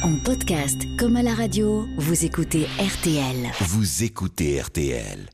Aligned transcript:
En 0.00 0.16
podcast 0.24 0.82
comme 0.98 1.16
à 1.16 1.22
la 1.22 1.34
radio, 1.34 1.86
vous 1.98 2.24
écoutez 2.24 2.66
RTL. 2.78 3.50
Vous 3.60 4.02
écoutez 4.02 4.60
RTL. 4.60 5.28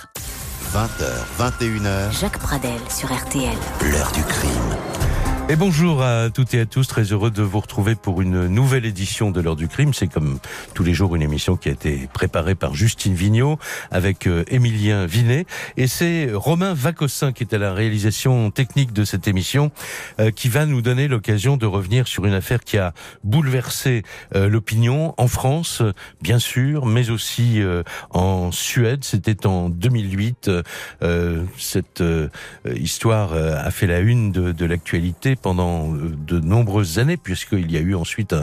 20h, 0.75 1.07
21h, 1.39 2.21
Jacques 2.21 2.39
Pradel 2.39 2.81
sur 2.91 3.13
RTL. 3.13 3.57
l'heure 3.91 4.11
du 4.13 4.23
crime. 4.25 4.88
Et 5.51 5.57
bonjour 5.57 6.03
à 6.03 6.29
toutes 6.29 6.53
et 6.53 6.61
à 6.61 6.67
tous, 6.67 6.87
très 6.87 7.05
heureux 7.05 7.31
de 7.31 7.43
vous 7.43 7.61
retrouver 7.61 7.95
pour 7.95 8.21
une 8.21 8.49
nouvelle 8.49 8.85
édition 8.85 9.31
de 9.31 9.41
l'heure 9.41 9.57
du 9.57 9.67
crime. 9.67 9.95
C'est 9.95 10.07
comme 10.07 10.41
tous 10.75 10.85
les 10.85 10.93
jours 10.93 11.17
une 11.17 11.23
émission 11.23 11.57
qui 11.57 11.71
a 11.71 11.73
été 11.73 12.07
préparée 12.13 12.55
par 12.55 12.75
Justine 12.75 13.15
Vignot 13.15 13.59
avec 13.91 14.27
euh, 14.27 14.45
Émilien 14.49 15.07
Vinet. 15.07 15.47
Et 15.79 15.87
c'est 15.87 16.29
Romain 16.35 16.75
Vacossin 16.75 17.33
qui 17.33 17.45
est 17.45 17.55
à 17.55 17.59
la 17.59 17.73
réalisation 17.73 18.51
technique 18.51 18.93
de 18.93 19.05
cette 19.05 19.27
émission 19.27 19.71
euh, 20.21 20.31
qui 20.31 20.51
va 20.51 20.67
nous 20.67 20.83
donner 20.83 21.09
l'occasion 21.09 21.57
de 21.57 21.65
revenir 21.65 22.09
sur 22.09 22.27
une 22.27 22.35
affaire 22.35 22.61
qui 22.61 22.77
a 22.77 22.93
bouleversé 23.25 24.03
euh, 24.35 24.51
l'opinion 24.51 25.15
en 25.17 25.29
France, 25.29 25.83
bien 26.21 26.39
sûr, 26.39 26.85
mais 26.85 27.09
aussi 27.09 27.63
en 28.11 28.53
Suède. 28.53 29.03
C'était 29.03 29.47
en 29.47 29.71
2008. 29.71 30.51
Euh, 31.03 31.45
cette 31.57 32.03
histoire 32.75 33.33
a 33.33 33.71
fait 33.71 33.87
la 33.87 34.01
une 34.01 34.31
de, 34.31 34.53
de 34.53 34.67
l'actualité 34.67 35.38
pendant 35.41 35.95
euh, 35.95 36.17
de 36.27 36.39
nombreuses 36.41 36.99
années, 36.99 37.17
puisqu'il 37.17 37.71
y 37.71 37.77
a 37.77 37.81
eu 37.81 37.95
ensuite 37.95 38.35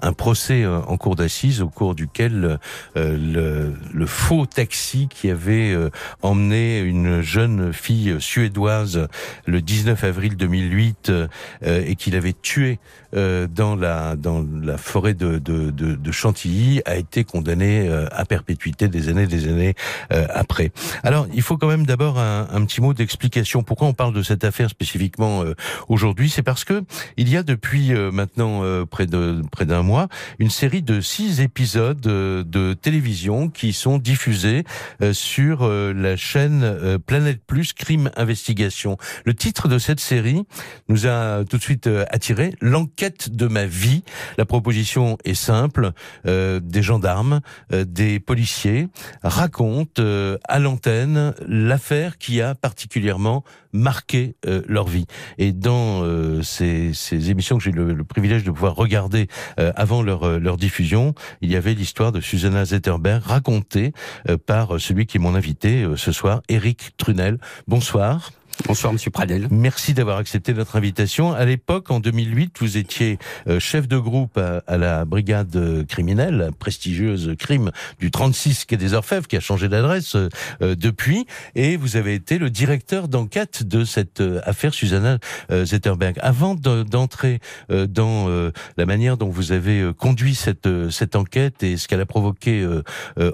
un, 0.00 0.12
procès 0.12 0.62
euh, 0.62 0.80
en 0.86 0.96
cour 0.96 1.16
d'assises 1.16 1.60
au 1.60 1.68
cours 1.68 1.94
duquel 1.94 2.58
euh, 2.96 3.72
le, 3.92 4.06
faux 4.06 4.46
taxi 4.46 5.08
qui 5.08 5.30
avait 5.30 5.74
emmené 6.22 6.80
une 6.80 7.22
jeune 7.22 7.72
fille 7.72 8.16
suédoise 8.20 9.08
le 9.46 9.60
19 9.60 10.04
avril 10.04 10.36
2008 10.36 11.10
euh, 11.10 11.28
et 11.60 11.96
qu'il 11.96 12.14
avait 12.16 12.34
tué 12.34 12.78
dans 13.14 13.76
la 13.76 14.16
dans 14.16 14.44
la 14.60 14.76
forêt 14.76 15.14
de, 15.14 15.38
de, 15.38 15.70
de, 15.70 16.12
Chantilly 16.12 16.82
a 16.84 16.96
été 16.96 17.22
condamné 17.22 17.88
à 18.10 18.24
perpétuité 18.24 18.88
des 18.88 19.08
années 19.08 19.28
des 19.28 19.46
années 19.46 19.74
après. 20.10 20.72
Alors 21.04 21.28
il 21.32 21.42
faut 21.42 21.56
quand 21.56 21.68
même 21.68 21.86
d'abord 21.86 22.18
un, 22.18 22.48
un 22.50 22.64
petit 22.64 22.80
mot 22.80 22.92
d'explication. 22.92 23.62
Pourquoi 23.62 23.86
on 23.86 23.92
parle 23.92 24.14
de 24.14 24.22
cette 24.24 24.42
affaire 24.42 24.68
spécifiquement 24.68 25.44
aujourd'hui? 25.86 26.28
C'est 26.28 26.42
parce 26.44 26.64
que 26.64 26.84
il 27.16 27.28
y 27.28 27.36
a 27.36 27.42
depuis 27.42 27.92
euh, 27.92 28.10
maintenant 28.10 28.62
euh, 28.62 28.84
près 28.84 29.06
de 29.06 29.42
près 29.50 29.66
d'un 29.66 29.82
mois 29.82 30.08
une 30.38 30.50
série 30.50 30.82
de 30.82 31.00
six 31.00 31.40
épisodes 31.40 32.06
euh, 32.06 32.44
de 32.44 32.74
télévision 32.74 33.48
qui 33.48 33.72
sont 33.72 33.98
diffusés 33.98 34.64
sur 35.12 35.68
la 35.68 36.16
chaîne 36.16 36.98
Planète 37.06 37.40
Plus 37.46 37.72
Crime 37.72 38.10
Investigation. 38.16 38.96
Le 39.24 39.34
titre 39.34 39.68
de 39.68 39.78
cette 39.78 40.00
série 40.00 40.44
nous 40.88 41.06
a 41.06 41.44
tout 41.44 41.56
de 41.56 41.62
suite 41.62 41.88
attiré 42.10 42.54
l'enquête 42.60 43.34
de 43.34 43.46
ma 43.46 43.66
vie. 43.66 44.02
La 44.38 44.44
proposition 44.44 45.16
est 45.24 45.34
simple 45.34 45.92
des 46.24 46.82
gendarmes, 46.82 47.40
des 47.72 48.20
policiers 48.20 48.88
racontent 49.22 50.02
à 50.48 50.58
l'antenne 50.58 51.34
l'affaire 51.46 52.18
qui 52.18 52.40
a 52.40 52.54
particulièrement 52.54 53.44
marqué 53.72 54.36
leur 54.66 54.86
vie. 54.86 55.06
Et 55.38 55.52
dans 55.52 56.02
euh, 56.34 56.42
ces, 56.42 56.92
ces 56.92 57.30
émissions 57.30 57.58
que 57.58 57.64
j'ai 57.64 57.70
eu 57.70 57.74
le, 57.74 57.92
le 57.92 58.04
privilège 58.04 58.44
de 58.44 58.50
pouvoir 58.50 58.74
regarder 58.74 59.28
euh, 59.58 59.72
avant 59.76 60.02
leur, 60.02 60.24
euh, 60.24 60.38
leur 60.38 60.56
diffusion, 60.56 61.14
il 61.40 61.50
y 61.50 61.56
avait 61.56 61.74
l'histoire 61.74 62.12
de 62.12 62.20
Susanna 62.20 62.64
Zetterberg 62.64 63.22
racontée 63.22 63.92
euh, 64.28 64.36
par 64.36 64.80
celui 64.80 65.06
qui 65.06 65.18
est 65.18 65.20
mon 65.20 65.34
invité 65.34 65.82
euh, 65.82 65.96
ce 65.96 66.12
soir, 66.12 66.42
Eric 66.48 66.92
Trunel. 66.96 67.38
Bonsoir. 67.66 68.30
Bonsoir, 68.66 68.92
Monsieur 68.92 69.10
Pradel. 69.10 69.48
Merci 69.50 69.94
d'avoir 69.94 70.16
accepté 70.16 70.54
notre 70.54 70.76
invitation. 70.76 71.34
À 71.34 71.44
l'époque, 71.44 71.90
en 71.90 71.98
2008, 72.00 72.56
vous 72.60 72.76
étiez 72.76 73.18
euh, 73.48 73.58
chef 73.58 73.88
de 73.88 73.98
groupe 73.98 74.38
à, 74.38 74.78
la 74.78 75.04
brigade 75.04 75.84
criminelle, 75.88 76.50
prestigieuse 76.58 77.34
crime 77.36 77.72
du 77.98 78.10
36 78.12 78.64
quai 78.64 78.76
des 78.76 78.94
Orfèvres, 78.94 79.26
qui 79.26 79.36
a 79.36 79.40
changé 79.40 79.68
d'adresse 79.68 80.14
euh, 80.14 80.28
depuis, 80.76 81.26
et 81.56 81.76
vous 81.76 81.96
avez 81.96 82.14
été 82.14 82.38
le 82.38 82.48
directeur 82.48 83.08
d'enquête 83.08 83.64
de 83.64 83.84
cette 83.84 84.20
euh, 84.20 84.40
affaire 84.44 84.72
Susanna 84.72 85.18
Zetterberg. 85.50 86.16
Avant 86.22 86.54
de- 86.54 86.84
d'entrer 86.84 87.40
dans 87.68 88.28
la 88.76 88.86
manière 88.86 89.16
dont 89.16 89.28
vous 89.28 89.52
avez 89.52 89.90
conduit 89.98 90.34
cette 90.34 90.68
cette 90.90 91.16
enquête 91.16 91.62
et 91.62 91.76
ce 91.76 91.88
qu'elle 91.88 92.00
a 92.00 92.06
provoqué 92.06 92.66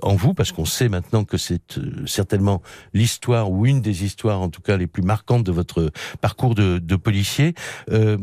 en 0.03 0.15
vous, 0.15 0.35
parce 0.35 0.53
qu'on 0.53 0.65
sait 0.65 0.89
maintenant 0.89 1.25
que 1.25 1.37
c'est 1.37 1.81
certainement 2.07 2.63
l'histoire 2.95 3.51
ou 3.51 3.67
une 3.67 3.81
des 3.81 4.05
histoires, 4.05 4.41
en 4.41 4.49
tout 4.49 4.63
cas 4.63 4.77
les 4.77 4.87
plus 4.87 5.03
marquantes 5.11 5.43
de 5.43 5.51
votre 5.51 5.91
parcours 6.21 6.55
de, 6.55 6.97
policier. 6.97 7.55
Euh, 7.91 8.17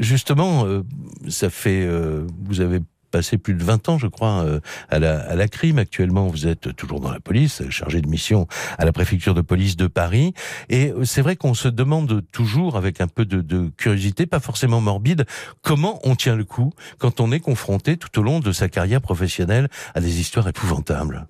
justement, 0.00 0.66
euh, 0.66 0.82
ça 1.28 1.48
fait, 1.48 1.82
euh, 1.82 2.26
vous 2.44 2.60
avez 2.60 2.80
passé 3.10 3.38
plus 3.38 3.54
de 3.54 3.64
20 3.64 3.88
ans, 3.88 3.98
je 3.98 4.06
crois, 4.06 4.44
à 4.88 4.98
la, 4.98 5.48
crime. 5.48 5.78
Actuellement, 5.78 6.28
vous 6.28 6.46
êtes 6.46 6.76
toujours 6.76 7.00
dans 7.00 7.10
la 7.10 7.18
police, 7.18 7.62
chargé 7.68 8.00
de 8.00 8.08
mission 8.08 8.46
à 8.78 8.84
la 8.84 8.92
préfecture 8.92 9.34
de 9.34 9.40
police 9.40 9.76
de 9.76 9.88
Paris. 9.88 10.32
Et 10.68 10.92
c'est 11.02 11.22
vrai 11.22 11.34
qu'on 11.34 11.54
se 11.54 11.66
demande 11.66 12.22
toujours, 12.30 12.76
avec 12.76 13.00
un 13.00 13.08
peu 13.08 13.24
de 13.24 13.70
curiosité, 13.76 14.26
pas 14.26 14.38
forcément 14.38 14.80
morbide, 14.80 15.24
comment 15.62 15.98
on 16.04 16.14
tient 16.14 16.36
le 16.36 16.44
coup 16.44 16.72
quand 16.98 17.20
on 17.20 17.32
est 17.32 17.40
confronté 17.40 17.96
tout 17.96 18.16
au 18.20 18.22
long 18.22 18.38
de 18.38 18.52
sa 18.52 18.68
carrière 18.68 19.00
professionnelle 19.00 19.68
à 19.94 20.00
des 20.00 20.20
histoires 20.20 20.46
épouvantables. 20.46 21.26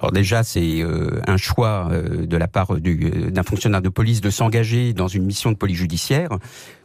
Alors 0.00 0.12
déjà, 0.12 0.42
c'est 0.42 0.82
euh, 0.82 1.20
un 1.26 1.36
choix 1.36 1.88
euh, 1.90 2.26
de 2.26 2.36
la 2.36 2.48
part 2.48 2.76
du- 2.76 3.10
euh, 3.12 3.30
d'un 3.30 3.42
fonctionnaire 3.42 3.82
de 3.82 3.88
police 3.88 4.20
de 4.20 4.30
s'engager 4.30 4.92
dans 4.92 5.08
une 5.08 5.24
mission 5.24 5.50
de 5.52 5.56
police 5.56 5.78
judiciaire. 5.78 6.30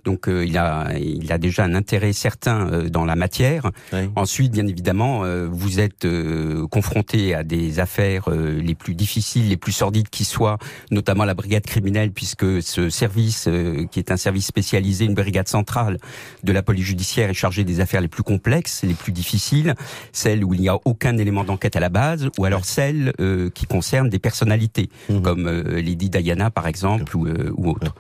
Donc 0.04 0.28
euh, 0.28 0.44
il 0.44 0.58
a 0.58 0.88
il 0.98 1.32
a 1.32 1.38
déjà 1.38 1.64
un 1.64 1.76
intérêt 1.76 2.12
certain 2.12 2.68
euh, 2.72 2.90
dans 2.90 3.06
la 3.06 3.16
matière. 3.16 3.70
Oui. 3.94 4.10
Ensuite, 4.16 4.52
bien 4.52 4.66
évidemment, 4.66 5.24
euh, 5.24 5.48
vous 5.52 5.80
êtes 5.80 6.06
euh, 6.06 6.66
confronté 6.68 7.36
à 7.36 7.44
des 7.44 7.80
affaires 7.80 8.24
euh, 8.30 8.60
les 8.60 8.74
plus 8.74 8.96
difficiles, 8.96 9.48
les 9.50 9.58
plus 9.58 9.72
sordides 9.74 10.10
qui 10.10 10.26
soient, 10.26 10.58
notamment 10.90 11.24
la 11.24 11.36
brigade 11.36 11.66
criminelle, 11.68 12.12
puisque 12.12 12.64
ce 12.64 12.90
service, 12.90 13.46
euh, 13.48 13.86
qui 13.92 14.00
est 14.00 14.10
un 14.12 14.18
service 14.18 14.48
spécialisé, 14.48 15.06
une 15.06 15.14
brigade 15.14 15.48
centrale 15.48 15.98
de 16.44 16.52
la 16.52 16.64
police 16.64 16.86
judiciaire, 16.86 17.30
est 17.30 17.36
chargé 17.36 17.64
des 17.64 17.80
affaires 17.80 18.02
les 18.02 18.08
plus 18.08 18.24
complexes, 18.24 18.82
les 18.84 18.96
plus 18.96 19.12
difficiles, 19.12 19.76
celles 20.14 20.44
où 20.44 20.56
il 20.56 20.62
n'y 20.62 20.70
a 20.70 20.78
aucun 20.86 21.16
élément 21.20 21.44
d'enquête 21.44 21.76
à 21.76 21.80
la 21.80 21.90
base, 21.90 22.28
ou 22.40 22.46
alors 22.46 22.66
celles 22.66 23.01
euh, 23.20 23.50
qui 23.50 23.66
concernent 23.66 24.10
des 24.10 24.20
personnalités, 24.20 24.90
Mhm. 25.10 25.22
comme 25.22 25.48
euh, 25.48 25.82
Lady 25.82 26.10
Diana, 26.10 26.50
par 26.52 26.68
exemple, 26.68 27.16
ou, 27.18 27.28
euh, 27.28 27.52
ou 27.58 27.70
autres. 27.72 27.96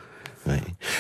Oui. 0.47 0.56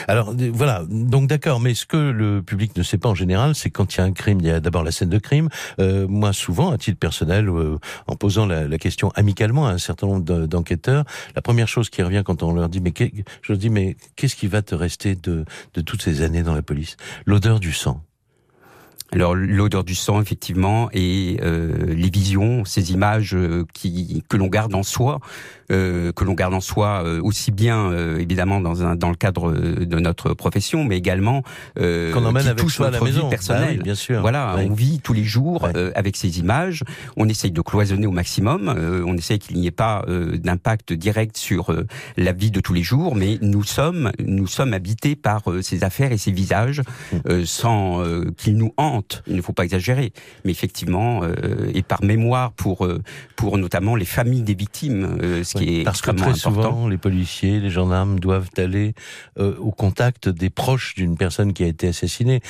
Alors 0.07 0.35
d- 0.35 0.51
voilà, 0.53 0.83
donc 0.87 1.27
d'accord, 1.27 1.59
mais 1.59 1.73
ce 1.73 1.87
que 1.87 1.97
le 1.97 2.43
public 2.43 2.77
ne 2.77 2.83
sait 2.83 2.99
pas 2.99 3.09
en 3.09 3.15
général, 3.15 3.55
c'est 3.55 3.71
quand 3.71 3.95
il 3.95 3.97
y 3.97 4.01
a 4.01 4.03
un 4.03 4.11
crime, 4.11 4.37
il 4.39 4.45
y 4.45 4.51
a 4.51 4.59
d'abord 4.59 4.83
la 4.83 4.91
scène 4.91 5.09
de 5.09 5.17
crime. 5.17 5.49
Euh, 5.79 6.07
moi, 6.07 6.31
souvent, 6.31 6.69
à 6.69 6.77
titre 6.77 6.99
personnel, 6.99 7.49
euh, 7.49 7.79
en 8.05 8.15
posant 8.15 8.45
la, 8.45 8.67
la 8.67 8.77
question 8.77 9.09
amicalement 9.15 9.65
à 9.65 9.71
un 9.71 9.77
certain 9.79 10.05
nombre 10.05 10.23
de- 10.23 10.45
d'enquêteurs, 10.45 11.05
la 11.35 11.41
première 11.41 11.67
chose 11.67 11.89
qui 11.89 12.03
revient 12.03 12.21
quand 12.23 12.43
on 12.43 12.53
leur 12.53 12.69
dit, 12.69 12.81
mais 12.81 12.93
je 12.99 13.51
leur 13.51 13.57
dis, 13.57 13.71
mais 13.71 13.97
qu'est-ce 14.15 14.35
qui 14.35 14.45
va 14.45 14.61
te 14.61 14.75
rester 14.75 15.15
de, 15.15 15.43
de 15.73 15.81
toutes 15.81 16.03
ces 16.03 16.21
années 16.21 16.43
dans 16.43 16.53
la 16.53 16.61
police? 16.61 16.95
L'odeur 17.25 17.59
du 17.59 17.73
sang. 17.73 18.03
Alors 19.13 19.35
l'odeur 19.35 19.83
du 19.83 19.93
sang, 19.95 20.21
effectivement, 20.21 20.89
et 20.93 21.37
euh, 21.41 21.93
les 21.93 22.09
visions, 22.09 22.63
ces 22.65 22.93
images 22.93 23.35
euh, 23.35 23.65
qui 23.73 24.23
que 24.29 24.37
l'on 24.37 24.47
garde 24.47 24.73
en 24.73 24.83
soi, 24.83 25.19
euh, 25.71 26.11
que 26.13 26.23
l'on 26.23 26.33
garde 26.33 26.53
en 26.53 26.61
soi 26.61 27.03
euh, 27.05 27.19
aussi 27.21 27.51
bien 27.51 27.91
euh, 27.91 28.19
évidemment 28.19 28.61
dans 28.61 28.83
un 28.83 28.95
dans 28.95 29.09
le 29.09 29.15
cadre 29.15 29.51
de 29.53 29.99
notre 29.99 30.33
profession, 30.33 30.83
mais 30.85 30.97
également 30.97 31.43
euh, 31.79 32.13
Qu'on 32.13 32.23
emmène 32.25 32.47
avec 32.47 32.69
soi 32.69 32.87
à 32.87 32.91
la 32.91 33.01
maison. 33.01 33.23
Bah 33.23 33.29
personnelle. 33.31 33.77
oui, 33.79 33.83
bien 33.83 33.95
sûr. 33.95 34.21
Voilà, 34.21 34.55
Oui. 34.57 34.67
on 34.69 34.73
vit 34.73 34.99
tous 35.01 35.13
les 35.13 35.23
jours 35.25 35.67
euh, 35.75 35.91
avec 35.95 36.15
ces 36.15 36.39
images. 36.39 36.83
On 37.17 37.27
essaye 37.27 37.51
de 37.51 37.61
cloisonner 37.61 38.07
au 38.07 38.11
maximum. 38.11 38.69
euh, 38.69 39.03
on 39.05 39.15
essaye 39.17 39.39
qu'il 39.39 39.57
n'y 39.57 39.67
ait 39.67 39.71
pas 39.71 40.05
euh, 40.07 40.37
d'impact 40.37 40.93
direct 40.93 41.35
sur 41.37 41.71
euh, 41.73 41.85
la 42.17 42.31
vie 42.31 42.51
de 42.51 42.61
tous 42.61 42.73
les 42.73 42.83
jours, 42.83 43.15
mais 43.15 43.37
nous 43.41 43.63
sommes 43.63 44.11
nous 44.25 44.47
sommes 44.47 44.73
habités 44.73 45.15
par 45.17 45.41
euh, 45.51 45.61
ces 45.61 45.83
affaires 45.83 46.11
et 46.13 46.17
ces 46.17 46.31
visages 46.31 46.81
Mm. 47.11 47.17
euh, 47.29 47.45
sans 47.45 48.01
euh, 48.05 48.31
qu'ils 48.37 48.55
nous 48.57 48.73
hantent. 48.77 49.00
Il 49.27 49.35
ne 49.35 49.41
faut 49.41 49.53
pas 49.53 49.63
exagérer, 49.63 50.13
mais 50.45 50.51
effectivement 50.51 51.21
euh, 51.23 51.71
et 51.73 51.81
par 51.83 52.03
mémoire 52.03 52.51
pour 52.53 52.85
euh, 52.85 53.01
pour 53.35 53.57
notamment 53.57 53.95
les 53.95 54.05
familles 54.05 54.43
des 54.43 54.53
victimes, 54.55 55.17
euh, 55.21 55.43
ce 55.43 55.57
Oui, 55.57 55.65
qui 55.65 55.79
est 55.79 55.83
Parce 55.83 56.01
que 56.01 56.11
extrêmement 56.11 56.33
très 56.33 56.47
important. 56.47 56.71
souvent, 56.71 56.87
les 56.87 56.97
policiers, 56.97 57.59
les 57.59 57.69
gendarmes 57.69 58.19
doivent 58.19 58.49
aller 58.57 58.93
euh, 59.39 59.55
au 59.57 59.71
contact 59.71 60.29
des 60.29 60.49
proches 60.49 60.95
d'une 60.95 61.17
personne 61.17 61.53
qui 61.53 61.63
a 61.63 61.67
été 61.67 61.87
assassinée, 61.87 62.41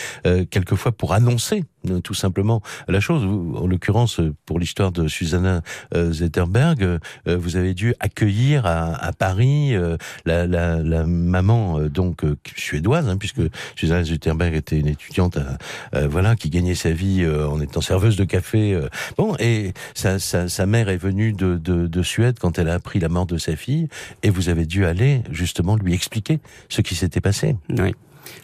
quelquefois 0.49 0.91
pour 0.91 1.13
annoncer 1.13 1.63
tout 2.03 2.13
simplement 2.13 2.61
la 2.87 2.99
chose. 2.99 3.23
En 3.25 3.67
l'occurrence, 3.67 4.19
euh, 4.19 4.33
pour 4.45 4.59
l'histoire 4.59 4.91
de 4.91 5.07
Susanna 5.07 5.61
euh, 5.95 6.11
Zetterberg, 6.11 6.83
euh, 6.83 6.99
vous 7.25 7.55
avez 7.55 7.73
dû 7.73 7.93
accueillir 7.99 8.65
à, 8.65 9.11
Paris 9.17 9.75
euh, 9.75 9.97
la, 10.25 11.05
maman 11.05 11.79
euh, 11.79 11.89
donc 11.89 12.23
euh, 12.23 12.37
suédoise, 12.55 13.07
hein, 13.07 13.17
puisque 13.17 13.41
Susanna 13.75 14.03
Zetterberg 14.03 14.53
était 14.55 14.79
une 14.79 14.87
étudiante, 14.87 15.37
euh, 15.37 15.43
euh, 15.95 16.07
voilà, 16.07 16.35
qui 16.35 16.49
gagnait 16.49 16.75
sa 16.75 16.91
vie 16.91 17.23
euh, 17.23 17.47
en 17.47 17.59
étant 17.61 17.81
serveuse 17.81 18.15
de 18.15 18.23
café. 18.23 18.73
euh. 18.73 18.87
bon, 19.17 19.35
et 19.39 19.73
sa, 19.93 20.19
sa, 20.19 20.65
mère 20.65 20.89
est 20.89 20.97
venue 20.97 21.33
de, 21.33 21.57
de, 21.57 21.87
de 21.87 22.03
Suède 22.03 22.37
quand 22.39 22.59
elle 22.59 22.69
a 22.69 22.73
appris 22.73 22.99
la 22.99 23.09
mort 23.09 23.25
de 23.25 23.37
sa 23.37 23.55
fille, 23.55 23.87
et 24.23 24.29
vous 24.29 24.49
avez 24.49 24.65
dû 24.65 24.85
aller 24.85 25.23
justement 25.31 25.75
lui 25.75 25.93
expliquer 25.93 26.39
ce 26.69 26.81
qui 26.81 26.95
s'était 26.95 27.21
passé. 27.21 27.55
Oui. 27.69 27.93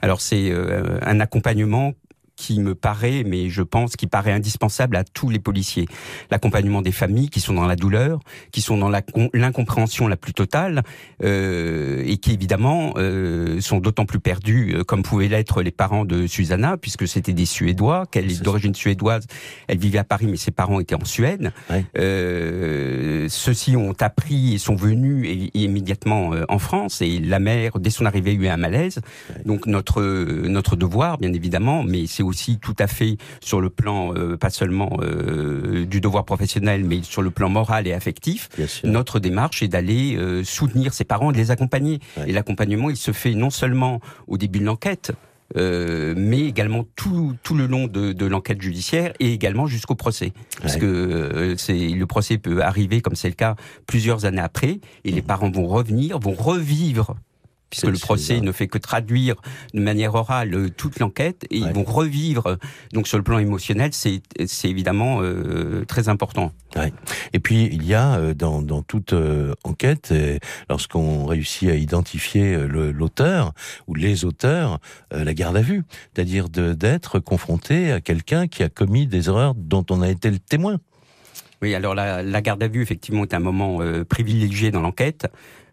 Alors 0.01 0.22
c'est 0.22 0.51
euh, 0.51 1.00
un 1.01 1.19
accompagnement 1.19 1.94
qui 2.38 2.60
me 2.62 2.75
paraît, 2.75 3.24
mais 3.25 3.50
je 3.50 3.63
pense 3.63 3.98
qui 3.98 4.07
paraît 4.07 4.31
indispensable 4.31 4.95
à 4.95 5.04
tous 5.04 5.30
les 5.30 5.39
policiers. 5.39 5.88
L'accompagnement 6.31 6.81
des 6.81 6.94
familles 6.94 7.30
qui 7.30 7.42
sont 7.42 7.54
dans 7.54 7.66
la 7.66 7.75
douleur, 7.75 8.19
qui 8.51 8.62
sont 8.62 8.78
dans 8.78 8.89
l'incompréhension 8.89 10.07
la, 10.07 10.16
plus 10.16 10.34
totale, 10.34 10.84
euh, 11.24 12.04
et 12.06 12.18
qui 12.18 12.31
évidemment 12.31 12.94
euh, 12.98 13.60
sont 13.60 13.80
d'autant 13.80 14.06
plus 14.06 14.19
perdus, 14.19 14.75
euh, 14.75 14.84
comme 14.84 15.04
pouvaient 15.04 15.28
l'être 15.28 15.62
les 15.62 15.72
parents 15.72 16.06
de 16.06 16.28
Susanna, 16.28 16.78
puisque 16.78 17.07
c'était 17.07 17.34
des 17.34 17.45
Suédois, 17.45 18.06
qu'elle 18.10 18.31
est 18.31 18.42
d'origine 18.42 18.75
suédoise, 18.75 19.25
elle 19.68 19.80
vivait 19.80 19.98
à 19.98 20.04
Paris, 20.04 20.28
mais 20.28 20.38
ses 20.38 20.51
parents 20.51 20.80
étaient 20.80 20.95
en 20.95 21.06
Suède. 21.06 21.51
Euh, 21.98 23.28
Ceux-ci 23.30 23.75
ont 23.75 23.95
appris 24.00 24.54
et 24.54 24.57
sont 24.57 24.75
venus 24.75 25.28
et, 25.28 25.57
immédiatement 25.57 26.33
euh, 26.33 26.45
en 26.50 26.60
France, 26.60 27.01
et 27.01 27.19
la 27.19 27.40
mère, 27.40 27.80
dès 27.80 27.90
son 27.90 28.06
arrivée, 28.06 28.31
a 28.31 28.33
eu 28.33 28.48
un 28.48 28.57
malaise. 28.57 29.00
Donc 29.45 29.66
notre 29.66 30.01
notre 30.01 30.75
devoir, 30.75 31.18
bien 31.18 31.33
évidemment, 31.33 31.83
mais 31.83 32.06
c'est 32.07 32.24
aussi 32.28 32.60
tout 32.60 32.76
à 32.78 32.88
fait 32.88 33.18
sur 33.42 33.62
le 33.62 33.70
plan 33.70 34.14
euh, 34.16 34.38
pas 34.38 34.50
seulement 34.50 34.98
euh, 35.02 35.86
du 35.86 36.02
devoir 36.02 36.26
professionnel, 36.26 36.84
mais 36.84 37.02
sur 37.04 37.22
le 37.22 37.32
plan 37.32 37.50
moral 37.50 37.88
et 37.88 37.94
affectif. 37.94 38.50
Notre 38.84 39.20
démarche 39.20 39.64
est 39.64 39.68
d'aller 39.68 40.16
euh, 40.16 40.44
soutenir 40.44 40.94
ses 40.94 41.04
parents, 41.06 41.32
de 41.32 41.38
les 41.38 41.52
accompagner. 41.52 42.00
Et 42.26 42.32
l'accompagnement, 42.32 42.90
il 42.90 42.98
se 42.98 43.12
fait 43.12 43.34
non 43.34 43.50
seulement 43.50 44.00
au 44.28 44.38
début 44.38 44.60
de 44.60 44.66
l'enquête, 44.66 45.12
euh, 45.56 46.14
mais 46.18 46.42
également 46.42 46.86
tout, 46.96 47.36
tout 47.42 47.56
le 47.56 47.68
long 47.68 47.88
de, 47.88 48.12
de 48.12 48.26
l'enquête 48.26 48.62
judiciaire 48.62 49.14
et 49.20 49.32
également 49.32 49.66
jusqu'au 49.66 49.96
procès. 49.96 50.34
Parce 50.62 50.76
que 50.76 50.86
euh, 50.86 51.56
c'est 51.58 51.78
le 51.78 52.06
procès 52.06 52.38
peut 52.38 52.62
arriver, 52.62 53.02
comme 53.02 53.16
c'est 53.16 53.30
le 53.30 53.36
cas, 53.36 53.56
plusieurs 53.86 54.26
années 54.26 54.42
après, 54.42 54.80
et 55.06 55.12
les 55.12 55.22
mmh. 55.22 55.26
parents 55.26 55.50
vont 55.50 55.68
revenir, 55.68 56.20
vont 56.20 56.34
revivre 56.34 57.16
puisque 57.69 57.88
le 57.88 57.98
procès 57.98 58.40
ne 58.42 58.52
fait 58.52 58.68
que 58.68 58.78
traduire 58.78 59.36
de 59.74 59.81
manière 59.81 60.16
orale 60.16 60.54
euh, 60.54 60.69
toute 60.69 61.00
l'enquête 61.00 61.46
et 61.50 61.58
ils 61.58 61.74
vont 61.74 61.84
revivre. 61.84 62.58
Donc 62.94 63.08
sur 63.08 63.18
le 63.18 63.24
plan 63.24 63.40
émotionnel, 63.40 63.92
c'est 63.94 64.22
évidemment 64.64 65.19
euh, 65.22 65.86
très 65.86 66.10
important. 66.10 66.54
Ouais. 66.75 66.94
Et 67.34 67.40
puis 67.40 67.69
il 67.72 67.86
y 67.86 67.94
a 67.94 68.16
euh, 68.16 68.34
dans, 68.34 68.62
dans 68.62 68.81
toute 68.81 69.14
enquête, 69.64 70.14
lorsqu'on 70.69 71.25
réussit 71.25 71.69
à 71.69 71.75
identifier 71.75 72.58
l'auteur 72.68 73.54
ou 73.88 73.96
les 73.96 74.25
auteurs, 74.25 74.80
la 75.12 75.34
garde 75.34 75.58
à 75.58 75.62
vue, 75.62 75.84
c'est-à-dire 76.14 76.50
d'être 76.50 77.19
confronté 77.19 77.92
à 77.92 78.02
quelqu'un 78.02 78.48
qui 78.48 78.64
a 78.64 78.69
commis 78.69 79.08
des 79.08 79.28
erreurs 79.28 79.56
dont 79.56 79.86
on 79.90 80.02
a 80.02 80.10
été 80.10 80.30
le 80.30 80.40
témoin. 80.40 80.78
Oui, 81.62 81.74
alors 81.74 81.96
la, 81.96 82.22
la 82.22 82.42
garde 82.42 82.62
à 82.64 82.68
vue 82.68 82.81
effectivement 82.81 83.24
est 83.24 83.34
un 83.34 83.40
moment 83.40 83.80
privilégié 84.08 84.72
dans 84.72 84.81
l'enquête 84.81 85.28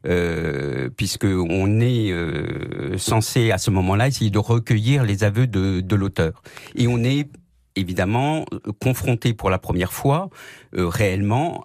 euh, 0.07 0.89
puisque 0.97 1.25
on 1.27 1.81
est 1.81 2.11
euh, 2.11 2.99
censé 2.99 3.51
à 3.51 3.59
ce 3.59 3.71
moment-là 3.71 4.09
essayer 4.09 4.31
de 4.31 4.39
recueillir 4.39 5.05
les 5.05 5.25
aveux 5.25 5.47
de, 5.47 5.81
de 5.81 5.97
l'auteur. 5.97 6.43
Et 6.75 6.87
on 6.87 7.03
est 7.03 7.29
évidemment 7.77 8.45
confronté 8.81 9.35
pour 9.35 9.51
la 9.51 9.59
première 9.59 9.93
fois 9.93 10.31
euh, 10.77 10.87
réellement 10.87 11.65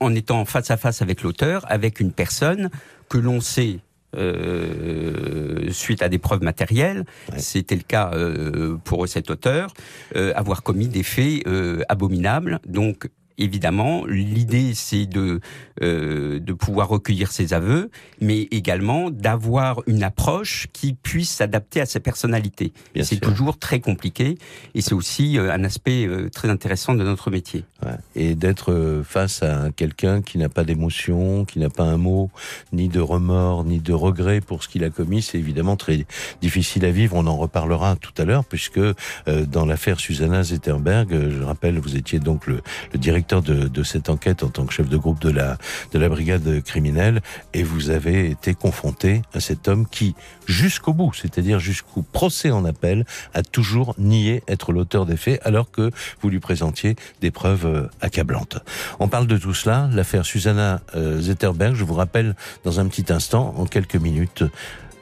en 0.00 0.14
étant 0.14 0.44
face 0.44 0.70
à 0.70 0.76
face 0.76 1.02
avec 1.02 1.22
l'auteur, 1.22 1.64
avec 1.68 2.00
une 2.00 2.12
personne 2.12 2.70
que 3.08 3.18
l'on 3.18 3.40
sait 3.40 3.80
euh, 4.14 5.70
suite 5.70 6.02
à 6.02 6.10
des 6.10 6.18
preuves 6.18 6.42
matérielles, 6.42 7.06
c'était 7.38 7.76
le 7.76 7.82
cas 7.82 8.10
euh, 8.12 8.76
pour 8.84 9.08
cet 9.08 9.30
auteur, 9.30 9.72
euh, 10.16 10.32
avoir 10.36 10.62
commis 10.62 10.88
des 10.88 11.02
faits 11.02 11.46
abominables. 11.88 12.60
Donc 12.66 13.08
évidemment, 13.38 14.04
l'idée 14.06 14.72
c'est 14.74 15.06
de 15.06 15.40
euh, 15.82 16.38
de 16.38 16.52
pouvoir 16.52 16.88
recueillir 16.88 17.32
ses 17.32 17.54
aveux, 17.54 17.90
mais 18.20 18.42
également 18.50 19.10
d'avoir 19.10 19.82
une 19.86 20.02
approche 20.02 20.68
qui 20.72 20.92
puisse 20.92 21.30
s'adapter 21.30 21.80
à 21.80 21.86
sa 21.86 22.00
personnalité. 22.00 22.72
C'est 23.02 23.20
toujours 23.20 23.58
très 23.58 23.80
compliqué 23.80 24.38
et 24.74 24.80
c'est 24.80 24.94
aussi 24.94 25.38
euh, 25.38 25.52
un 25.52 25.64
aspect 25.64 26.06
euh, 26.06 26.28
très 26.28 26.48
intéressant 26.48 26.94
de 26.94 27.02
notre 27.04 27.30
métier. 27.30 27.64
Ouais. 27.84 27.92
Et 28.14 28.34
d'être 28.34 28.72
euh, 28.72 29.02
face 29.02 29.42
à 29.42 29.70
quelqu'un 29.74 30.22
qui 30.22 30.38
n'a 30.38 30.48
pas 30.48 30.64
d'émotion, 30.64 31.44
qui 31.44 31.58
n'a 31.58 31.70
pas 31.70 31.84
un 31.84 31.96
mot, 31.96 32.30
ni 32.72 32.88
de 32.88 33.00
remords, 33.00 33.64
ni 33.64 33.80
de 33.80 33.92
regret 33.92 34.40
pour 34.40 34.62
ce 34.62 34.68
qu'il 34.68 34.84
a 34.84 34.90
commis, 34.90 35.22
c'est 35.22 35.38
évidemment 35.38 35.76
très 35.76 36.06
difficile 36.40 36.84
à 36.84 36.90
vivre. 36.90 37.16
On 37.16 37.26
en 37.26 37.36
reparlera 37.36 37.96
tout 37.96 38.12
à 38.18 38.24
l'heure, 38.24 38.44
puisque 38.44 38.80
dans 39.26 39.66
l'affaire 39.66 40.00
Susanna 40.00 40.42
Zetterberg, 40.42 41.30
je 41.30 41.42
rappelle, 41.42 41.78
vous 41.78 41.96
étiez 41.96 42.18
donc 42.18 42.46
le, 42.46 42.60
le 42.92 42.98
directeur 42.98 43.21
de, 43.30 43.68
de, 43.68 43.82
cette 43.82 44.08
enquête 44.08 44.42
en 44.42 44.48
tant 44.48 44.66
que 44.66 44.72
chef 44.72 44.88
de 44.88 44.96
groupe 44.96 45.20
de 45.20 45.30
la, 45.30 45.56
de 45.92 45.98
la 45.98 46.08
brigade 46.08 46.62
criminelle 46.62 47.22
et 47.54 47.62
vous 47.62 47.90
avez 47.90 48.30
été 48.30 48.54
confronté 48.54 49.22
à 49.32 49.40
cet 49.40 49.68
homme 49.68 49.86
qui, 49.86 50.14
jusqu'au 50.46 50.92
bout, 50.92 51.12
c'est-à-dire 51.14 51.58
jusqu'au 51.58 52.02
procès 52.02 52.50
en 52.50 52.64
appel, 52.64 53.04
a 53.34 53.42
toujours 53.42 53.94
nié 53.98 54.42
être 54.48 54.72
l'auteur 54.72 55.06
des 55.06 55.16
faits 55.16 55.40
alors 55.44 55.70
que 55.70 55.90
vous 56.20 56.28
lui 56.28 56.40
présentiez 56.40 56.96
des 57.20 57.30
preuves 57.30 57.66
euh, 57.66 57.88
accablantes. 58.00 58.58
On 58.98 59.08
parle 59.08 59.26
de 59.26 59.38
tout 59.38 59.54
cela, 59.54 59.88
l'affaire 59.92 60.24
Susanna 60.24 60.80
euh, 60.96 61.20
Zetterberg, 61.20 61.74
je 61.74 61.84
vous 61.84 61.94
rappelle 61.94 62.34
dans 62.64 62.80
un 62.80 62.86
petit 62.86 63.12
instant, 63.12 63.54
en 63.56 63.66
quelques 63.66 63.96
minutes, 63.96 64.44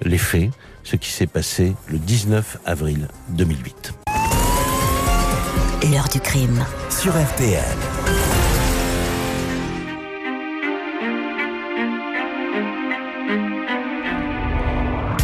les 0.03 0.19
faits, 0.19 0.51
ce 0.85 0.97
qui 0.97 1.11
s'est 1.11 1.27
passé 1.27 1.75
le 1.89 1.99
19 1.99 2.59
avril 2.65 3.09
2008. 3.31 3.95
L'heure 5.91 6.09
du 6.09 6.21
crime. 6.21 6.65
Sur 6.91 7.13
RTL. 7.13 7.90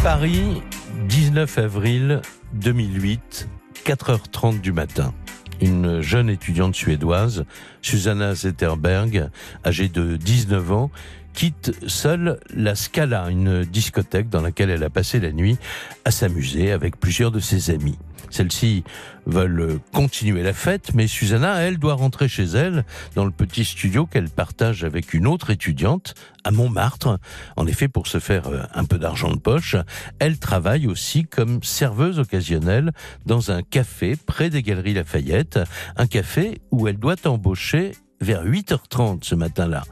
Paris, 0.07 0.61
19 1.09 1.57
avril 1.57 2.21
2008, 2.53 3.49
4h30 3.83 4.61
du 4.61 4.71
matin. 4.71 5.13
Une 5.59 5.99
jeune 5.99 6.29
étudiante 6.29 6.75
suédoise, 6.75 7.43
Susanna 7.81 8.33
Zetterberg, 8.33 9.29
âgée 9.65 9.89
de 9.89 10.15
19 10.15 10.71
ans, 10.71 10.91
quitte 11.33 11.73
seule 11.89 12.39
la 12.55 12.75
Scala, 12.75 13.29
une 13.29 13.65
discothèque 13.65 14.29
dans 14.29 14.39
laquelle 14.39 14.69
elle 14.69 14.85
a 14.85 14.89
passé 14.89 15.19
la 15.19 15.33
nuit 15.33 15.57
à 16.05 16.11
s'amuser 16.11 16.71
avec 16.71 16.97
plusieurs 16.97 17.31
de 17.31 17.41
ses 17.41 17.69
amis. 17.69 17.99
Celles-ci 18.29 18.83
veulent 19.25 19.79
continuer 19.93 20.43
la 20.43 20.53
fête, 20.53 20.93
mais 20.93 21.07
Susanna, 21.07 21.61
elle, 21.61 21.77
doit 21.77 21.93
rentrer 21.93 22.27
chez 22.27 22.45
elle 22.45 22.85
dans 23.15 23.25
le 23.25 23.31
petit 23.31 23.65
studio 23.65 24.05
qu'elle 24.05 24.29
partage 24.29 24.83
avec 24.83 25.13
une 25.13 25.27
autre 25.27 25.49
étudiante 25.49 26.15
à 26.43 26.51
Montmartre. 26.51 27.19
En 27.55 27.67
effet, 27.67 27.87
pour 27.87 28.07
se 28.07 28.19
faire 28.19 28.47
euh, 28.47 28.63
un 28.73 28.85
peu 28.85 28.97
d'argent 28.97 29.31
de 29.31 29.39
poche, 29.39 29.75
elle 30.19 30.39
travaille 30.39 30.87
aussi 30.87 31.25
comme 31.25 31.61
serveuse 31.63 32.19
occasionnelle 32.19 32.91
dans 33.25 33.51
un 33.51 33.61
café 33.61 34.15
près 34.15 34.49
des 34.49 34.63
Galeries 34.63 34.93
Lafayette, 34.93 35.59
un 35.95 36.07
café 36.07 36.61
où 36.71 36.87
elle 36.87 36.97
doit 36.97 37.15
embaucher 37.25 37.91
vers 38.21 38.45
8h30 38.45 39.23
ce 39.23 39.35
matin-là. 39.35 39.83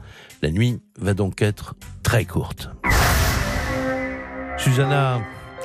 La 0.42 0.50
nuit 0.50 0.80
va 0.98 1.14
donc 1.14 1.42
être 1.42 1.74
très 2.02 2.24
courte. 2.24 2.70
Susanna 4.58 5.20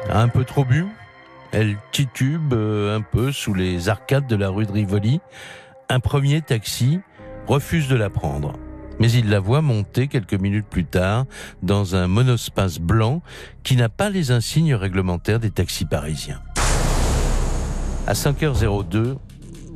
a 0.09 0.21
un 0.21 0.27
peu 0.27 0.43
trop 0.43 0.65
bu, 0.65 0.85
elle 1.51 1.77
titube 1.91 2.53
euh, 2.53 2.97
un 2.97 3.01
peu 3.01 3.31
sous 3.31 3.53
les 3.53 3.89
arcades 3.89 4.27
de 4.27 4.35
la 4.35 4.49
rue 4.49 4.65
de 4.65 4.71
Rivoli. 4.71 5.19
Un 5.89 5.99
premier 5.99 6.41
taxi 6.41 6.99
refuse 7.47 7.87
de 7.87 7.95
la 7.95 8.09
prendre. 8.09 8.53
Mais 8.99 9.11
il 9.11 9.29
la 9.29 9.39
voit 9.39 9.61
monter 9.61 10.07
quelques 10.07 10.35
minutes 10.35 10.67
plus 10.69 10.85
tard 10.85 11.25
dans 11.63 11.95
un 11.95 12.07
monospace 12.07 12.79
blanc 12.79 13.21
qui 13.63 13.75
n'a 13.75 13.89
pas 13.89 14.09
les 14.09 14.31
insignes 14.31 14.75
réglementaires 14.75 15.39
des 15.39 15.49
taxis 15.49 15.85
parisiens. 15.85 16.41
À 18.07 18.13
5h02, 18.13 19.17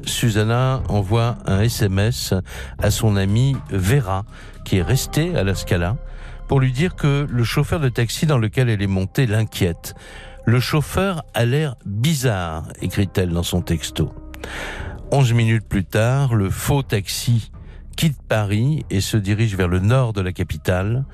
Susanna 0.05 0.83
envoie 0.89 1.37
un 1.45 1.61
SMS 1.61 2.33
à 2.77 2.91
son 2.91 3.15
amie 3.15 3.55
Vera, 3.69 4.25
qui 4.63 4.77
est 4.77 4.83
restée 4.83 5.35
à 5.35 5.43
la 5.43 5.55
Scala, 5.55 5.97
pour 6.47 6.59
lui 6.59 6.71
dire 6.71 6.95
que 6.95 7.27
le 7.29 7.43
chauffeur 7.43 7.79
de 7.79 7.89
taxi 7.89 8.25
dans 8.25 8.37
lequel 8.37 8.69
elle 8.69 8.81
est 8.81 8.87
montée 8.87 9.25
l'inquiète. 9.25 9.95
Le 10.47 10.59
chauffeur 10.59 11.23
a 11.33 11.43
l'air 11.43 11.75
bizarre, 11.87 12.67
écrit-elle 12.79 13.29
dans 13.29 13.41
son 13.41 13.61
texto. 13.61 14.13
Onze 15.11 15.33
minutes 15.33 15.67
plus 15.67 15.85
tard, 15.85 16.35
le 16.35 16.51
faux 16.51 16.83
taxi 16.83 17.51
quitte 17.97 18.21
Paris 18.21 18.85
et 18.91 19.01
se 19.01 19.17
dirige 19.17 19.55
vers 19.55 19.67
le 19.67 19.79
nord 19.79 20.13
de 20.13 20.21
la 20.21 20.33
capitale. 20.33 21.05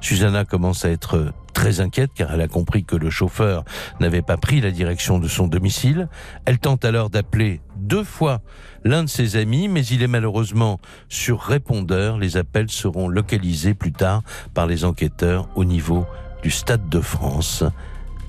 Susanna 0.00 0.44
commence 0.44 0.84
à 0.84 0.90
être 0.90 1.32
très 1.52 1.80
inquiète 1.80 2.12
car 2.14 2.32
elle 2.32 2.40
a 2.42 2.46
compris 2.46 2.84
que 2.84 2.94
le 2.94 3.10
chauffeur 3.10 3.64
n'avait 3.98 4.22
pas 4.22 4.36
pris 4.36 4.60
la 4.60 4.70
direction 4.70 5.18
de 5.18 5.26
son 5.26 5.48
domicile. 5.48 6.08
Elle 6.44 6.60
tente 6.60 6.84
alors 6.84 7.10
d'appeler 7.10 7.60
deux 7.76 8.04
fois 8.04 8.40
l'un 8.84 9.02
de 9.02 9.08
ses 9.08 9.34
amis, 9.34 9.66
mais 9.66 9.84
il 9.84 10.04
est 10.04 10.08
malheureusement 10.08 10.78
sur 11.08 11.40
répondeur. 11.40 12.18
Les 12.18 12.36
appels 12.36 12.70
seront 12.70 13.08
localisés 13.08 13.74
plus 13.74 13.92
tard 13.92 14.22
par 14.54 14.68
les 14.68 14.84
enquêteurs 14.84 15.48
au 15.56 15.64
niveau 15.64 16.06
du 16.44 16.52
Stade 16.52 16.88
de 16.88 17.00
France 17.00 17.64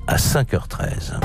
à 0.07 0.15
5h13. 0.15 1.19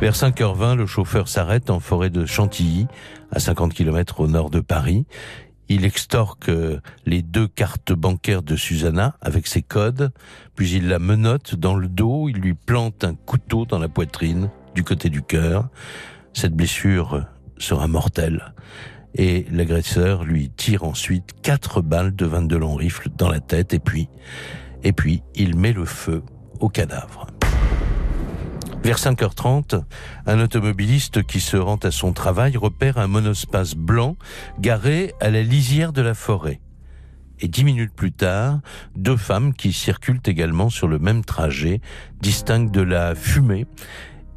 Vers 0.00 0.14
5h20, 0.14 0.74
le 0.74 0.86
chauffeur 0.86 1.28
s'arrête 1.28 1.70
en 1.70 1.78
forêt 1.78 2.10
de 2.10 2.26
Chantilly, 2.26 2.88
à 3.30 3.38
50 3.38 3.72
km 3.72 4.20
au 4.20 4.26
nord 4.26 4.50
de 4.50 4.60
Paris. 4.60 5.06
Il 5.68 5.84
extorque 5.84 6.50
les 7.06 7.22
deux 7.22 7.46
cartes 7.46 7.92
bancaires 7.92 8.42
de 8.42 8.56
Susanna 8.56 9.16
avec 9.20 9.46
ses 9.46 9.62
codes, 9.62 10.12
puis 10.56 10.72
il 10.72 10.88
la 10.88 10.98
menotte 10.98 11.54
dans 11.54 11.74
le 11.74 11.88
dos, 11.88 12.28
il 12.28 12.36
lui 12.36 12.54
plante 12.54 13.04
un 13.04 13.14
couteau 13.14 13.64
dans 13.64 13.78
la 13.78 13.88
poitrine 13.88 14.50
du 14.74 14.82
côté 14.82 15.08
du 15.08 15.22
cœur. 15.22 15.68
Cette 16.32 16.54
blessure 16.54 17.24
sera 17.58 17.86
mortelle 17.86 18.52
et 19.14 19.46
l'agresseur 19.50 20.24
lui 20.24 20.50
tire 20.50 20.82
ensuite 20.82 21.30
quatre 21.40 21.80
balles 21.80 22.14
de 22.14 22.26
22 22.26 22.58
longs 22.58 22.74
rifles 22.74 23.08
dans 23.16 23.28
la 23.28 23.40
tête 23.40 23.72
et 23.72 23.78
puis, 23.78 24.08
et 24.82 24.92
puis 24.92 25.22
il 25.36 25.56
met 25.56 25.72
le 25.72 25.84
feu 25.84 26.24
au 26.60 26.68
cadavre. 26.68 27.26
Vers 28.82 28.98
5h30, 28.98 29.82
un 30.26 30.40
automobiliste 30.40 31.22
qui 31.22 31.40
se 31.40 31.56
rend 31.56 31.76
à 31.76 31.90
son 31.90 32.12
travail 32.12 32.58
repère 32.58 32.98
un 32.98 33.06
monospace 33.06 33.74
blanc 33.74 34.16
garé 34.60 35.14
à 35.20 35.30
la 35.30 35.42
lisière 35.42 35.92
de 35.92 36.02
la 36.02 36.12
forêt. 36.12 36.60
Et 37.40 37.48
dix 37.48 37.64
minutes 37.64 37.94
plus 37.94 38.12
tard, 38.12 38.60
deux 38.94 39.16
femmes 39.16 39.54
qui 39.54 39.72
circulent 39.72 40.20
également 40.26 40.68
sur 40.68 40.86
le 40.86 40.98
même 40.98 41.24
trajet 41.24 41.80
distinguent 42.20 42.70
de 42.70 42.82
la 42.82 43.14
fumée 43.14 43.66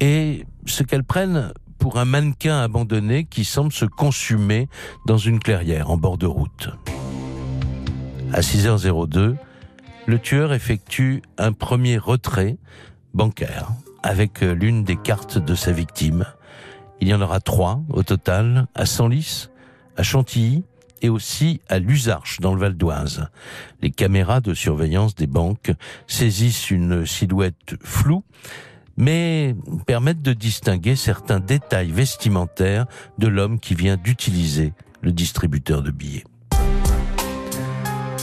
et 0.00 0.46
ce 0.66 0.82
qu'elles 0.82 1.04
prennent 1.04 1.52
pour 1.78 1.98
un 1.98 2.04
mannequin 2.04 2.58
abandonné 2.58 3.24
qui 3.24 3.44
semble 3.44 3.72
se 3.72 3.84
consumer 3.84 4.68
dans 5.06 5.18
une 5.18 5.40
clairière 5.40 5.90
en 5.90 5.96
bord 5.96 6.18
de 6.18 6.26
route. 6.26 6.70
À 8.32 8.40
6h02, 8.40 9.36
le 10.08 10.18
tueur 10.18 10.54
effectue 10.54 11.20
un 11.36 11.52
premier 11.52 11.98
retrait 11.98 12.56
bancaire 13.12 13.68
avec 14.02 14.40
l'une 14.40 14.82
des 14.82 14.96
cartes 14.96 15.36
de 15.36 15.54
sa 15.54 15.70
victime. 15.70 16.24
Il 17.02 17.08
y 17.08 17.14
en 17.14 17.20
aura 17.20 17.40
trois 17.40 17.82
au 17.90 18.02
total, 18.02 18.68
à 18.74 18.86
Senlis, 18.86 19.50
à 19.98 20.02
Chantilly 20.02 20.64
et 21.02 21.10
aussi 21.10 21.60
à 21.68 21.78
Luzarches 21.78 22.40
dans 22.40 22.54
le 22.54 22.60
Val 22.60 22.74
d'Oise. 22.74 23.28
Les 23.82 23.90
caméras 23.90 24.40
de 24.40 24.54
surveillance 24.54 25.14
des 25.14 25.26
banques 25.26 25.72
saisissent 26.06 26.70
une 26.70 27.04
silhouette 27.04 27.76
floue 27.84 28.24
mais 28.96 29.54
permettent 29.86 30.22
de 30.22 30.32
distinguer 30.32 30.96
certains 30.96 31.38
détails 31.38 31.92
vestimentaires 31.92 32.86
de 33.18 33.28
l'homme 33.28 33.60
qui 33.60 33.74
vient 33.74 33.98
d'utiliser 33.98 34.72
le 35.02 35.12
distributeur 35.12 35.82
de 35.82 35.90
billets. 35.90 36.24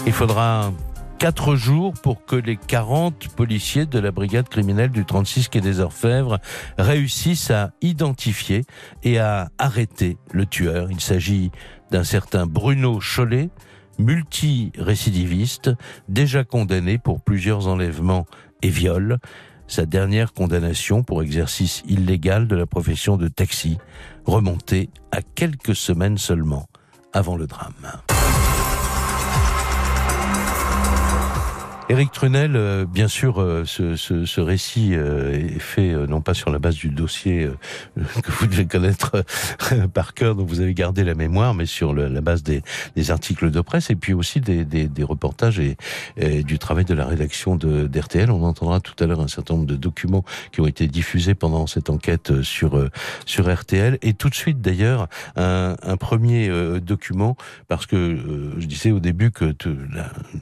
Il 0.07 0.13
faudra 0.13 0.71
quatre 1.17 1.55
jours 1.55 1.93
pour 1.93 2.25
que 2.25 2.35
les 2.35 2.57
40 2.57 3.29
policiers 3.35 3.85
de 3.85 3.99
la 3.99 4.11
brigade 4.11 4.49
criminelle 4.49 4.91
du 4.91 5.05
36 5.05 5.49
quai 5.49 5.61
des 5.61 5.79
Orfèvres 5.79 6.39
réussissent 6.77 7.51
à 7.51 7.71
identifier 7.81 8.63
et 9.03 9.19
à 9.19 9.49
arrêter 9.57 10.17
le 10.31 10.45
tueur. 10.45 10.91
Il 10.91 10.99
s'agit 10.99 11.51
d'un 11.91 12.03
certain 12.03 12.45
Bruno 12.45 12.99
Chollet, 12.99 13.49
multi-récidiviste, 13.97 15.71
déjà 16.09 16.43
condamné 16.43 16.97
pour 16.97 17.21
plusieurs 17.21 17.67
enlèvements 17.67 18.25
et 18.61 18.69
viols 18.69 19.19
sa 19.67 19.85
dernière 19.85 20.33
condamnation 20.33 21.03
pour 21.03 21.23
exercice 21.23 21.83
illégal 21.87 22.47
de 22.47 22.55
la 22.55 22.65
profession 22.65 23.17
de 23.17 23.27
taxi, 23.27 23.77
remontée 24.25 24.89
à 25.11 25.21
quelques 25.21 25.75
semaines 25.75 26.17
seulement 26.17 26.67
avant 27.13 27.35
le 27.35 27.47
drame. 27.47 27.73
Éric 31.87 32.11
Trunel, 32.11 32.55
euh, 32.55 32.85
bien 32.85 33.07
sûr, 33.07 33.39
euh, 33.39 33.63
ce, 33.63 34.41
récit 34.41 34.95
euh, 34.95 35.33
est 35.33 35.59
fait 35.59 35.93
non 36.07 36.19
pas 36.19 36.33
sur 36.33 36.49
la 36.49 36.57
base 36.57 36.73
du 36.73 36.89
dossier 36.89 37.47
que 38.23 38.31
vous 38.31 38.47
devez 38.47 38.65
connaître 38.65 39.23
par 39.93 40.15
cœur, 40.15 40.33
dont 40.33 40.45
vous 40.45 40.61
avez 40.61 40.73
gardé 40.73 41.03
la 41.03 41.13
mémoire, 41.13 41.53
mais 41.53 41.67
sur 41.67 41.93
la 41.93 42.21
base 42.21 42.41
des, 42.41 42.63
articles 43.11 43.51
de 43.51 43.61
presse 43.61 43.91
et 43.91 43.95
puis 43.95 44.13
aussi 44.13 44.41
des, 44.41 45.03
reportages 45.03 45.59
et, 45.59 45.77
et, 46.17 46.41
du 46.41 46.57
travail 46.57 46.85
de 46.85 46.95
la 46.95 47.05
rédaction 47.05 47.55
de 47.55 47.85
d'RTL. 47.85 48.31
On 48.31 48.43
entendra 48.43 48.79
tout 48.79 48.95
à 49.03 49.05
l'heure 49.05 49.19
un 49.19 49.27
certain 49.27 49.53
nombre 49.53 49.67
de 49.67 49.75
documents 49.75 50.25
qui 50.51 50.61
ont 50.61 50.67
été 50.67 50.87
diffusés 50.87 51.35
pendant 51.35 51.67
cette 51.67 51.91
enquête 51.91 52.41
sur 52.41 52.83
sur 53.27 53.53
RTL. 53.53 53.99
Et 54.01 54.13
tout 54.13 54.29
de 54.29 54.35
suite, 54.35 54.59
d'ailleurs, 54.59 55.07
un, 55.35 55.75
un, 55.83 55.97
premier 55.97 56.49
document, 56.81 57.37
parce 57.67 57.85
que 57.85 58.17
je 58.57 58.65
disais 58.65 58.89
au 58.91 58.99
début 58.99 59.29
que 59.29 59.53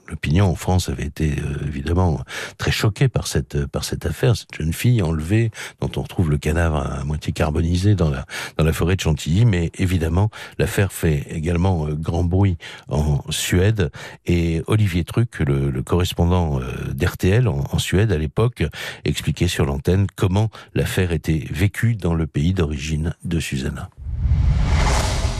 l'opinion 0.08 0.46
en 0.46 0.56
France 0.56 0.88
avait 0.88 1.06
été 1.06 1.33
euh, 1.40 1.68
évidemment 1.68 2.22
très 2.58 2.72
choqué 2.72 3.08
par 3.08 3.28
cette 3.28 3.66
par 3.68 3.84
cette 3.84 4.06
affaire, 4.06 4.36
cette 4.36 4.56
jeune 4.56 4.74
fille 4.74 5.02
enlevée 5.02 5.52
dont 5.82 5.90
on 5.96 6.02
retrouve 6.02 6.30
le 6.30 6.38
cadavre 6.38 6.78
à 6.78 7.04
moitié 7.04 7.34
carbonisé 7.34 7.96
dans 7.96 8.10
la 8.10 8.26
dans 8.58 8.64
la 8.64 8.74
forêt 8.74 8.96
de 8.96 9.02
Chantilly. 9.02 9.46
Mais 9.46 9.72
évidemment, 9.78 10.30
l'affaire 10.58 10.92
fait 10.92 11.26
également 11.30 11.88
euh, 11.88 11.94
grand 11.94 12.24
bruit 12.24 12.58
en 12.88 13.24
Suède 13.30 13.92
et 14.26 14.62
Olivier 14.68 15.04
Truc, 15.04 15.40
le, 15.40 15.82
correspondant 15.84 16.60
euh, 16.60 16.94
d'RTL 16.94 17.48
en 17.48 17.80
Suède 17.80 18.12
à 18.12 18.18
l'époque, 18.18 18.64
expliquait 19.06 19.48
sur 19.48 19.66
l'antenne 19.66 20.08
comment 20.16 20.50
l'affaire 20.74 21.12
était 21.12 21.46
vécue 21.52 21.96
dans 21.96 22.14
le 22.14 22.28
pays 22.28 22.54
d'origine 22.54 23.16
de 23.24 23.40
Susanna. 23.40 23.90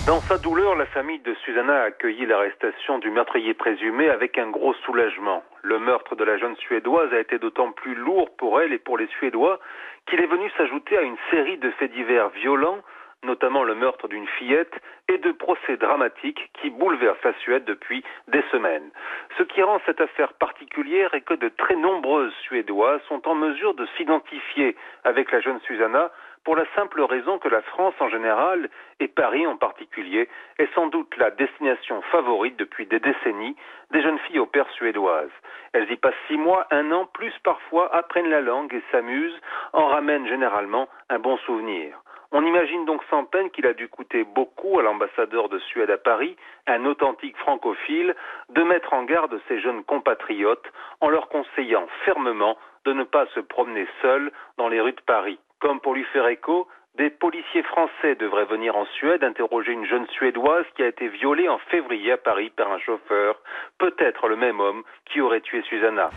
Dans 0.06 0.20
sa 0.24 0.38
douleur, 0.38 0.76
la 0.76 0.86
famille 0.88 1.20
de 1.20 1.34
Susanna 1.46 1.80
a 1.80 1.84
accueilli 1.84 2.26
l'arrestation 2.26 3.00
du 3.00 3.10
meurtrier 3.10 3.54
présumé 3.54 4.10
avec 4.10 4.38
un 4.38 4.50
gros 4.50 4.74
soulagement. 4.86 5.46
Le 5.62 5.80
meurtre 5.80 6.18
de 6.18 6.26
la 6.26 6.38
jeune 6.38 6.58
Suédoise 6.58 7.14
a 7.14 7.20
été 7.22 7.40
d'autant 7.40 7.72
plus 7.72 7.96
lourd 7.96 8.36
pour 8.36 8.60
elle 8.60 8.74
et 8.74 8.80
pour 8.80 8.98
les 8.98 9.08
Suédois 9.18 9.62
qu'il 10.06 10.20
est 10.20 10.28
venu 10.28 10.50
s'ajouter 10.58 10.98
à 10.98 11.04
une 11.04 11.16
série 11.32 11.58
de 11.58 11.72
faits 11.72 11.94
divers 11.94 12.28
violents, 12.32 12.80
notamment 13.24 13.64
le 13.64 13.76
meurtre 13.76 14.10
d'une 14.10 14.28
fillette 14.28 14.74
et 15.08 15.20
de 15.20 15.32
procès 15.32 15.78
dramatiques 15.78 16.52
qui 16.60 16.70
bouleversent 16.70 17.24
la 17.24 17.34
Suède 17.36 17.64
depuis 17.64 18.04
des 18.28 18.44
semaines. 18.52 18.92
Ce 19.38 19.44
qui 19.44 19.64
rend 19.64 19.80
cette 19.86 20.02
affaire 20.02 20.34
particulière 20.34 21.14
est 21.14 21.22
que 21.22 21.34
de 21.34 21.48
très 21.48 21.78
nombreuses 21.78 22.34
Suédois 22.42 23.00
sont 23.08 23.26
en 23.26 23.36
mesure 23.36 23.74
de 23.74 23.88
s'identifier 23.96 24.76
avec 25.06 25.32
la 25.32 25.40
jeune 25.40 25.62
Susanna 25.62 26.12
pour 26.44 26.56
la 26.56 26.66
simple 26.76 27.02
raison 27.02 27.40
que 27.40 27.48
la 27.48 27.62
France 27.62 27.96
en 28.00 28.10
général, 28.10 28.70
et 29.00 29.08
Paris 29.08 29.48
en 29.48 29.58
particulier, 29.58 30.28
est 30.60 30.74
sans 30.74 30.88
doute 30.88 31.16
la 31.18 31.32
destination 31.32 32.02
favorite 32.12 32.58
depuis 32.58 32.86
des 32.86 33.00
décennies 33.00 33.56
des 33.92 34.02
jeunes 34.02 34.20
filles 34.20 34.40
au 34.40 34.46
père 34.46 34.70
suédoises. 34.72 35.32
Elles 35.74 35.90
y 35.92 35.96
passent 35.96 36.14
six 36.28 36.38
mois, 36.38 36.68
un 36.72 36.92
an, 36.92 37.06
plus 37.14 37.34
parfois, 37.44 37.94
apprennent 37.96 38.30
la 38.30 38.42
langue 38.42 38.74
et 38.74 38.84
s'amusent, 38.92 39.40
en 39.72 39.88
ramènent 39.88 40.28
généralement 40.28 40.88
un 41.10 41.20
bon 41.20 41.38
souvenir. 41.38 42.00
On 42.36 42.44
imagine 42.44 42.86
donc 42.86 43.04
sans 43.12 43.26
peine 43.26 43.52
qu'il 43.52 43.68
a 43.68 43.74
dû 43.74 43.88
coûter 43.88 44.24
beaucoup 44.24 44.80
à 44.80 44.82
l'ambassadeur 44.82 45.50
de 45.50 45.60
Suède 45.60 45.92
à 45.92 45.98
Paris, 45.98 46.36
un 46.66 46.84
authentique 46.86 47.38
francophile, 47.38 48.16
de 48.50 48.64
mettre 48.64 48.94
en 48.94 49.04
garde 49.04 49.40
ses 49.48 49.62
jeunes 49.62 49.84
compatriotes 49.84 50.66
en 51.00 51.10
leur 51.10 51.30
conseillant 51.30 51.88
fermement 52.06 52.58
de 52.86 52.94
ne 52.94 53.04
pas 53.04 53.28
se 53.36 53.40
promener 53.40 53.88
seuls 54.02 54.32
dans 54.58 54.68
les 54.68 54.82
rues 54.82 54.94
de 54.94 55.02
Paris. 55.02 55.40
Comme 55.64 55.80
pour 55.80 55.94
lui 55.94 56.04
faire 56.12 56.28
écho, 56.28 56.68
des 56.98 57.10
policiers 57.10 57.64
français 57.64 58.16
devraient 58.16 58.44
venir 58.44 58.76
en 58.76 58.86
Suède 58.98 59.24
interroger 59.24 59.72
une 59.72 59.86
jeune 59.86 60.06
Suédoise 60.08 60.66
qui 60.76 60.84
a 60.84 60.88
été 60.88 61.08
violée 61.08 61.48
en 61.48 61.58
février 61.58 62.12
à 62.12 62.18
Paris 62.18 62.52
par 62.54 62.70
un 62.70 62.80
chauffeur, 62.80 63.40
peut-être 63.78 64.28
le 64.28 64.36
même 64.36 64.60
homme 64.60 64.84
qui 65.06 65.22
aurait 65.22 65.40
tué 65.40 65.62
Susanna. 65.62 66.10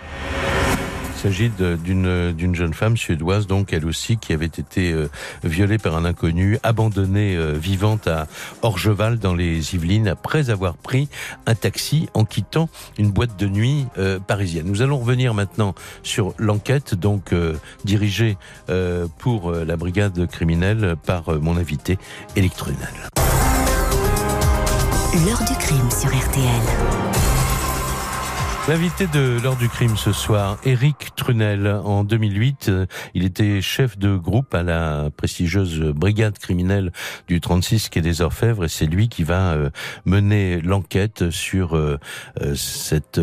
Il 1.27 1.33
s'agit 1.33 1.51
d'une 1.51 2.55
jeune 2.55 2.73
femme 2.73 2.97
suédoise, 2.97 3.49
donc 3.49 3.73
elle 3.73 3.85
aussi, 3.85 4.17
qui 4.17 4.33
avait 4.33 4.47
été 4.47 4.93
euh, 4.93 5.09
violée 5.43 5.77
par 5.77 5.97
un 5.97 6.05
inconnu, 6.05 6.57
abandonnée 6.63 7.35
euh, 7.35 7.51
vivante 7.51 8.07
à 8.07 8.29
Orgeval 8.63 9.19
dans 9.19 9.35
les 9.35 9.75
Yvelines 9.75 10.07
après 10.07 10.51
avoir 10.51 10.77
pris 10.77 11.09
un 11.47 11.57
taxi 11.57 12.09
en 12.15 12.25
quittant 12.25 12.69
une 12.97 13.11
boîte 13.11 13.37
de 13.41 13.49
nuit 13.49 13.87
euh, 13.99 14.21
parisienne. 14.21 14.67
Nous 14.69 14.83
allons 14.83 14.99
revenir 14.99 15.35
maintenant 15.35 15.75
sur 16.05 16.33
l'enquête, 16.39 16.95
donc 16.95 17.35
dirigée 17.85 18.39
pour 19.19 19.51
la 19.51 19.77
brigade 19.77 20.29
criminelle 20.29 20.95
par 21.07 21.41
mon 21.41 21.57
invité 21.57 21.99
Electrunel. 22.37 22.79
L'heure 25.27 25.43
du 25.43 25.57
crime 25.59 25.91
sur 25.91 26.09
RTL. 26.09 27.36
L'invité 28.69 29.07
de 29.07 29.39
l'heure 29.41 29.55
du 29.55 29.69
crime 29.69 29.97
ce 29.97 30.11
soir, 30.11 30.59
Eric 30.65 31.15
Trunel. 31.15 31.69
En 31.69 32.03
2008, 32.03 32.73
il 33.15 33.25
était 33.25 33.61
chef 33.61 33.97
de 33.97 34.17
groupe 34.17 34.53
à 34.57 34.65
la 34.65 35.09
prestigieuse 35.17 35.79
brigade 35.95 36.37
criminelle 36.37 36.91
du 37.29 37.41
36 37.41 37.91
quai 37.91 38.01
des 38.01 38.23
Orfèvres 38.23 38.65
et 38.65 38.69
c'est 38.69 38.87
lui 38.87 39.09
qui 39.09 39.23
va 39.23 39.53
euh, 39.53 39.71
mener 40.05 40.61
l'enquête 40.61 41.31
sur 41.31 41.77
euh, 41.77 41.97
euh, 42.43 42.57
cette, 42.57 43.21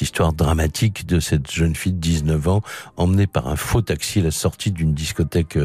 histoire 0.00 0.32
dramatique 0.32 1.06
de 1.06 1.20
cette 1.20 1.50
jeune 1.50 1.76
fille 1.76 1.92
de 1.92 2.00
19 2.00 2.48
ans 2.48 2.62
emmenée 2.96 3.26
par 3.26 3.48
un 3.48 3.56
faux 3.56 3.82
taxi 3.82 4.20
à 4.20 4.22
la 4.22 4.30
sortie 4.30 4.70
d'une 4.70 4.94
discothèque 4.94 5.58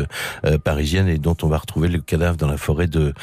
parisienne 0.65 1.07
et 1.07 1.19
dont 1.19 1.37
on 1.41 1.47
va 1.47 1.57
retrouver 1.57 1.87
le 1.87 2.01
cadavre 2.01 2.35
dans 2.35 2.47
la 2.47 2.57
forêt 2.57 2.87
de, 2.87 3.13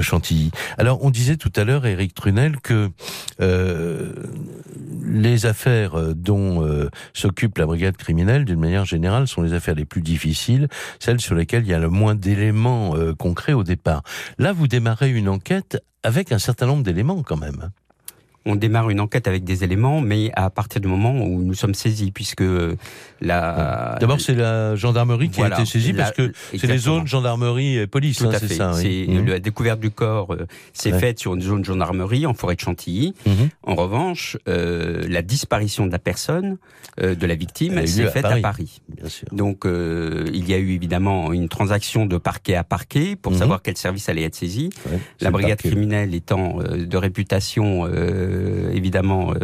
Chantilly. 0.00 0.52
Alors, 0.78 1.02
on 1.02 1.10
disait 1.10 1.36
tout 1.36 1.52
à 1.56 1.64
l'heure, 1.64 1.86
Eric 1.86 2.14
Trunel, 2.14 2.60
que 2.60 2.90
les 5.04 5.46
affaires 5.46 5.98
euh, 5.98 6.14
dont 6.14 6.64
euh, 6.64 6.88
s'occupe 7.12 7.58
la 7.58 7.66
brigade 7.66 7.96
criminelle, 7.96 8.44
d'une 8.44 8.60
manière 8.60 8.84
générale, 8.84 9.26
sont 9.28 9.42
les 9.42 9.52
affaires 9.52 9.74
les 9.74 9.84
plus 9.84 10.02
difficiles, 10.02 10.68
celles 10.98 11.20
sur 11.20 11.34
lesquelles 11.34 11.64
il 11.64 11.70
y 11.70 11.74
a 11.74 11.78
le 11.78 11.90
moins 11.90 12.14
d'éléments 12.14 12.96
euh, 12.96 13.14
concrets 13.14 13.52
au 13.52 13.64
départ. 13.64 14.02
Là, 14.38 14.52
vous 14.52 14.68
démarrez 14.68 15.10
une 15.10 15.28
enquête 15.28 15.82
avec 16.02 16.32
un 16.32 16.38
certain 16.38 16.66
nombre 16.66 16.82
d'éléments 16.82 17.22
quand 17.22 17.36
même. 17.36 17.70
On 18.46 18.56
démarre 18.56 18.88
une 18.90 19.00
enquête 19.00 19.28
avec 19.28 19.44
des 19.44 19.62
éléments, 19.64 20.00
mais 20.00 20.30
à 20.34 20.48
partir 20.50 20.80
du 20.80 20.88
moment 20.88 21.12
où 21.12 21.42
nous 21.42 21.54
sommes 21.54 21.74
saisis, 21.74 22.12
puisque 22.12 22.42
la... 23.20 23.96
D'abord, 24.00 24.20
c'est 24.20 24.34
la 24.34 24.76
gendarmerie 24.76 25.30
qui 25.30 25.42
a 25.42 25.48
été 25.48 25.64
saisie, 25.64 25.92
parce 25.92 26.12
que 26.12 26.32
c'est 26.56 26.66
les 26.66 26.78
zones 26.78 27.06
gendarmerie 27.06 27.76
et 27.78 27.86
police, 27.86 28.18
Tout 28.18 28.26
hein, 28.26 28.32
à 28.34 28.38
c'est 28.38 28.48
fait. 28.48 28.54
ça. 28.54 28.72
oui. 28.74 29.06
Mhm. 29.08 29.26
La 29.26 29.38
découverte 29.40 29.80
du 29.80 29.90
corps 29.90 30.32
euh, 30.32 30.46
s'est 30.72 30.92
Ouais. 30.92 30.98
faite 31.00 31.18
sur 31.18 31.34
une 31.34 31.42
zone 31.42 31.64
gendarmerie 31.64 32.26
en 32.26 32.34
forêt 32.34 32.54
de 32.54 32.60
Chantilly. 32.60 33.14
Mhm. 33.26 33.48
En 33.64 33.74
revanche, 33.74 34.36
euh, 34.48 35.04
la 35.08 35.22
disparition 35.22 35.86
de 35.86 35.92
la 35.92 35.98
personne, 35.98 36.56
euh, 37.02 37.14
de 37.14 37.26
la 37.26 37.34
victime, 37.34 37.84
s'est 37.86 38.04
à 38.04 38.10
faite 38.10 38.22
Paris. 38.22 38.38
à 38.38 38.42
Paris. 38.42 38.80
Bien 38.88 39.08
sûr. 39.08 39.28
Donc, 39.32 39.66
euh, 39.66 40.24
il 40.32 40.48
y 40.48 40.54
a 40.54 40.58
eu 40.58 40.70
évidemment 40.70 41.32
une 41.32 41.48
transaction 41.48 42.06
de 42.06 42.16
parquet 42.18 42.54
à 42.54 42.64
parquet 42.64 43.16
pour 43.20 43.32
Mhm. 43.32 43.38
savoir 43.38 43.62
quel 43.62 43.76
service 43.76 44.08
allait 44.08 44.22
être 44.22 44.34
saisi. 44.36 44.70
Ouais, 44.90 44.98
La 45.20 45.30
brigade 45.30 45.58
criminelle 45.58 46.14
étant 46.14 46.60
euh, 46.60 46.86
de 46.86 46.96
réputation 46.96 47.86
euh, 48.36 48.70
évidemment 48.72 49.32
euh, 49.32 49.38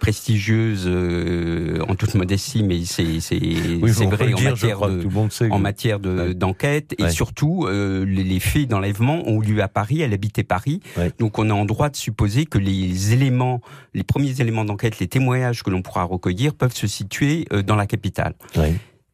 prestigieuse 0.00 0.84
euh, 0.86 1.80
en 1.88 1.94
toute 1.94 2.14
modestie, 2.14 2.62
mais 2.62 2.84
c'est 2.84 3.04
Oui, 3.04 3.90
vrai 3.90 4.32
en 4.32 4.36
dire, 4.36 4.50
matière 4.50 4.80
de 4.88 5.02
tout 5.02 5.08
le 5.08 5.14
monde 5.14 5.32
sait. 5.32 5.50
en 5.50 5.56
que- 5.56 5.62
matière 5.62 6.00
de- 6.00 6.16
Ouais. 6.16 6.34
d'enquête 6.34 6.94
et 6.98 7.04
Ouais. 7.04 7.10
surtout 7.10 7.66
les, 7.68 8.04
les 8.24 8.40
faits 8.40 8.68
d'enlèvement 8.68 9.26
ont 9.28 9.42
eu 9.42 9.46
lieu 9.54 9.62
à 9.62 9.68
Paris, 9.68 10.00
elle 10.02 10.12
habitait 10.12 10.44
Paris, 10.44 10.80
Ouais. 10.96 11.10
donc 11.18 11.38
on 11.38 11.48
est 11.48 11.52
en 11.52 11.64
droit 11.64 11.88
de 11.88 11.96
supposer 11.96 12.44
que 12.46 12.58
les 12.58 13.12
éléments, 13.12 13.60
les 13.94 14.04
premiers 14.04 14.40
éléments 14.40 14.64
d'enquête, 14.64 14.98
les 14.98 15.08
témoignages 15.08 15.62
que 15.62 15.70
l'on 15.70 15.82
pourra 15.82 16.04
recueillir 16.04 16.54
peuvent 16.54 16.74
se 16.74 16.86
situer 16.86 17.46
dans 17.66 17.76
la 17.76 17.86
capitale. 17.86 18.34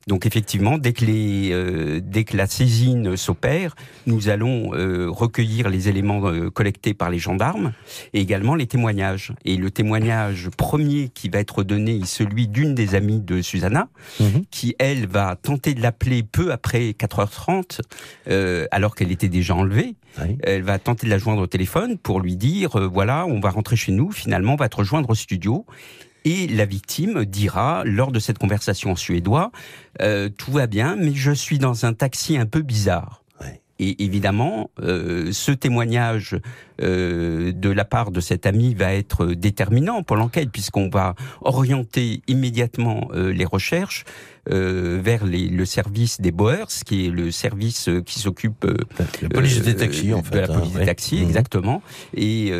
Donc 0.08 0.26
effectivement, 0.26 0.78
dès 0.78 0.92
que, 0.92 1.04
les, 1.04 1.50
euh, 1.52 2.00
dès 2.02 2.24
que 2.24 2.36
la 2.36 2.46
saisine 2.46 3.16
s'opère, 3.16 3.76
nous 4.06 4.28
allons 4.28 4.74
euh, 4.74 5.08
recueillir 5.08 5.68
les 5.68 5.88
éléments 5.88 6.26
euh, 6.26 6.50
collectés 6.50 6.92
par 6.92 7.08
les 7.08 7.18
gendarmes 7.20 7.72
et 8.12 8.20
également 8.20 8.54
les 8.56 8.66
témoignages. 8.66 9.32
Et 9.44 9.56
le 9.56 9.70
témoignage 9.70 10.48
premier 10.56 11.08
qui 11.08 11.28
va 11.28 11.38
être 11.38 11.62
donné 11.62 11.96
est 11.98 12.04
celui 12.06 12.48
d'une 12.48 12.74
des 12.74 12.94
amies 12.94 13.20
de 13.20 13.42
Susanna, 13.42 13.88
Mhm. 14.18 14.44
qui 14.50 14.74
elle 14.78 15.06
va 15.06 15.36
tenter 15.36 15.74
de 15.74 15.80
l'appeler 15.82 16.22
peu 16.22 16.52
après 16.52 16.94
4h30, 16.94 17.80
euh, 18.28 18.66
alors 18.70 18.94
qu'elle 18.94 19.12
était 19.12 19.28
déjà 19.28 19.54
enlevée. 19.54 19.94
Elle 20.42 20.62
va 20.62 20.78
tenter 20.78 21.06
de 21.06 21.10
la 21.10 21.18
joindre 21.18 21.40
au 21.42 21.46
téléphone 21.46 21.96
pour 21.96 22.20
lui 22.20 22.36
dire 22.36 22.76
euh, 22.78 22.86
voilà, 22.86 23.24
on 23.26 23.40
va 23.40 23.50
rentrer 23.50 23.76
chez 23.76 23.92
nous. 23.92 24.10
Finalement, 24.10 24.54
on 24.54 24.56
va 24.56 24.68
te 24.68 24.76
rejoindre 24.76 25.08
au 25.10 25.14
studio. 25.14 25.64
Et 26.24 26.46
la 26.46 26.64
victime 26.64 27.24
dira, 27.24 27.82
lors 27.84 28.12
de 28.12 28.18
cette 28.18 28.38
conversation 28.38 28.92
en 28.92 28.96
suédois, 28.96 29.50
euh, 30.00 30.28
tout 30.28 30.52
va 30.52 30.66
bien, 30.66 30.96
mais 30.96 31.14
je 31.14 31.32
suis 31.32 31.58
dans 31.58 31.84
un 31.84 31.94
taxi 31.94 32.36
un 32.36 32.46
peu 32.46 32.62
bizarre. 32.62 33.24
Ouais. 33.40 33.60
Et 33.78 34.04
évidemment, 34.04 34.70
euh, 34.80 35.32
ce 35.32 35.52
témoignage 35.52 36.36
euh, 36.82 37.52
de 37.52 37.70
la 37.70 37.84
part 37.84 38.10
de 38.10 38.20
cet 38.20 38.46
ami 38.46 38.74
va 38.74 38.92
être 38.94 39.26
déterminant 39.26 40.02
pour 40.02 40.16
l'enquête, 40.16 40.50
puisqu'on 40.50 40.88
va 40.88 41.14
orienter 41.40 42.22
immédiatement 42.28 43.08
euh, 43.14 43.32
les 43.32 43.44
recherches 43.44 44.04
euh, 44.50 44.98
vers 45.00 45.24
les- 45.24 45.48
le 45.48 45.64
service 45.64 46.20
des 46.20 46.32
Boers, 46.32 46.66
qui 46.84 47.06
est 47.06 47.10
le 47.10 47.30
service 47.30 47.88
qui 48.04 48.18
s'occupe 48.18 48.64
euh, 48.64 48.76
La 49.22 49.28
police 49.28 49.62
des 49.62 49.76
taxis, 49.76 50.12
en 50.12 50.20
de 50.20 50.26
fait. 50.26 50.46
la 50.48 50.52
hein, 50.52 50.58
police 50.58 50.72
des 50.74 50.84
taxis, 50.86 51.18
Mhm. 51.20 51.22
exactement, 51.28 51.82
et 52.16 52.52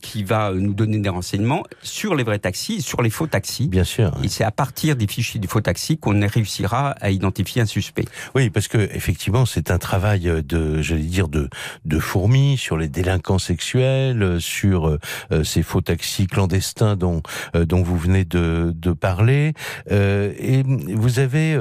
qui 0.00 0.22
va 0.22 0.52
nous 0.54 0.74
donner 0.74 0.98
des 0.98 1.08
renseignements 1.08 1.64
sur 1.82 2.14
les 2.14 2.22
vrais 2.22 2.38
taxis 2.38 2.74
et 2.76 2.80
sur 2.80 3.02
les 3.02 3.10
faux 3.10 3.26
taxis. 3.26 3.66
Bien 3.68 3.82
sûr. 3.84 4.12
ouais. 4.18 4.26
Et 4.26 4.28
c'est 4.28 4.44
à 4.44 4.52
partir 4.52 4.94
des 4.94 5.08
fichiers 5.08 5.40
des 5.40 5.48
faux 5.48 5.60
taxis 5.60 5.98
qu'on 5.98 6.20
réussira 6.26 6.90
à 7.00 7.10
identifier 7.10 7.62
un 7.62 7.66
suspect. 7.66 8.04
Oui, 8.36 8.50
parce 8.50 8.68
que 8.68 8.78
effectivement, 8.78 9.44
c'est 9.44 9.70
un 9.72 9.78
travail 9.78 10.30
de, 10.46 10.82
j'allais 10.82 11.02
dire, 11.02 11.26
de 11.28 11.48
de 11.84 11.98
fourmi 11.98 12.56
sur 12.56 12.76
les 12.76 12.88
délinquants 12.88 13.38
euh, 13.74 14.40
sur 14.40 14.88
euh, 14.88 14.98
euh, 15.32 15.44
ces 15.44 15.62
faux 15.62 15.80
taxis 15.80 16.26
clandestins 16.26 16.96
dont 16.96 17.22
dont 17.54 17.82
vous 17.82 17.96
venez 17.96 18.24
de 18.24 18.72
de 18.74 18.92
parler. 18.92 19.54
Et 19.90 20.62
vous 20.64 21.18
avez, 21.18 21.58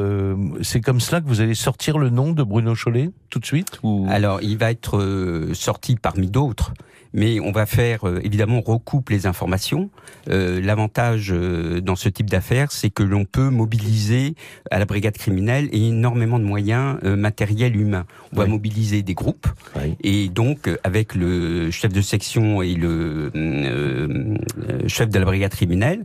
c'est 0.62 0.82
comme 0.82 1.00
cela 1.00 1.22
que 1.22 1.28
vous 1.28 1.42
allez 1.42 1.56
sortir 1.56 1.98
le 1.98 2.10
nom 2.10 2.32
de 2.32 2.44
Bruno 2.44 2.76
Chollet 2.76 3.12
tout 3.30 3.40
de 3.40 3.46
suite 3.46 3.80
ou? 3.84 4.08
Alors, 4.10 4.42
il 4.42 4.58
va 4.58 4.72
être 4.72 5.50
sorti 5.54 5.96
parmi 5.96 6.30
d'autres, 6.30 6.74
mais 7.14 7.40
on 7.40 7.52
va 7.52 7.66
faire, 7.66 8.08
euh, 8.08 8.20
évidemment, 8.24 8.58
on 8.66 8.72
recoupe 8.72 9.10
les 9.10 9.26
informations. 9.26 9.90
Euh, 10.30 10.62
L'avantage 10.62 11.32
euh, 11.32 11.82
dans 11.82 11.96
ce 11.96 12.10
type 12.10 12.30
d'affaires, 12.30 12.72
c'est 12.72 12.90
que 12.90 13.04
l'on 13.04 13.26
peut 13.26 13.50
mobiliser 13.50 14.36
à 14.72 14.80
la 14.80 14.86
brigade 14.86 15.18
criminelle 15.18 15.70
énormément 15.72 16.40
de 16.40 16.44
moyens 16.44 16.98
euh, 17.04 17.16
matériels 17.16 17.76
humains. 17.76 18.06
On 18.34 18.38
va 18.38 18.46
mobiliser 18.46 19.02
des 19.04 19.14
groupes, 19.14 19.48
Oui. 19.76 19.96
et 20.02 20.30
donc, 20.30 20.70
avec 20.84 21.16
le 21.16 21.72
chef 21.72 21.94
de 21.94 22.02
section 22.02 22.62
et 22.62 22.74
le 22.76 23.32
chef 24.88 25.10
de 25.10 25.20
la 25.20 25.26
brigade 25.26 25.52
criminelle, 25.52 26.02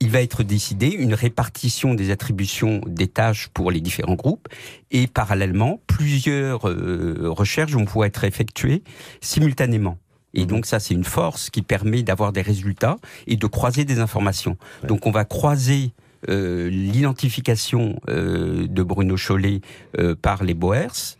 il 0.00 0.10
va 0.10 0.20
être 0.20 0.42
décidé 0.42 0.88
une 0.88 1.14
répartition 1.14 1.94
des 1.94 2.10
attributions 2.10 2.80
des 2.88 3.06
tâches 3.06 3.48
pour 3.54 3.70
les 3.70 3.80
différents 3.80 4.16
groupes 4.16 4.48
et 4.90 5.06
parallèlement 5.06 5.80
plusieurs 5.86 6.68
euh, 6.68 7.28
recherches 7.28 7.72
vont 7.72 7.84
pouvoir 7.84 8.06
être 8.06 8.24
effectuées 8.24 8.82
simultanément. 9.20 9.98
Et 10.34 10.40
Mhm. 10.42 10.46
donc 10.46 10.66
ça 10.66 10.80
c'est 10.80 10.94
une 10.94 11.04
force 11.04 11.50
qui 11.50 11.62
permet 11.62 12.02
d'avoir 12.02 12.32
des 12.32 12.42
résultats 12.42 12.96
et 13.26 13.36
de 13.36 13.46
croiser 13.46 13.84
des 13.84 13.98
informations. 14.00 14.56
Ouais. 14.82 14.88
Donc 14.88 15.06
on 15.06 15.10
va 15.10 15.24
croiser 15.24 15.92
euh, 16.28 16.68
l'identification 16.70 18.00
euh, 18.08 18.66
de 18.68 18.82
Bruno 18.82 19.16
Chollet 19.16 19.60
euh, 19.98 20.14
par 20.14 20.44
les 20.44 20.54
Boers, 20.54 21.16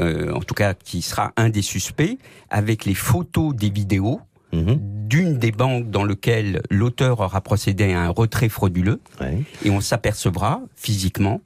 euh, 0.00 0.32
en 0.32 0.40
tout 0.40 0.54
cas 0.54 0.74
qui 0.74 1.02
sera 1.02 1.32
un 1.36 1.48
des 1.50 1.62
suspects, 1.62 2.18
avec 2.50 2.84
les 2.84 2.94
photos 2.94 3.54
des 3.54 3.70
vidéos 3.70 4.20
Mhm. 4.52 4.78
d'une 5.08 5.38
des 5.38 5.50
banques 5.52 5.90
dans 5.90 6.04
lequel 6.04 6.62
l'auteur 6.70 7.20
aura 7.20 7.40
procédé 7.40 7.92
à 7.92 8.00
un 8.02 8.08
retrait 8.08 8.48
frauduleux 8.48 9.00
Ouais. 9.20 9.42
et 9.64 9.70
on 9.70 9.80
s'apercevra 9.80 10.60
physiquement 10.76 11.40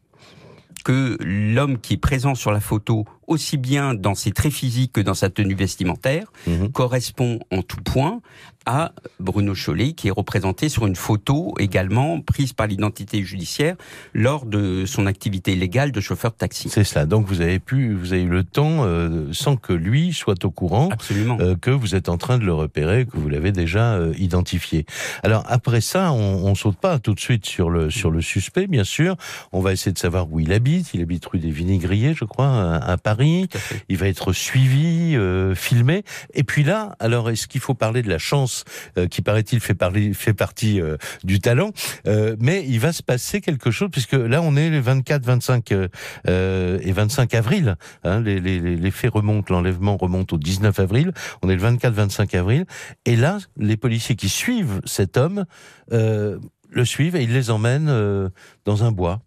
que 0.85 1.16
l'homme 1.20 1.78
qui 1.78 1.94
est 1.94 1.96
présent 1.96 2.35
sur 2.35 2.52
la 2.52 2.61
photo, 2.61 3.06
aussi 3.31 3.57
bien 3.57 3.95
dans 3.95 4.14
ses 4.14 4.33
traits 4.33 4.53
physiques 4.53 4.93
que 4.93 5.01
dans 5.01 5.14
sa 5.14 5.31
tenue 5.31 5.55
vestimentaire, 5.55 6.31
Mhm. 6.47 6.73
correspond 6.73 7.38
en 7.51 7.62
tout 7.62 7.81
point 7.83 8.21
à 8.66 8.92
Bruno 9.18 9.55
Chollet, 9.55 9.92
qui 9.92 10.09
est 10.09 10.12
représenté 10.12 10.68
sur 10.68 10.87
une 10.87 10.96
photo 10.96 11.55
également 11.59 12.20
prise 12.20 12.53
par 12.53 12.66
l'identité 12.66 13.23
judiciaire 13.23 13.77
lors 14.12 14.44
de 14.44 14.85
son 14.87 15.07
activité 15.07 15.55
légale 15.57 15.92
de 15.92 16.01
chauffeur 16.01 16.33
de 16.33 16.37
taxi. 16.37 16.68
C'est 16.68 16.85
cela. 16.85 17.07
Donc 17.07 17.27
vous 17.27 17.40
avez 17.40 17.59
pu, 17.59 17.94
vous 17.94 18.12
avez 18.12 18.23
eu 18.23 18.29
le 18.29 18.44
temps, 18.44 18.85
euh, 18.85 19.29
sans 19.33 19.57
que 19.57 19.73
lui 19.73 20.12
soit 20.12 20.44
au 20.44 20.51
courant, 20.51 20.90
euh, 21.11 21.57
que 21.57 21.70
vous 21.70 21.94
êtes 21.94 22.09
en 22.09 22.18
train 22.18 22.38
de 22.38 22.44
le 22.44 22.53
repérer, 22.53 23.07
que 23.07 23.16
vous 23.16 23.29
l'avez 23.29 23.53
déjà 23.53 23.94
euh, 23.94 24.12
identifié. 24.18 24.85
Alors 25.23 25.44
après 25.49 25.81
ça, 25.81 26.12
on, 26.12 26.44
on 26.44 26.55
saute 26.55 26.77
pas 26.77 26.99
tout 26.99 27.14
de 27.14 27.20
suite 27.20 27.46
sur 27.46 27.70
le 27.70 27.90
sur 27.90 28.11
le 28.11 28.20
suspect, 28.20 28.66
bien 28.66 28.85
sûr. 28.85 29.16
On 29.53 29.61
va 29.61 29.73
essayer 29.73 29.92
de 29.92 29.99
savoir 29.99 30.31
où 30.31 30.38
il 30.38 30.53
habite. 30.53 30.92
Il 30.92 31.01
habite 31.01 31.25
rue 31.27 31.38
des 31.38 31.51
Vinigriers, 31.51 32.14
je 32.14 32.25
crois, 32.25 32.77
à, 32.77 32.96
Paris. 32.99 33.49
À. 33.55 33.59
Il 33.88 33.96
va 33.96 34.09
être 34.09 34.33
suivi, 34.33 35.16
filmé. 35.55 36.05
Et 36.35 36.44
puis 36.44 36.62
là, 36.62 36.94
alors 37.01 37.31
est-ce 37.31 37.46
qu'il 37.46 37.61
faut 37.61 37.75
parler 37.75 38.03
de 38.03 38.09
la 38.09 38.18
chance 38.18 38.50
euh, 38.99 39.07
qui 39.07 39.23
paraît-il 39.23 39.61
fait 39.61 39.77
fait 40.15 40.35
partie 40.35 40.81
euh, 40.81 40.97
du 41.25 41.41
talent 41.41 41.73
Euh, 42.07 42.37
Mais 42.41 42.65
il 42.67 42.81
va 42.81 42.93
se 42.93 43.03
passer 43.03 43.41
quelque 43.41 43.71
chose 43.71 43.89
puisque 43.91 44.13
là 44.13 44.43
on 44.43 44.57
est 44.57 44.71
les 44.71 44.81
24, 44.81 45.25
25 45.25 45.73
euh, 45.73 45.89
euh, 46.29 46.79
et 46.83 46.93
25 46.93 47.35
avril. 47.35 47.77
Hein, 48.05 48.21
les, 48.21 48.41
les, 48.41 48.59
les 48.61 48.91
faits 48.91 49.13
remontent, 49.13 49.53
l'enlèvement 49.53 49.97
remonte 49.97 50.33
au 50.33 50.39
19 50.39 50.79
avril. 50.79 51.13
On 51.43 51.51
est 51.51 51.57
le 51.57 51.63
24-25 51.63 52.37
avril. 52.37 52.65
Et 53.05 53.17
là, 53.17 53.39
les 53.57 53.77
policiers 53.77 54.17
qui 54.17 54.29
suivent 54.29 54.81
cet 54.85 55.17
homme 55.17 55.45
euh, 55.93 56.39
le 56.71 56.85
suivent 56.85 57.17
et 57.17 57.23
ils 57.23 57.33
les 57.33 57.51
emmènent 57.51 58.31
dans 58.65 58.85
un 58.85 58.93
bois. 58.93 59.21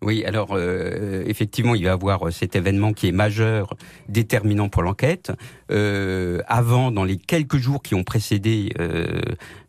Oui, 0.00 0.24
alors 0.24 0.50
euh, 0.52 1.24
effectivement, 1.26 1.74
il 1.74 1.82
va 1.82 1.90
y 1.90 1.92
avoir 1.92 2.28
euh, 2.28 2.30
cet 2.30 2.54
événement 2.54 2.92
qui 2.92 3.08
est 3.08 3.12
majeur, 3.12 3.74
déterminant 4.08 4.68
pour 4.68 4.82
l'enquête. 4.82 5.32
Euh, 5.72 6.40
avant, 6.46 6.92
dans 6.92 7.04
les 7.04 7.16
quelques 7.16 7.56
jours 7.58 7.82
qui 7.82 7.94
ont 7.96 8.04
précédé 8.04 8.72
euh, 8.78 9.20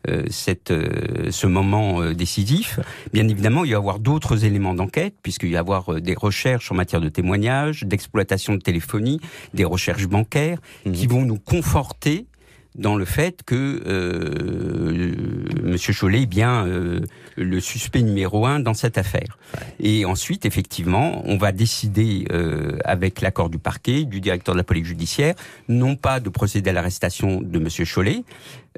euh, 0.07 0.23
cette, 0.29 0.69
euh, 0.71 1.31
ce 1.31 1.47
moment 1.47 2.11
décisif, 2.13 2.79
bien 3.11 3.27
évidemment, 3.27 3.65
il 3.65 3.71
va 3.71 3.73
y 3.73 3.75
avoir 3.75 3.99
d'autres 3.99 4.45
éléments 4.45 4.75
d'enquête, 4.75 5.15
puisqu'il 5.23 5.49
va 5.49 5.55
y 5.55 5.57
avoir 5.57 5.99
des 5.99 6.13
recherches 6.13 6.71
en 6.71 6.75
matière 6.75 7.01
de 7.01 7.09
témoignages, 7.09 7.83
d'exploitation 7.83 8.53
de 8.53 8.59
téléphonie, 8.61 9.19
des 9.55 9.65
recherches 9.65 10.07
bancaires, 10.07 10.59
Mhm. 10.85 10.91
qui 10.93 11.07
vont 11.07 11.25
nous 11.25 11.39
conforter 11.39 12.27
dans 12.75 12.95
le 12.95 13.05
fait 13.05 13.43
que 13.43 13.81
euh, 13.87 15.13
Monsieur 15.63 15.93
Chollet 15.93 16.23
est 16.23 16.25
bien 16.25 16.65
euh, 16.65 17.01
le 17.35 17.59
suspect 17.59 18.01
numéro 18.01 18.45
un 18.45 18.59
dans 18.59 18.73
cette 18.73 18.97
affaire. 18.97 19.37
Et 19.79 20.05
ensuite, 20.05 20.45
effectivement, 20.45 21.21
on 21.25 21.37
va 21.37 21.51
décider, 21.51 22.25
euh, 22.31 22.77
avec 22.85 23.21
l'accord 23.21 23.49
du 23.49 23.57
parquet, 23.57 24.05
du 24.05 24.21
directeur 24.21 24.53
de 24.55 24.59
la 24.59 24.63
police 24.63 24.85
judiciaire, 24.85 25.35
non 25.67 25.95
pas 25.95 26.19
de 26.19 26.29
procéder 26.29 26.69
à 26.69 26.73
l'arrestation 26.73 27.41
de 27.41 27.59
Monsieur 27.59 27.85
Chollet, 27.85 28.23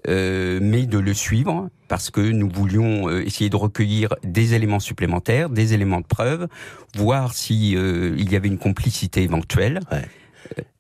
euh, 0.08 0.60
mais 0.62 0.86
de 0.86 0.98
le 0.98 1.14
suivre, 1.14 1.70
parce 1.88 2.10
que 2.10 2.22
nous 2.22 2.50
voulions 2.50 3.10
euh, 3.10 3.26
essayer 3.26 3.50
de 3.50 3.56
recueillir 3.56 4.16
des 4.24 4.54
éléments 4.54 4.80
supplémentaires, 4.80 5.50
des 5.50 5.74
éléments 5.74 6.02
de 6.02 6.06
preuve, 6.06 6.48
voir 6.96 7.34
si 7.34 7.76
euh, 7.76 8.16
il 8.18 8.32
y 8.32 8.36
avait 8.36 8.48
une 8.48 8.58
complicité 8.58 9.22
éventuelle. 9.22 9.80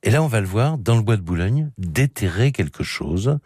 Et 0.03 0.09
là, 0.09 0.23
on 0.23 0.27
va 0.27 0.41
le 0.41 0.47
voir 0.47 0.77
dans 0.77 0.95
le 0.95 1.01
bois 1.01 1.17
de 1.17 1.21
Boulogne 1.21 1.69
déterrer 1.77 2.51
quelque 2.51 2.83
chose. 2.83 3.37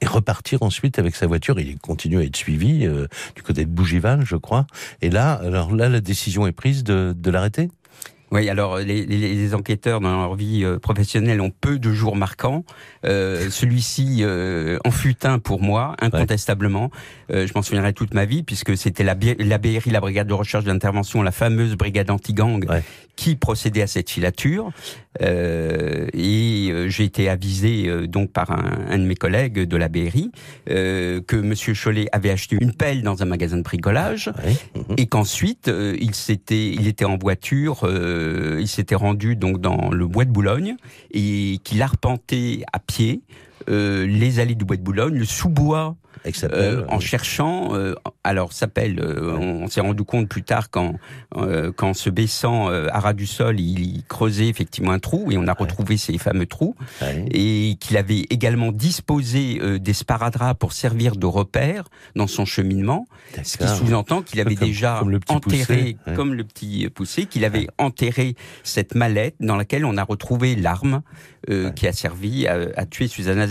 et 0.00 0.06
repartir 0.06 0.62
ensuite 0.62 0.98
avec 0.98 1.14
sa 1.16 1.26
voiture. 1.26 1.58
Il 1.58 1.78
continue 1.78 2.18
à 2.18 2.24
être 2.24 2.36
suivi 2.36 2.86
du 3.34 3.42
côté 3.42 3.64
de 3.64 3.70
Bougival, 3.70 4.24
je 4.24 4.36
crois. 4.36 4.66
Et 5.00 5.08
là, 5.08 5.32
alors 5.32 5.74
là, 5.74 5.88
la 5.88 6.00
décision 6.00 6.46
est 6.46 6.52
prise 6.52 6.84
de 6.84 7.30
l'arrêter? 7.30 7.70
Oui, 8.34 8.50
alors 8.50 8.78
les, 8.78 9.06
les, 9.06 9.54
enquêteurs 9.54 10.00
dans 10.00 10.10
leur 10.10 10.34
vie 10.34 10.64
euh, 10.64 10.80
professionnelle 10.80 11.40
ont 11.40 11.52
peu 11.52 11.78
de 11.78 11.92
jours 11.92 12.16
marquants. 12.16 12.64
Euh, 13.04 13.48
Celui-ci 13.48 14.18
euh, 14.22 14.76
en 14.84 14.90
fut 14.90 15.24
un 15.24 15.38
pour 15.38 15.62
moi, 15.62 15.94
incontestablement. 16.00 16.90
Euh, 17.32 17.46
je 17.46 17.52
m'en 17.54 17.62
souviendrai 17.62 17.92
toute 17.92 18.12
ma 18.12 18.24
vie, 18.24 18.42
puisque 18.42 18.76
c'était 18.76 19.04
la, 19.04 19.14
la 19.38 19.58
BRI, 19.58 19.88
la 19.88 20.00
Brigade 20.00 20.26
de 20.26 20.34
recherche 20.34 20.64
d'intervention, 20.64 21.22
la 21.22 21.30
fameuse 21.30 21.76
brigade 21.76 22.10
anti-gang, 22.10 22.66
qui 23.16 23.36
procédait 23.36 23.82
à 23.82 23.86
cette 23.86 24.10
filature. 24.10 24.70
Euh, 25.22 26.08
et 26.12 26.70
euh, 26.70 26.88
j'ai 26.88 27.04
été 27.04 27.28
avisé 27.28 27.86
euh, 27.86 28.08
donc 28.08 28.32
par 28.32 28.50
un, 28.50 28.86
un, 28.90 28.98
de 28.98 29.04
mes 29.04 29.14
collègues 29.14 29.60
de 29.60 29.76
la 29.76 29.88
BRI 29.88 30.32
que 30.66 31.36
Monsieur 31.36 31.74
Cholet 31.74 32.06
avait 32.10 32.30
acheté 32.30 32.56
une 32.60 32.72
pelle 32.72 33.02
dans 33.02 33.22
un 33.22 33.26
magasin 33.26 33.56
de 33.56 33.62
bricolage 33.62 34.32
mhm. 34.74 34.96
et 34.96 35.06
qu'ensuite 35.06 35.70
il 36.00 36.14
s'était, 36.14 36.70
il 36.70 36.88
était 36.88 37.04
en 37.04 37.16
voiture, 37.16 37.86
il 38.60 38.68
s'était 38.68 38.94
rendu 38.94 39.36
donc 39.36 39.60
dans 39.60 39.90
le 39.90 40.06
bois 40.06 40.24
de 40.24 40.30
Boulogne 40.30 40.76
et 41.10 41.58
qu'il 41.64 41.82
arpentait 41.82 42.62
à 42.72 42.78
pied 42.78 43.22
les 43.68 44.40
allées 44.40 44.54
du 44.54 44.64
bois 44.64 44.76
de 44.76 44.82
Boulogne, 44.82 45.14
le 45.14 45.24
sous-bois 45.24 45.96
euh, 46.44 46.84
en 46.88 47.00
cherchant, 47.00 47.74
euh, 47.74 47.94
alors 48.22 48.52
s'appelle, 48.52 48.98
euh, 49.00 49.36
on, 49.36 49.68
s'est 49.68 49.80
rendu 49.80 50.04
compte 50.04 50.28
plus 50.28 50.42
tard 50.42 50.70
quand, 50.70 50.94
quand 51.76 51.94
se 51.94 52.10
baissant 52.10 52.68
à 52.68 53.00
ras 53.00 53.12
du 53.12 53.26
sol, 53.26 53.60
il, 53.60 54.02
creusait 54.08 54.48
effectivement 54.48 54.92
un 54.92 54.98
trou 54.98 55.30
et 55.30 55.36
on 55.36 55.46
a 55.46 55.52
retrouvé 55.52 55.96
ces 55.96 56.16
fameux 56.18 56.46
trous. 56.46 56.74
Et 57.30 57.76
qu'il 57.80 57.96
avait 57.96 58.26
également 58.30 58.72
disposé 58.72 59.78
des 59.78 59.92
sparadraps 59.92 60.58
pour 60.58 60.72
servir 60.72 61.16
de 61.16 61.26
repère 61.26 61.84
dans 62.16 62.26
son 62.26 62.44
cheminement, 62.44 63.06
ce 63.42 63.58
qui 63.58 63.68
sous-entend 63.68 64.22
qu'il 64.22 64.40
avait 64.40 64.54
déjà 64.54 65.02
enterré, 65.28 65.96
comme 66.14 66.34
le 66.34 66.44
petit 66.44 66.88
poussé, 66.90 67.26
qu'il 67.26 67.44
avait 67.44 67.66
enterré 67.78 68.36
cette 68.62 68.94
mallette 68.94 69.36
dans 69.40 69.56
laquelle 69.56 69.84
on 69.84 69.96
a 69.96 70.04
retrouvé 70.04 70.56
l'arme 70.56 71.02
qui 71.74 71.86
a 71.86 71.92
servi 71.92 72.46
à, 72.46 72.86
tuer 72.86 73.08
Susanna 73.08 73.46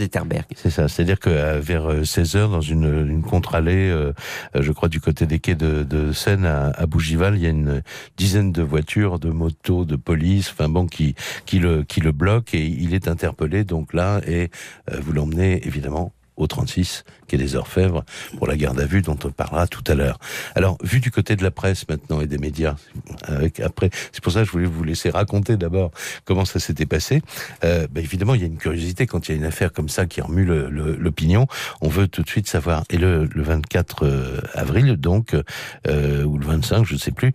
C'est 0.55 0.69
ça, 0.69 0.87
c'est-à-dire 0.87 1.19
que 1.19 1.59
vers 1.59 2.05
16 2.05 2.35
heures 2.35 2.49
dans 2.49 2.61
une, 2.61 3.07
une 3.07 3.21
contre-allée, 3.21 3.89
euh, 3.89 4.13
je 4.55 4.71
crois 4.71 4.89
du 4.89 4.99
côté 4.99 5.25
des 5.25 5.39
quais 5.39 5.55
de, 5.55 6.11
Seine 6.13 6.45
à, 6.45 6.85
Bougival, 6.85 7.35
il 7.35 7.43
y 7.43 7.47
a 7.47 7.49
une 7.49 7.81
dizaine 8.17 8.51
de 8.51 8.61
voitures, 8.61 9.19
de 9.19 9.29
motos, 9.29 9.85
de 9.85 9.95
police, 9.95 10.49
enfin 10.51 10.69
bon, 10.69 10.85
qui 10.85 11.15
qui 11.45 11.59
le 11.59 11.83
qui 11.83 12.01
bloquent 12.11 12.57
et 12.57 12.65
il 12.65 12.93
est 12.93 13.07
interpellé 13.07 13.63
donc 13.63 13.93
là 13.93 14.21
et 14.27 14.49
euh, 14.91 14.99
vous 15.01 15.13
l'emmenez 15.13 15.65
évidemment 15.65 16.13
au 16.37 16.47
36, 16.47 17.03
qui 17.27 17.35
est 17.35 17.37
des 17.37 17.55
Orfèvres, 17.55 18.03
pour 18.37 18.47
la 18.47 18.55
garde 18.55 18.79
à 18.79 18.85
vue 18.85 19.01
dont 19.01 19.17
on 19.23 19.31
parlera 19.31 19.67
tout 19.67 19.83
à 19.87 19.95
l'heure. 19.95 20.19
Alors, 20.55 20.77
vu 20.83 20.99
du 20.99 21.11
côté 21.11 21.35
de 21.35 21.43
la 21.43 21.51
presse 21.51 21.87
maintenant 21.87 22.21
et 22.21 22.27
des 22.27 22.37
médias, 22.37 22.75
avec, 23.23 23.59
après, 23.59 23.89
c'est 24.11 24.23
pour 24.23 24.33
ça 24.33 24.39
que 24.39 24.45
je 24.45 24.51
voulais 24.51 24.65
vous 24.65 24.83
laisser 24.83 25.09
raconter 25.09 25.57
d'abord 25.57 25.91
comment 26.25 26.45
ça 26.45 26.59
s'était 26.59 26.85
passé. 26.85 27.21
Euh, 27.63 27.87
bah, 27.91 28.01
évidemment, 28.01 28.35
il 28.35 28.41
y 28.41 28.43
a 28.43 28.47
une 28.47 28.57
curiosité 28.57 29.07
quand 29.07 29.27
il 29.27 29.31
y 29.31 29.35
a 29.35 29.37
une 29.37 29.45
affaire 29.45 29.71
comme 29.71 29.89
ça 29.89 30.05
qui 30.05 30.21
remue 30.21 30.45
l'opinion. 30.45 31.47
On 31.81 31.89
veut 31.89 32.07
tout 32.07 32.23
de 32.23 32.29
suite 32.29 32.47
savoir. 32.47 32.83
Et 32.89 32.97
le, 32.97 33.25
le 33.25 33.43
24 33.43 34.05
euh, 34.05 34.41
avril, 34.53 34.97
donc, 34.97 35.35
euh, 35.87 36.23
ou 36.23 36.37
le 36.37 36.45
25, 36.45 36.85
je 36.85 36.93
ne 36.93 36.99
sais 36.99 37.11
plus, 37.11 37.33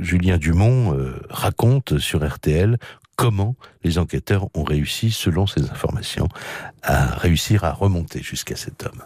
Julien 0.00 0.38
Dumont 0.38 0.96
euh, 0.96 1.20
raconte 1.30 1.98
sur 1.98 2.26
RTL 2.26 2.78
comment 3.22 3.54
les 3.84 3.98
enquêteurs 3.98 4.48
ont 4.54 4.64
réussi, 4.64 5.12
selon 5.12 5.46
ces 5.46 5.70
informations, 5.70 6.28
à 6.82 7.06
réussir 7.06 7.62
à 7.62 7.72
remonter 7.72 8.20
jusqu'à 8.20 8.56
cet 8.56 8.84
homme. 8.84 9.02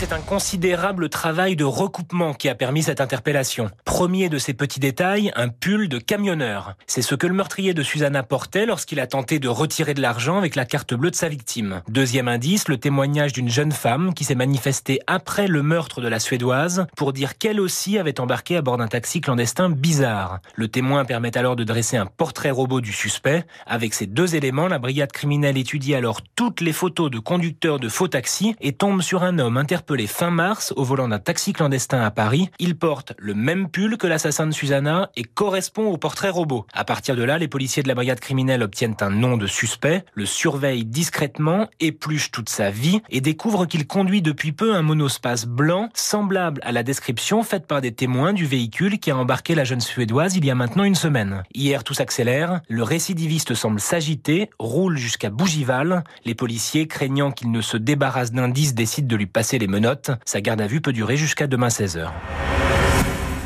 C'est 0.00 0.12
un 0.12 0.20
considérable 0.20 1.08
travail 1.08 1.56
de 1.56 1.64
recoupement 1.64 2.32
qui 2.32 2.48
a 2.48 2.54
permis 2.54 2.84
cette 2.84 3.00
interpellation. 3.00 3.68
Premier 3.84 4.28
de 4.28 4.38
ces 4.38 4.54
petits 4.54 4.78
détails, 4.78 5.32
un 5.34 5.48
pull 5.48 5.88
de 5.88 5.98
camionneur. 5.98 6.76
C'est 6.86 7.02
ce 7.02 7.16
que 7.16 7.26
le 7.26 7.34
meurtrier 7.34 7.74
de 7.74 7.82
Susanna 7.82 8.22
portait 8.22 8.64
lorsqu'il 8.64 9.00
a 9.00 9.08
tenté 9.08 9.40
de 9.40 9.48
retirer 9.48 9.94
de 9.94 10.00
l'argent 10.00 10.38
avec 10.38 10.54
la 10.54 10.66
carte 10.66 10.94
bleue 10.94 11.10
de 11.10 11.16
sa 11.16 11.28
victime. 11.28 11.82
Deuxième 11.88 12.28
indice, 12.28 12.68
le 12.68 12.76
témoignage 12.76 13.32
d'une 13.32 13.48
jeune 13.48 13.72
femme 13.72 14.14
qui 14.14 14.22
s'est 14.22 14.36
manifestée 14.36 15.00
après 15.08 15.48
le 15.48 15.64
meurtre 15.64 16.00
de 16.00 16.06
la 16.06 16.20
Suédoise 16.20 16.86
pour 16.96 17.12
dire 17.12 17.36
qu'elle 17.36 17.58
aussi 17.58 17.98
avait 17.98 18.20
embarqué 18.20 18.56
à 18.56 18.62
bord 18.62 18.76
d'un 18.76 18.86
taxi 18.86 19.20
clandestin 19.20 19.68
bizarre. 19.68 20.38
Le 20.54 20.68
témoin 20.68 21.06
permet 21.06 21.36
alors 21.36 21.56
de 21.56 21.64
dresser 21.64 21.96
un 21.96 22.06
portrait 22.06 22.52
robot 22.52 22.80
du 22.80 22.92
suspect. 22.92 23.44
Avec 23.66 23.94
ces 23.94 24.06
deux 24.06 24.36
éléments, 24.36 24.68
la 24.68 24.78
brigade 24.78 25.10
criminelle 25.10 25.58
étudie 25.58 25.96
alors 25.96 26.20
toutes 26.36 26.60
les 26.60 26.72
photos 26.72 27.10
de 27.10 27.18
conducteurs 27.18 27.80
de 27.80 27.88
faux 27.88 28.06
taxis 28.06 28.54
et 28.60 28.74
tombe 28.74 29.02
sur 29.02 29.24
un 29.24 29.40
homme 29.40 29.56
interpellé 29.56 29.87
interpellé 29.88 30.06
fin 30.06 30.30
mars 30.30 30.74
au 30.76 30.84
volant 30.84 31.08
d'un 31.08 31.18
taxi 31.18 31.54
clandestin 31.54 32.02
à 32.02 32.10
Paris. 32.10 32.50
Il 32.58 32.76
porte 32.76 33.14
le 33.16 33.32
même 33.32 33.70
pull 33.70 33.96
que 33.96 34.06
l'assassin 34.06 34.46
de 34.46 34.52
Susanna 34.52 35.10
et 35.16 35.24
correspond 35.24 35.86
au 35.86 35.96
portrait 35.96 36.28
robot. 36.28 36.66
À 36.74 36.84
partir 36.84 37.16
de 37.16 37.22
là, 37.22 37.38
les 37.38 37.48
policiers 37.48 37.82
de 37.82 37.88
la 37.88 37.94
brigade 37.94 38.20
criminelle 38.20 38.62
obtiennent 38.62 38.96
un 39.00 39.08
nom 39.08 39.38
de 39.38 39.46
suspect, 39.46 40.04
le 40.12 40.26
surveillent 40.26 40.84
discrètement, 40.84 41.68
épluchent 41.80 42.30
toute 42.30 42.50
sa 42.50 42.70
vie 42.70 43.00
et 43.08 43.22
découvrent 43.22 43.64
qu'il 43.64 43.86
conduit 43.86 44.20
depuis 44.20 44.52
peu 44.52 44.74
un 44.74 44.82
monospace 44.82 45.46
blanc 45.46 45.88
semblable 45.94 46.60
à 46.64 46.72
la 46.72 46.82
description 46.82 47.42
faite 47.42 47.66
par 47.66 47.80
des 47.80 47.92
témoins 47.92 48.34
du 48.34 48.44
véhicule 48.44 48.98
qui 48.98 49.10
a 49.10 49.16
embarqué 49.16 49.54
la 49.54 49.64
jeune 49.64 49.80
Suédoise 49.80 50.36
il 50.36 50.44
y 50.44 50.50
a 50.50 50.54
maintenant 50.54 50.84
une 50.84 50.96
semaine. 50.96 51.44
Hier, 51.54 51.82
tout 51.82 51.94
s'accélère, 51.94 52.60
le 52.68 52.82
récidiviste 52.82 53.54
semble 53.54 53.80
s'agiter, 53.80 54.50
roule 54.58 54.98
jusqu'à 54.98 55.30
Bougival. 55.30 56.04
Les 56.26 56.34
policiers, 56.34 56.86
craignant 56.86 57.30
qu'il 57.30 57.50
ne 57.50 57.62
se 57.62 57.78
débarrasse 57.78 58.32
d'indices, 58.32 58.74
décident 58.74 59.08
de 59.08 59.16
lui 59.16 59.26
passer 59.26 59.58
les 59.58 59.66
note. 59.78 60.10
Sa 60.24 60.40
garde 60.40 60.60
à 60.60 60.66
vue 60.66 60.80
peut 60.80 60.92
durer 60.92 61.16
jusqu'à 61.16 61.46
demain 61.46 61.68
16h. 61.68 62.10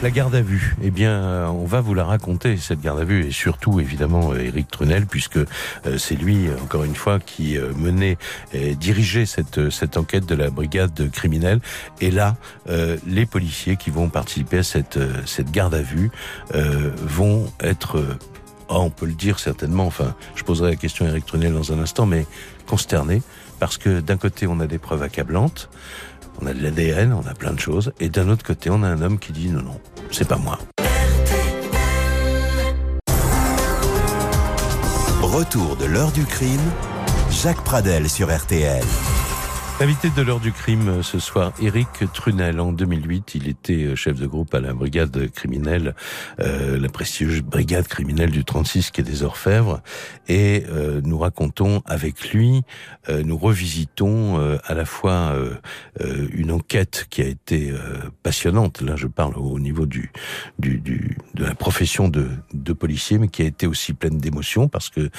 La 0.02 0.10
garde 0.10 0.34
à 0.34 0.42
vue, 0.42 0.74
eh 0.82 0.90
bien, 0.90 1.12
euh, 1.12 1.46
on 1.46 1.64
va 1.64 1.80
vous 1.80 1.94
la 1.94 2.04
raconter, 2.04 2.56
cette 2.56 2.80
garde 2.80 2.98
à 2.98 3.04
vue, 3.04 3.24
et 3.24 3.30
surtout, 3.30 3.78
évidemment, 3.78 4.34
Éric 4.34 4.68
Trunel, 4.68 5.06
puisque 5.06 5.36
euh, 5.36 5.96
c'est 5.96 6.16
lui, 6.16 6.48
encore 6.60 6.82
une 6.82 6.96
fois, 6.96 7.20
qui 7.20 7.56
euh, 7.56 7.72
menait 7.76 8.18
et 8.52 8.74
dirigeait 8.74 9.26
cette, 9.26 9.96
enquête 9.96 10.26
de 10.26 10.34
la 10.34 10.50
brigade 10.50 11.08
criminelle. 11.12 11.60
Et 12.00 12.10
là, 12.10 12.34
les 13.06 13.26
policiers 13.26 13.76
qui 13.76 13.90
vont 13.90 14.08
participer 14.08 14.58
à 14.58 14.62
cette, 14.64 14.98
garde 15.52 15.74
à 15.74 15.82
vue 15.82 16.10
vont 16.52 17.46
être, 17.60 18.04
oh, 18.68 18.78
on 18.78 18.90
peut 18.90 19.06
le 19.06 19.12
dire 19.12 19.38
certainement, 19.38 19.86
enfin, 19.86 20.16
je 20.34 20.42
poserai 20.42 20.70
la 20.70 20.76
question 20.76 21.04
à 21.04 21.10
Éric 21.10 21.26
Trunel 21.26 21.52
dans 21.52 21.72
un 21.72 21.78
instant, 21.78 22.06
mais 22.06 22.26
consternés, 22.66 23.22
parce 23.60 23.78
que 23.78 24.00
d'un 24.00 24.16
côté, 24.16 24.46
on 24.48 24.58
a 24.58 24.66
des 24.66 24.78
preuves 24.78 25.02
accablantes, 25.02 25.68
on 26.40 26.46
a 26.46 26.54
de 26.54 26.62
l'ADN, 26.62 27.12
on 27.12 27.26
a 27.26 27.34
plein 27.34 27.52
de 27.52 27.60
choses, 27.60 27.92
et 28.00 28.08
d'un 28.08 28.28
autre 28.28 28.44
côté, 28.44 28.70
on 28.70 28.82
a 28.82 28.88
un 28.88 29.02
homme 29.02 29.18
qui 29.18 29.32
dit 29.32 29.48
non, 29.48 29.62
non, 29.62 29.80
c'est 30.10 30.28
pas 30.28 30.36
moi. 30.36 30.58
Retour 35.22 35.76
de 35.76 35.86
l'heure 35.86 36.12
du 36.12 36.24
crime, 36.24 36.60
Jacques 37.30 37.64
Pradel 37.64 38.08
sur 38.08 38.34
RTL. 38.34 38.84
Invité 39.80 40.10
de 40.10 40.22
l'heure 40.22 40.38
du 40.38 40.52
crime 40.52 40.88
euh, 40.88 41.02
ce 41.02 41.18
soir, 41.18 41.52
Eric 41.60 41.88
Trunel. 42.12 42.60
En 42.60 42.72
2008, 42.72 43.34
il 43.34 43.48
était 43.48 43.84
euh, 43.84 43.96
chef 43.96 44.20
de 44.20 44.26
groupe 44.26 44.54
à 44.54 44.60
la 44.60 44.74
brigade 44.74 45.28
criminelle, 45.32 45.96
euh, 46.38 46.78
la 46.78 46.88
prestigieuse 46.88 47.40
brigade 47.40 47.88
criminelle 47.88 48.30
du 48.30 48.44
36 48.44 48.92
qui 48.92 49.00
est 49.00 49.04
des 49.04 49.24
Orfèvres. 49.24 49.82
Et 50.28 50.64
nous 51.04 51.18
racontons 51.18 51.82
avec 51.84 52.32
lui, 52.32 52.62
nous 53.08 53.36
revisitons 53.36 54.58
à 54.64 54.72
la 54.72 54.84
fois 54.84 55.34
une 56.32 56.52
enquête 56.52 57.06
qui 57.10 57.20
a 57.22 57.26
été 57.26 57.72
passionnante. 58.22 58.80
Là, 58.80 58.94
je 58.96 59.08
parle 59.08 59.36
au 59.36 59.58
niveau 59.58 59.84
du, 59.84 60.10
du, 60.58 60.78
du 60.78 61.18
de 61.34 61.44
la 61.44 61.54
profession 61.54 62.08
de, 62.08 62.28
de 62.54 62.72
policier, 62.72 63.18
mais 63.18 63.28
qui 63.28 63.42
a 63.42 63.46
été 63.46 63.66
aussi 63.66 63.92
pleine 63.92 64.18
d'émotions 64.18 64.68
parce 64.68 64.88
que 64.88 65.10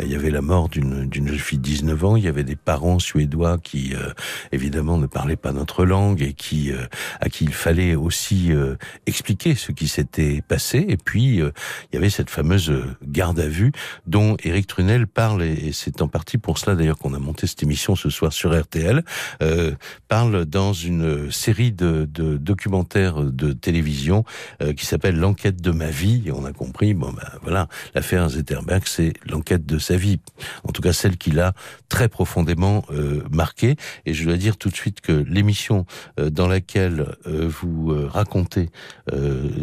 il 0.00 0.08
y 0.08 0.14
avait 0.14 0.30
la 0.30 0.42
mort 0.42 0.68
d'une 0.68 1.12
jeune 1.12 1.28
fille 1.38 1.58
de 1.58 1.64
19 1.64 2.04
ans, 2.04 2.16
il 2.16 2.24
y 2.24 2.28
avait 2.28 2.44
des 2.44 2.56
parents 2.56 2.98
suédois 2.98 3.58
qui 3.58 3.94
euh, 3.94 4.11
évidemment 4.52 4.98
ne 4.98 5.06
parlaient 5.06 5.36
pas 5.36 5.52
notre 5.52 5.84
langue 5.84 6.22
et 6.22 6.32
qui 6.32 6.72
euh, 6.72 6.86
à 7.20 7.28
qui 7.28 7.44
il 7.44 7.52
fallait 7.52 7.94
aussi 7.94 8.52
euh, 8.52 8.76
expliquer 9.06 9.54
ce 9.54 9.72
qui 9.72 9.88
s'était 9.88 10.42
passé. 10.46 10.84
Et 10.88 10.96
puis 10.96 11.36
il 11.36 11.52
y 11.92 11.96
avait 11.96 12.10
cette 12.10 12.30
fameuse 12.30 12.72
garde 13.02 13.40
à 13.40 13.48
vue 13.48 13.72
dont 14.06 14.36
Éric 14.42 14.66
Trunel 14.66 15.06
parle 15.06 15.42
et, 15.42 15.72
c'est 15.72 16.02
en 16.02 16.08
partie 16.08 16.38
pour 16.38 16.58
cela 16.58 16.76
d'ailleurs 16.76 16.98
qu'on 16.98 17.14
a 17.14 17.18
monté 17.18 17.46
cette 17.46 17.62
émission 17.62 17.96
ce 17.96 18.10
soir 18.10 18.32
sur 18.32 18.58
RTL. 18.58 19.02
parle 20.08 20.44
dans 20.44 20.72
une 20.72 21.30
série 21.30 21.72
de, 21.72 22.08
de 22.10 22.36
documentaires 22.36 23.22
de 23.22 23.52
télévision 23.52 24.24
qui 24.76 24.86
s'appelle 24.86 25.16
L'enquête 25.16 25.60
de 25.60 25.70
ma 25.70 25.90
vie. 25.90 26.22
Et 26.26 26.32
on 26.32 26.44
a 26.44 26.52
compris, 26.52 26.94
bon 26.94 27.12
ben 27.12 27.28
voilà, 27.42 27.68
l'affaire 27.94 28.28
Zetterberg, 28.28 28.82
c'est 28.86 29.12
l'enquête 29.26 29.66
de 29.66 29.78
sa 29.78 29.96
vie, 29.96 30.20
en 30.64 30.72
tout 30.72 30.82
cas 30.82 30.92
celle 30.92 31.16
qui 31.16 31.30
l'a 31.30 31.52
très 31.88 32.08
profondément 32.08 32.84
marqué. 33.30 33.76
Et 34.06 34.14
je 34.14 34.24
dois 34.24 34.36
dire 34.36 34.56
tout 34.56 34.68
de 34.68 34.74
suite 34.74 35.00
que 35.00 35.12
l'émission 35.12 35.86
dans 36.16 36.48
laquelle 36.48 37.16
vous 37.26 37.94
racontez 38.08 38.70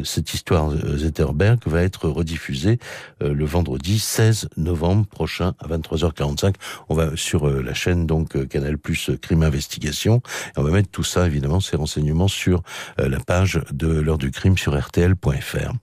cette 0.04 0.34
histoire 0.34 0.72
Zetterberg 0.72 1.60
va 1.66 1.82
être 1.84 2.10
rediffusée 2.10 2.80
le 3.22 3.46
vendredi 3.46 4.00
16 4.00 4.50
novembre 4.58 5.06
prochain 5.08 5.54
à 5.60 5.68
23h45. 5.68 6.56
On 6.90 6.96
va 6.96 7.16
sur 7.16 7.50
la 7.50 7.74
chaîne 7.74 8.06
donc 8.06 8.48
Canal 8.48 8.78
Plus 8.78 9.12
Crime 9.22 9.44
Investigation. 9.44 10.22
Et 10.56 10.60
on 10.60 10.64
va 10.64 10.72
mettre 10.72 10.90
tout 10.90 11.04
ça 11.04 11.28
évidemment 11.28 11.60
ces 11.60 11.78
renseignements 11.78 12.28
sur 12.28 12.64
la 12.98 13.20
page 13.20 13.62
de 13.72 13.88
l'heure 13.88 14.18
du 14.18 14.32
crime 14.32 14.58
sur 14.58 14.78
rtl.fr. 14.78 15.74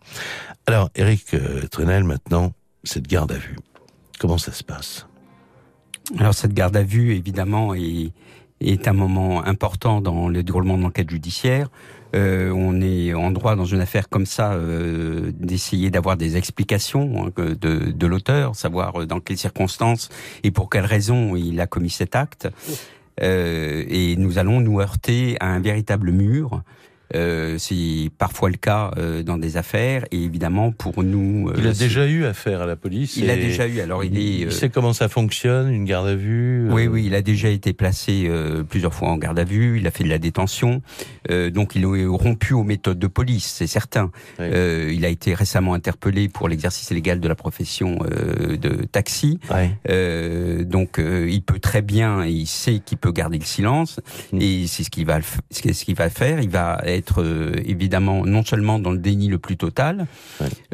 Alors 0.67 0.91
Eric 0.95 1.37
Trenel 1.71 2.05
maintenant 2.05 2.53
cette 2.85 3.07
garde 3.07 3.33
à 3.33 3.39
vue. 3.39 3.57
Comment 4.19 4.39
ça 4.39 4.53
se 4.53 4.65
passe? 4.65 5.07
Alors 6.19 6.35
cette 6.35 6.55
garde 6.55 6.77
à 6.77 6.83
vue, 6.83 7.15
évidemment, 7.15 7.75
est, 7.75 8.13
est 8.61 8.89
un 8.89 8.93
moment 8.93 9.45
important 9.45 10.01
dans 10.01 10.29
le 10.29 10.43
déroulement 10.43 10.77
de 10.79 10.83
l'enquête 10.83 11.11
judiciaire. 11.11 11.69
Euh, 12.15 12.51
on 12.51 12.81
est 12.81 13.13
en 13.15 13.31
droit 13.31 13.57
dans 13.57 13.65
une 13.65 13.81
affaire 13.81 14.09
comme 14.09 14.27
ça 14.27 14.53
euh, 14.53 15.33
d'essayer 15.35 15.91
d'avoir 15.91 16.17
des 16.17 16.37
explications 16.37 17.27
hein, 17.27 17.33
de, 17.37 17.91
de 17.91 18.07
l'auteur, 18.07 18.55
savoir 18.55 19.03
euh, 19.03 19.07
dans 19.07 19.21
quelles 19.21 19.39
circonstances 19.39 20.09
et 20.43 20.51
pour 20.51 20.71
quelles 20.71 20.87
raisons 20.87 21.37
il 21.37 21.61
a 21.61 21.67
commis 21.67 21.91
cet 21.91 22.15
acte. 22.17 22.49
Euh, 23.23 23.85
et 23.89 24.17
nous 24.17 24.39
allons 24.39 24.61
nous 24.61 24.81
heurter 24.81 25.37
à 25.41 25.47
un 25.47 25.61
véritable 25.61 26.13
mur 26.13 26.63
euh, 27.15 27.57
c'est 27.59 28.11
parfois 28.19 28.51
le 28.51 28.57
cas 28.57 28.91
euh, 28.97 29.23
dans 29.23 29.39
des 29.39 29.57
affaires 29.57 30.05
et 30.11 30.23
évidemment 30.23 30.73
pour 30.73 31.05
nous. 31.05 31.49
Euh, 31.49 31.55
il 31.59 31.67
a 31.67 31.73
déjà 31.73 32.07
eu 32.07 32.25
affaire 32.25 32.63
à 32.63 32.67
la 32.67 32.77
police. 32.77 33.17
Il 33.17 33.31
a 33.31 33.37
déjà 33.37 33.69
eu. 33.69 33.81
Alors 33.81 34.03
il, 34.03 34.19
est. 34.19 34.41
Il 34.41 34.53
sait 34.53 34.71
comment 34.71 34.93
ça 34.93 35.09
fonctionne, 35.09 35.73
une 35.73 35.85
garde 35.85 36.09
à 36.09 36.17
vue. 36.17 36.69
Oui, 36.71 36.87
oui, 36.89 37.05
il 37.07 37.15
a 37.15 37.23
déjà 37.23 37.49
été 37.49 37.73
placé 37.73 38.29
plusieurs 38.69 38.95
fois 38.95 39.09
en 39.09 39.19
garde 39.19 39.39
à 39.39 39.45
vue. 39.45 39.79
Il 39.79 39.87
a 39.87 39.91
fait 39.91 40.05
de 40.05 40.09
la 40.09 40.19
détention, 40.19 40.83
donc 41.29 41.75
il 41.75 41.85
est 41.85 42.07
rompu 42.07 42.55
aux 42.55 42.65
méthodes 42.65 42.99
de 42.99 43.07
police, 43.07 43.47
c'est 43.47 43.67
certain. 43.67 44.11
il 44.39 45.05
a 45.05 45.09
été 45.09 45.35
récemment 45.35 45.75
interpellé 45.75 46.29
pour 46.29 46.49
l'exercice 46.49 46.91
illégal 46.91 47.21
de 47.21 47.29
la 47.29 47.35
profession 47.35 47.99
de 47.99 48.85
taxi. 48.91 49.39
donc 49.89 50.99
il 50.99 51.43
peut 51.43 51.59
très 51.59 51.83
bien, 51.83 52.25
il 52.25 52.47
sait 52.47 52.81
qu'il 52.85 52.99
peut 52.99 53.13
garder 53.13 53.39
le 53.39 53.45
silence 53.45 54.01
mm. 54.33 54.39
et 54.41 54.67
c'est 54.67 54.83
ce 54.83 54.91
qu'il 54.91 55.07
va, 55.07 55.21
ce 55.51 55.85
qu'il 55.85 55.95
va 55.95 56.11
faire. 56.11 56.41
Il 56.41 56.51
va 56.51 56.81
être 56.85 56.96
euh, 57.19 57.53
évidemment 57.65 58.25
non 58.25 58.45
seulement 58.45 58.79
dans 58.79 58.91
le 58.91 58.99
déni 58.99 59.29
le 59.29 59.39
plus 59.39 59.57
total, 59.57 60.07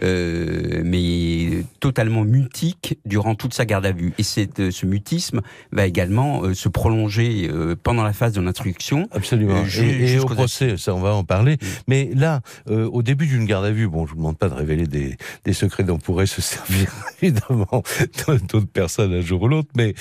euh, 0.02 0.82
mais 0.84 1.64
totalement 1.80 2.24
mutique 2.24 2.98
durant 3.04 3.34
toute 3.34 3.54
sa 3.54 3.64
garde 3.64 3.86
à 3.86 3.92
vue. 3.92 4.12
Et 4.18 4.22
euh, 4.58 4.70
ce 4.70 4.86
mutisme 4.86 5.40
va 5.72 5.86
également 5.86 6.54
se 6.54 6.68
prolonger 6.68 7.48
pendant 7.82 8.04
la 8.04 8.12
phase 8.12 8.32
de 8.32 8.40
l'instruction. 8.40 9.08
Absolument. 9.12 9.64
et, 9.64 10.18
au 10.18 10.26
procès, 10.26 10.76
ça 10.76 10.94
on 10.94 11.00
va 11.00 11.14
en 11.14 11.24
parler. 11.24 11.58
Mais 11.88 12.10
là, 12.14 12.40
au 12.68 13.02
début 13.02 13.26
d'une 13.26 13.44
garde 13.44 13.64
à 13.64 13.70
vue, 13.70 13.88
bon, 13.88 14.06
je 14.06 14.12
vous 14.12 14.18
demande 14.18 14.38
pas 14.38 14.48
de 14.48 14.54
révéler 14.54 14.86
des, 14.86 15.16
des 15.44 15.52
secrets 15.52 15.84
dont 15.84 15.98
pourraient 15.98 16.26
se 16.26 16.40
servir 16.40 16.92
évidemment 17.22 17.82
d'autres 18.28 18.72
personnes 18.72 19.12
un 19.14 19.20
jour 19.20 19.42
ou 19.42 19.48
l'autre, 19.48 19.70
mais 19.76 19.94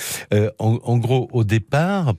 en, 0.60 0.80
en, 0.84 0.98
gros, 0.98 1.30
au 1.32 1.44
départ, 1.44 2.14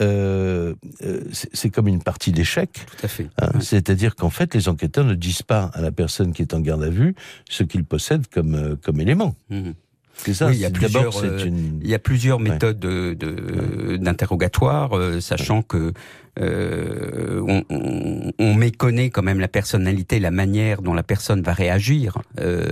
euh, 0.00 0.74
euh 1.02 1.20
c'est 1.32 1.70
comme 1.70 1.88
une 1.88 2.02
partie 2.02 2.32
d'échec. 2.32 2.70
Tout 2.72 3.06
à 3.06 3.08
fait. 3.08 3.28
Hein, 3.40 3.60
c'est-à-dire 3.60 4.14
qu'en 4.16 4.30
fait, 4.30 4.54
les 4.54 4.68
enquêteurs 4.68 5.04
ne 5.04 5.14
disent 5.14 5.42
pas 5.42 5.70
à 5.74 5.80
la 5.80 5.92
personne 5.92 6.32
qui 6.32 6.42
est 6.42 6.54
en 6.54 6.60
garde 6.60 6.82
à 6.82 6.90
vue 6.90 7.14
ce 7.48 7.62
qu'il 7.62 7.84
possède 7.84 8.26
comme, 8.28 8.54
euh, 8.54 8.76
comme 8.76 9.00
élément. 9.00 9.34
Mmh. 9.50 9.70
C'est 10.16 10.34
ça. 10.34 10.48
Oui, 10.48 10.54
il 10.56 10.60
y 10.60 10.66
a 10.66 10.70
plusieurs, 10.70 11.24
il 11.24 11.88
y 11.88 11.94
a 11.94 11.98
plusieurs 12.00 12.40
méthodes 12.40 12.80
d'interrogatoire, 14.00 14.90
sachant 15.20 15.62
que 15.62 15.92
euh, 16.38 17.42
on, 17.46 17.64
on, 17.70 18.32
on, 18.38 18.54
méconnaît 18.54 19.10
quand 19.10 19.22
même 19.22 19.40
la 19.40 19.48
personnalité, 19.48 20.20
la 20.20 20.30
manière 20.30 20.82
dont 20.82 20.94
la 20.94 21.02
personne 21.02 21.42
va 21.42 21.52
réagir. 21.52 22.18
Euh, 22.40 22.66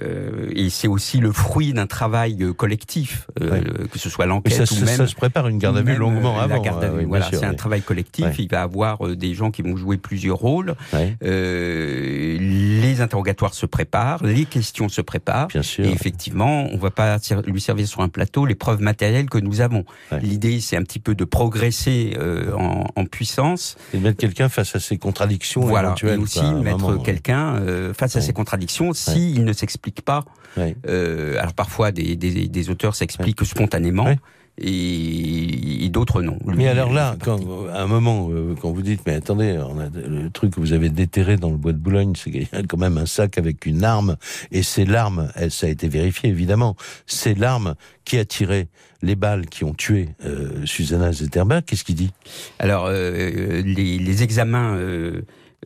euh, 0.00 0.50
et 0.54 0.70
c'est 0.70 0.86
aussi 0.86 1.18
le 1.18 1.32
fruit 1.32 1.72
d'un 1.72 1.86
travail 1.86 2.36
euh, 2.42 2.52
collectif, 2.52 3.26
euh, 3.40 3.88
que 3.90 3.98
ce 3.98 4.08
soit 4.08 4.24
l'enquête 4.24 4.70
ou 4.70 4.84
même. 4.84 4.96
Ça 4.96 5.06
se 5.08 5.16
prépare 5.16 5.48
une 5.48 5.58
garde 5.58 5.78
à 5.78 5.82
vue 5.82 5.96
longuement 5.96 6.38
avant. 6.38 6.56
La 6.56 6.60
garde 6.60 6.84
à 6.84 6.90
vue, 6.90 7.06
voilà, 7.06 7.28
c'est 7.30 7.44
un 7.44 7.54
travail 7.54 7.82
collectif. 7.82 8.26
Il 8.38 8.48
va 8.48 8.62
avoir 8.62 9.16
des 9.16 9.34
gens 9.34 9.50
qui 9.50 9.62
vont 9.62 9.76
jouer 9.76 9.96
plusieurs 9.96 10.38
rôles. 10.38 10.74
les 11.22 13.00
interrogatoires 13.00 13.54
se 13.54 13.66
préparent, 13.66 14.22
les 14.24 14.44
questions 14.44 14.88
se 14.88 15.00
préparent. 15.00 15.48
Bien 15.48 15.62
sûr. 15.62 15.84
Et 15.84 15.90
effectivement, 15.90 16.68
on 16.72 16.76
va 16.76 16.90
pas 16.90 17.18
lui 17.46 17.60
servir 17.60 17.86
sur 17.86 18.00
un 18.00 18.08
plateau 18.08 18.46
les 18.46 18.54
preuves 18.54 18.80
matérielles 18.80 19.28
que 19.28 19.38
nous 19.38 19.60
avons. 19.60 19.84
L'idée, 20.22 20.60
c'est 20.60 20.76
un 20.76 20.82
petit 20.82 21.00
peu 21.00 21.14
de 21.14 21.24
progresser 21.24 22.16
en, 22.56 22.79
en, 22.96 23.04
puissance. 23.06 23.76
Et 23.94 23.98
mettre 23.98 24.18
quelqu'un 24.18 24.48
face 24.48 24.76
à 24.76 24.80
ses 24.80 24.98
contradictions 24.98 25.62
voilà. 25.62 25.88
éventuelles. 25.88 26.18
Et 26.18 26.22
aussi 26.22 26.44
mettre 26.54 27.02
quelqu'un 27.02 27.60
face 27.94 28.16
à 28.16 28.20
ses 28.20 28.32
contradictions 28.32 28.92
s'il 28.92 29.44
ne 29.44 29.52
s'exprime 29.52 29.70
s'explique 29.70 30.02
pas. 30.02 30.24
Euh, 30.58 31.38
alors 31.38 31.54
parfois, 31.54 31.92
des, 31.92 32.16
des, 32.16 32.48
des 32.48 32.70
auteurs 32.70 32.94
s'expliquent 32.94 33.44
spontanément. 33.44 34.14
Et, 34.60 35.88
d'autres 35.90 36.22
non. 36.22 36.38
mais 36.44 36.68
alors 36.68 36.92
là, 36.92 37.16
quand, 37.20 37.40
à 37.72 37.82
un 37.82 37.86
moment, 37.86 38.28
euh, 38.30 38.54
quand 38.60 38.70
vous 38.70 38.82
dites, 38.82 39.00
mais 39.06 39.14
attendez, 39.14 39.58
on 39.58 39.80
a, 39.80 39.88
le 39.88 40.30
truc 40.30 40.54
que 40.54 40.60
vous 40.60 40.72
avez 40.72 40.88
déterré 40.88 41.36
dans 41.36 41.50
le 41.50 41.56
bois 41.56 41.72
de 41.72 41.78
Boulogne, 41.78 42.12
c'est 42.14 42.30
qu'il 42.30 42.42
y 42.42 42.48
a 42.52 42.62
quand 42.62 42.76
même 42.76 42.96
un 42.96 43.06
sac 43.06 43.38
avec 43.38 43.66
une 43.66 43.82
arme, 43.82 44.16
et 44.52 44.62
c'est 44.62 44.84
l'arme, 44.84 45.32
ça 45.48 45.66
a 45.66 45.70
été 45.70 45.88
vérifié 45.88 46.30
évidemment, 46.30 46.76
c'est 47.06 47.36
l'arme 47.36 47.74
qui 48.04 48.18
a 48.18 48.24
tiré 48.24 48.68
les 49.02 49.16
balles 49.16 49.46
qui 49.46 49.64
ont 49.64 49.74
tué 49.74 50.10
euh, 50.24 50.64
Susanna 50.64 51.12
Zetterberg. 51.12 51.64
Qu'est-ce 51.64 51.84
qu'il 51.84 51.96
dit? 51.96 52.12
Alors, 52.58 52.86
euh, 52.86 53.62
les, 53.62 53.98
les, 53.98 54.22
examens 54.22 54.76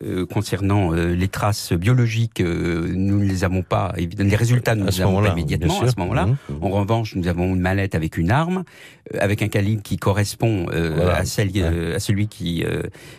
euh, 0.02 0.26
concernant 0.26 0.92
euh, 0.92 1.14
les 1.14 1.28
traces 1.28 1.72
biologiques, 1.72 2.40
euh, 2.40 2.92
nous 2.92 3.20
ne 3.20 3.24
les 3.24 3.44
avons 3.44 3.62
pas. 3.62 3.94
Les 3.96 4.35
résultats, 4.35 4.74
nous 4.74 4.87
ne 4.87 4.90
les 4.90 5.00
avons 5.00 5.22
pas 5.22 5.28
immédiatement 5.30 5.83
à 5.83 5.88
ce 5.88 6.00
moment-là. 6.00 6.26
Mmh, 6.26 6.37
mmh. 6.48 6.64
En 6.64 6.68
revanche, 6.70 7.14
nous 7.14 7.28
avons 7.28 7.54
une 7.54 7.61
mallette 7.61 7.94
avec 7.94 8.16
une 8.16 8.33
arme, 8.33 8.64
avec 9.16 9.40
un 9.42 9.46
calibre 9.46 9.83
qui 9.83 9.96
correspond 9.96 10.66
à, 10.68 11.24
celle, 11.24 11.50
à 11.94 12.00
celui 12.00 12.26
qui 12.26 12.64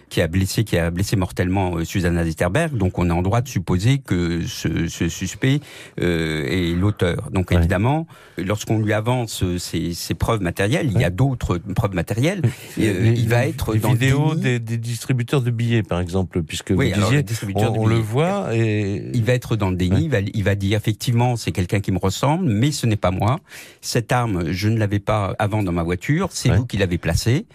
qui 0.10 0.22
a 0.22 0.28
blessé, 0.28 0.66
qui 0.66 0.78
a 0.78 0.92
blessé 0.92 1.16
mortellement 1.16 1.84
Susanna 1.86 2.26
Zetterberg. 2.26 2.76
Donc, 2.76 3.00
on 3.00 3.10
est 3.10 3.14
en 3.14 3.22
droit 3.22 3.40
de 3.40 3.48
supposer 3.48 4.00
que 4.00 4.42
ce, 4.46 4.88
ce 4.88 5.08
suspect 5.08 5.62
est 5.98 6.78
l'auteur. 6.78 7.30
Donc, 7.32 7.54
évidemment, 7.54 8.06
lorsqu'on 8.38 8.80
lui 8.80 8.92
avance 8.92 9.44
ces, 9.58 9.94
ces, 9.94 10.14
preuves 10.14 10.42
matérielles, 10.42 10.90
il 10.94 11.00
y 11.00 11.06
a 11.06 11.10
d'autres 11.10 11.58
preuves 11.58 11.96
matérielles. 11.96 12.42
il 12.78 13.30
va 13.30 13.48
être 13.48 13.74
les 13.74 13.80
dans 13.80 13.94
vidéos 13.94 14.36
des, 14.36 14.60
des 14.60 14.78
distributeurs 14.78 15.42
de 15.42 15.52
billets, 15.52 15.84
par 15.84 16.02
exemple, 16.02 16.44
puisque 16.44 16.65
que 16.66 16.74
oui, 16.74 16.92
vous 16.92 17.02
disiez, 17.02 17.24
on, 17.56 17.82
on 17.82 17.86
le 17.86 17.96
voit 17.98 18.54
et 18.54 19.10
il 19.14 19.24
va 19.24 19.34
être 19.34 19.56
dans 19.56 19.70
le 19.70 19.76
déni. 19.76 20.06
Il, 20.06 20.10
va, 20.10 20.20
il 20.20 20.44
va 20.44 20.56
dire 20.56 20.78
effectivement 20.78 21.36
c'est 21.36 21.52
quelqu'un 21.52 21.80
qui 21.80 21.92
me 21.92 22.00
ressemble, 22.00 22.46
mais 22.46 22.72
ce 22.72 22.86
n'est 22.86 22.98
pas 22.98 23.12
moi. 23.12 23.40
Cette 23.82 24.12
arme, 24.12 24.52
je 24.52 24.68
ne 24.68 24.78
l'avais 24.78 25.00
pas 25.00 25.36
avant 25.40 25.64
dans 25.64 25.72
ma 25.72 25.84
voiture. 25.84 26.30
C'est 26.32 26.50
vous 26.50 26.66
qui 26.66 26.78
l'avez 26.78 26.98
placée. 26.98 27.46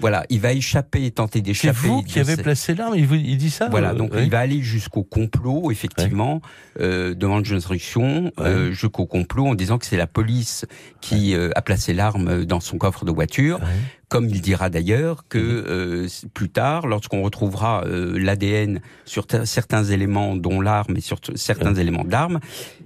Voilà, 0.00 0.24
il 0.28 0.40
va 0.40 0.52
échapper, 0.52 1.10
tenter 1.10 1.40
d'échapper. 1.40 1.78
C'est 1.80 1.86
vous 1.86 2.02
qui 2.02 2.20
avez 2.20 2.36
placé 2.36 2.74
l'arme, 2.74 2.94
il, 2.96 3.10
il, 3.12 3.36
dit 3.36 3.50
ça 3.50 3.68
Voilà, 3.70 3.94
donc 3.94 4.12
il 4.16 4.30
va 4.30 4.40
aller 4.40 4.62
jusqu'au 4.62 5.02
complot, 5.02 5.70
effectivement, 5.70 6.40
euh, 6.80 7.14
devant 7.14 7.38
le 7.38 7.44
juge 7.44 7.54
d'instruction, 7.54 8.32
euh, 8.40 8.72
jusqu'au 8.72 9.06
complot 9.06 9.46
en 9.46 9.54
disant 9.54 9.78
que 9.78 9.86
c'est 9.86 9.96
la 9.96 10.06
police 10.06 10.66
qui 11.00 11.34
euh, 11.34 11.50
a 11.54 11.62
placé 11.62 11.94
l'arme 11.94 12.44
dans 12.44 12.60
son 12.60 12.78
coffre 12.78 13.04
de 13.04 13.10
voiture 13.10 13.60
comme 14.08 14.28
il 14.28 14.40
dira 14.40 14.70
d'ailleurs 14.70 15.24
que 15.28 15.38
mhm. 15.38 15.64
euh, 15.68 16.08
plus 16.32 16.48
tard, 16.48 16.86
lorsqu'on 16.86 17.22
retrouvera 17.22 17.84
euh, 17.84 18.18
l'ADN 18.18 18.80
sur 19.04 19.26
certains 19.44 19.84
éléments, 19.84 20.36
dont 20.36 20.60
l'arme 20.60 20.96
et 20.96 21.00
sur 21.00 21.18
certains 21.34 21.74
éléments 21.74 22.04
d'armes, 22.04 22.40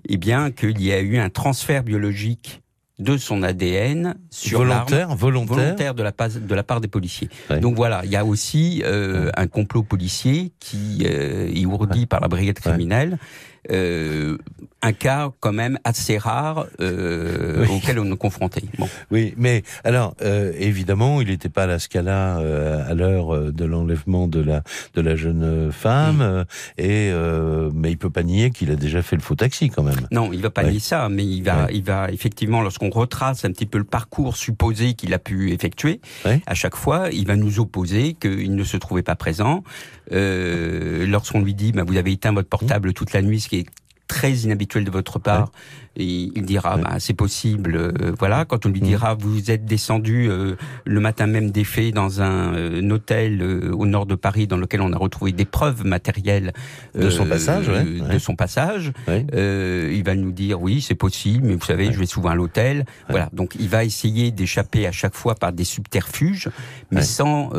eh 0.09 0.17
bien 0.17 0.51
qu'il 0.51 0.81
y 0.81 0.93
a 0.93 1.01
eu 1.01 1.19
un 1.19 1.31
transfert 1.31 1.83
biologique 1.83 2.63
de 3.01 3.17
son 3.17 3.43
ADN 3.43 4.15
sur 4.31 4.59
volontaire, 4.59 5.17
volontaire, 5.17 5.57
volontaire 5.57 5.95
de 5.95 6.03
la, 6.03 6.13
de 6.13 6.55
la 6.55 6.63
part 6.63 6.81
des 6.81 6.89
policiers. 6.89 7.29
Donc 7.61 7.75
voilà, 7.75 8.03
il 8.05 8.11
y 8.11 8.17
a 8.17 8.25
aussi 8.25 8.83
euh, 8.85 9.31
un 9.37 9.47
complot 9.47 9.83
policier 9.83 10.53
qui 10.61 11.05
est 11.05 11.65
ourdi 11.67 12.07
par 12.07 12.21
la 12.21 12.29
brigade 12.29 12.59
criminelle 12.59 13.19
euh, 13.71 14.39
un 14.83 14.95
cas 14.95 15.31
quand 15.41 15.53
même 15.53 15.79
assez 15.85 16.17
rare 16.17 16.67
euh, 16.81 17.67
auquel 17.67 17.99
on 17.99 18.11
est 18.11 18.17
confronté. 18.17 18.63
Bon. 18.79 18.89
Oui, 19.11 19.35
mais 19.37 19.63
alors 19.85 20.15
euh, 20.23 20.55
évidemment, 20.59 21.21
il 21.21 21.29
n'était 21.29 21.51
pas 21.51 21.65
à 21.65 21.67
la 21.67 21.79
Scala 21.79 22.37
à 22.37 22.95
l'heure 22.95 23.53
de 23.53 23.65
l'enlèvement 23.67 24.27
de 24.27 24.41
la 24.41 24.63
de 24.95 25.03
la 25.03 25.17
jeune 25.17 25.71
femme, 25.71 26.47
mm. 26.79 26.83
et 26.83 27.13
mais 27.75 27.91
il 27.91 27.99
peut 27.99 28.09
pas 28.09 28.23
nier 28.23 28.51
qu'il 28.51 28.71
a 28.71 28.77
déjà 28.77 29.03
fait 29.03 29.17
le 29.17 29.23
faux 29.23 29.35
taxi 29.35 29.69
quand 29.69 29.83
même. 29.83 30.07
Non, 30.11 30.33
il 30.33 30.41
va 30.41 30.49
pas 30.49 30.65
nier 30.65 30.81
ça, 30.81 31.11
mais 31.11 31.27
il 31.27 31.43
va 31.43 31.69
il 31.71 31.85
va 31.85 32.11
effectivement 32.11 32.63
lorsqu'on 32.63 32.91
retrace 32.91 33.45
un 33.45 33.53
petit 33.53 33.67
peu 33.67 33.77
le 33.77 33.85
parcours 33.85 34.37
supposé 34.37 34.95
qu'il 34.95 35.13
a 35.13 35.19
pu 35.19 35.53
effectuer, 35.53 36.01
à 36.47 36.55
chaque 36.55 36.77
fois, 36.77 37.11
il 37.13 37.27
va 37.27 37.37
nous 37.37 37.61
opposer 37.61 38.15
qu'il 38.15 38.55
ne 38.55 38.65
se 38.65 38.79
trouvait 38.79 39.03
pas 39.03 39.17
présent. 39.17 39.63
lorsqu'on 40.11 41.43
lui 41.43 41.55
dit, 41.55 41.73
bah, 41.73 41.85
vous 41.87 41.99
avez 41.99 42.13
éteint 42.13 42.33
votre 42.33 42.49
portable 42.49 42.95
toute 42.95 43.13
la 43.13 43.21
nuit, 43.21 43.41
qui 43.51 43.57
est 43.57 43.67
très 44.07 44.33
inhabituel 44.33 44.85
de 44.85 44.93
votre 44.93 45.19
part, 45.19 45.51
et 45.97 46.31
il 46.35 46.45
dira 46.45 46.77
bah, 46.77 46.97
c'est 46.99 47.15
possible. 47.15 47.77
Euh, 47.77 48.13
voilà, 48.19 48.45
quand 48.45 48.67
on 48.67 48.69
lui 48.69 48.81
dira 48.81 49.15
vous 49.15 49.51
êtes 49.51 49.65
descendu 49.65 50.29
euh, 50.31 50.55
le 50.85 51.01
matin 51.01 51.27
même 51.27 51.51
des 51.51 51.65
faits 51.65 51.95
dans 51.95 52.23
un, 52.23 52.55
euh, 52.55 52.91
hôtel 52.91 53.43
au 53.73 53.87
nord 53.87 54.07
de 54.07 54.15
Paris 54.15 54.47
dans 54.47 54.57
lequel 54.57 54.81
on 54.81 54.93
a 54.93 54.97
retrouvé 54.97 55.33
des 55.33 55.45
preuves 55.45 55.85
matérielles 55.85 56.53
de 56.95 57.09
son 57.09 57.25
passage, 57.25 57.67
de 57.69 58.19
son 58.19 58.35
passage, 58.35 58.93
il 59.09 60.03
va 60.05 60.15
nous 60.15 60.33
dire 60.33 60.61
oui 60.61 60.81
c'est 60.81 60.95
possible, 60.95 61.47
mais 61.47 61.55
vous 61.55 61.65
savez 61.65 61.93
je 61.93 61.99
vais 61.99 62.07
souvent 62.07 62.31
à 62.31 62.35
l'hôtel. 62.35 62.85
Voilà, 63.09 63.29
donc 63.33 63.55
il 63.59 63.69
va 63.69 63.85
essayer 63.85 64.31
d'échapper 64.31 64.87
à 64.87 64.93
chaque 64.93 65.15
fois 65.15 65.35
par 65.35 65.53
des 65.53 65.65
subterfuges, 65.65 66.49
mais 66.91 67.03
sans 67.03 67.51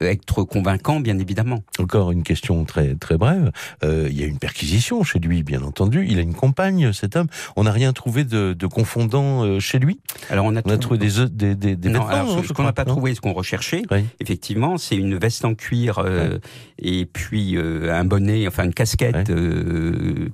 être 0.00 0.42
convaincant 0.44 1.00
bien 1.00 1.18
évidemment. 1.18 1.62
Encore 1.78 2.10
une 2.12 2.22
question 2.22 2.64
très 2.64 2.94
très 2.94 3.16
brève. 3.16 3.50
il 3.82 4.18
y 4.18 4.22
a 4.22 4.26
une 4.26 4.38
perquisition 4.38 5.02
chez 5.02 5.18
lui 5.18 5.42
bien 5.42 5.62
entendu. 5.62 6.06
Il 6.08 6.18
a 6.18 6.22
une 6.22 6.34
compagne 6.34 6.92
cet 6.92 7.16
homme. 7.16 7.28
On 7.56 7.66
rien 7.80 7.92
trouvé 7.94 8.24
de, 8.24 8.52
de 8.52 8.66
confondant 8.66 9.42
euh, 9.42 9.58
chez 9.58 9.78
lui. 9.78 10.00
Alors 10.28 10.44
on 10.44 10.54
a, 10.54 10.62
trouvé 10.62 10.98
des 10.98 11.26
des, 11.30 11.54
des, 11.54 11.76
des 11.76 11.88
non, 11.88 12.06
alors, 12.06 12.44
ce 12.44 12.52
qu'on 12.52 12.62
n'a 12.62 12.74
pas 12.74 12.84
trouvé, 12.84 13.14
ce 13.14 13.20
qu'on 13.20 13.32
recherchait, 13.32 13.82
effectivement, 14.20 14.76
c'est 14.76 14.96
une 14.96 15.16
veste 15.16 15.44
en 15.44 15.54
cuir 15.54 15.98
euh, 15.98 16.38
et 16.78 17.06
puis 17.06 17.56
euh, 17.56 17.92
un 17.92 18.04
bonnet, 18.04 18.46
enfin 18.46 18.64
une 18.64 18.74
casquette 18.74 19.32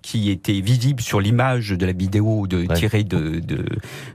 qui 0.03 0.31
était 0.31 0.61
visible 0.61 1.01
sur 1.01 1.21
l'image 1.21 1.71
de 1.71 1.87
la 1.87 1.93
vidéo 1.93 2.47
de 2.47 2.67
tirée 2.75 3.05
de, 3.05 3.39
de, 3.39 3.65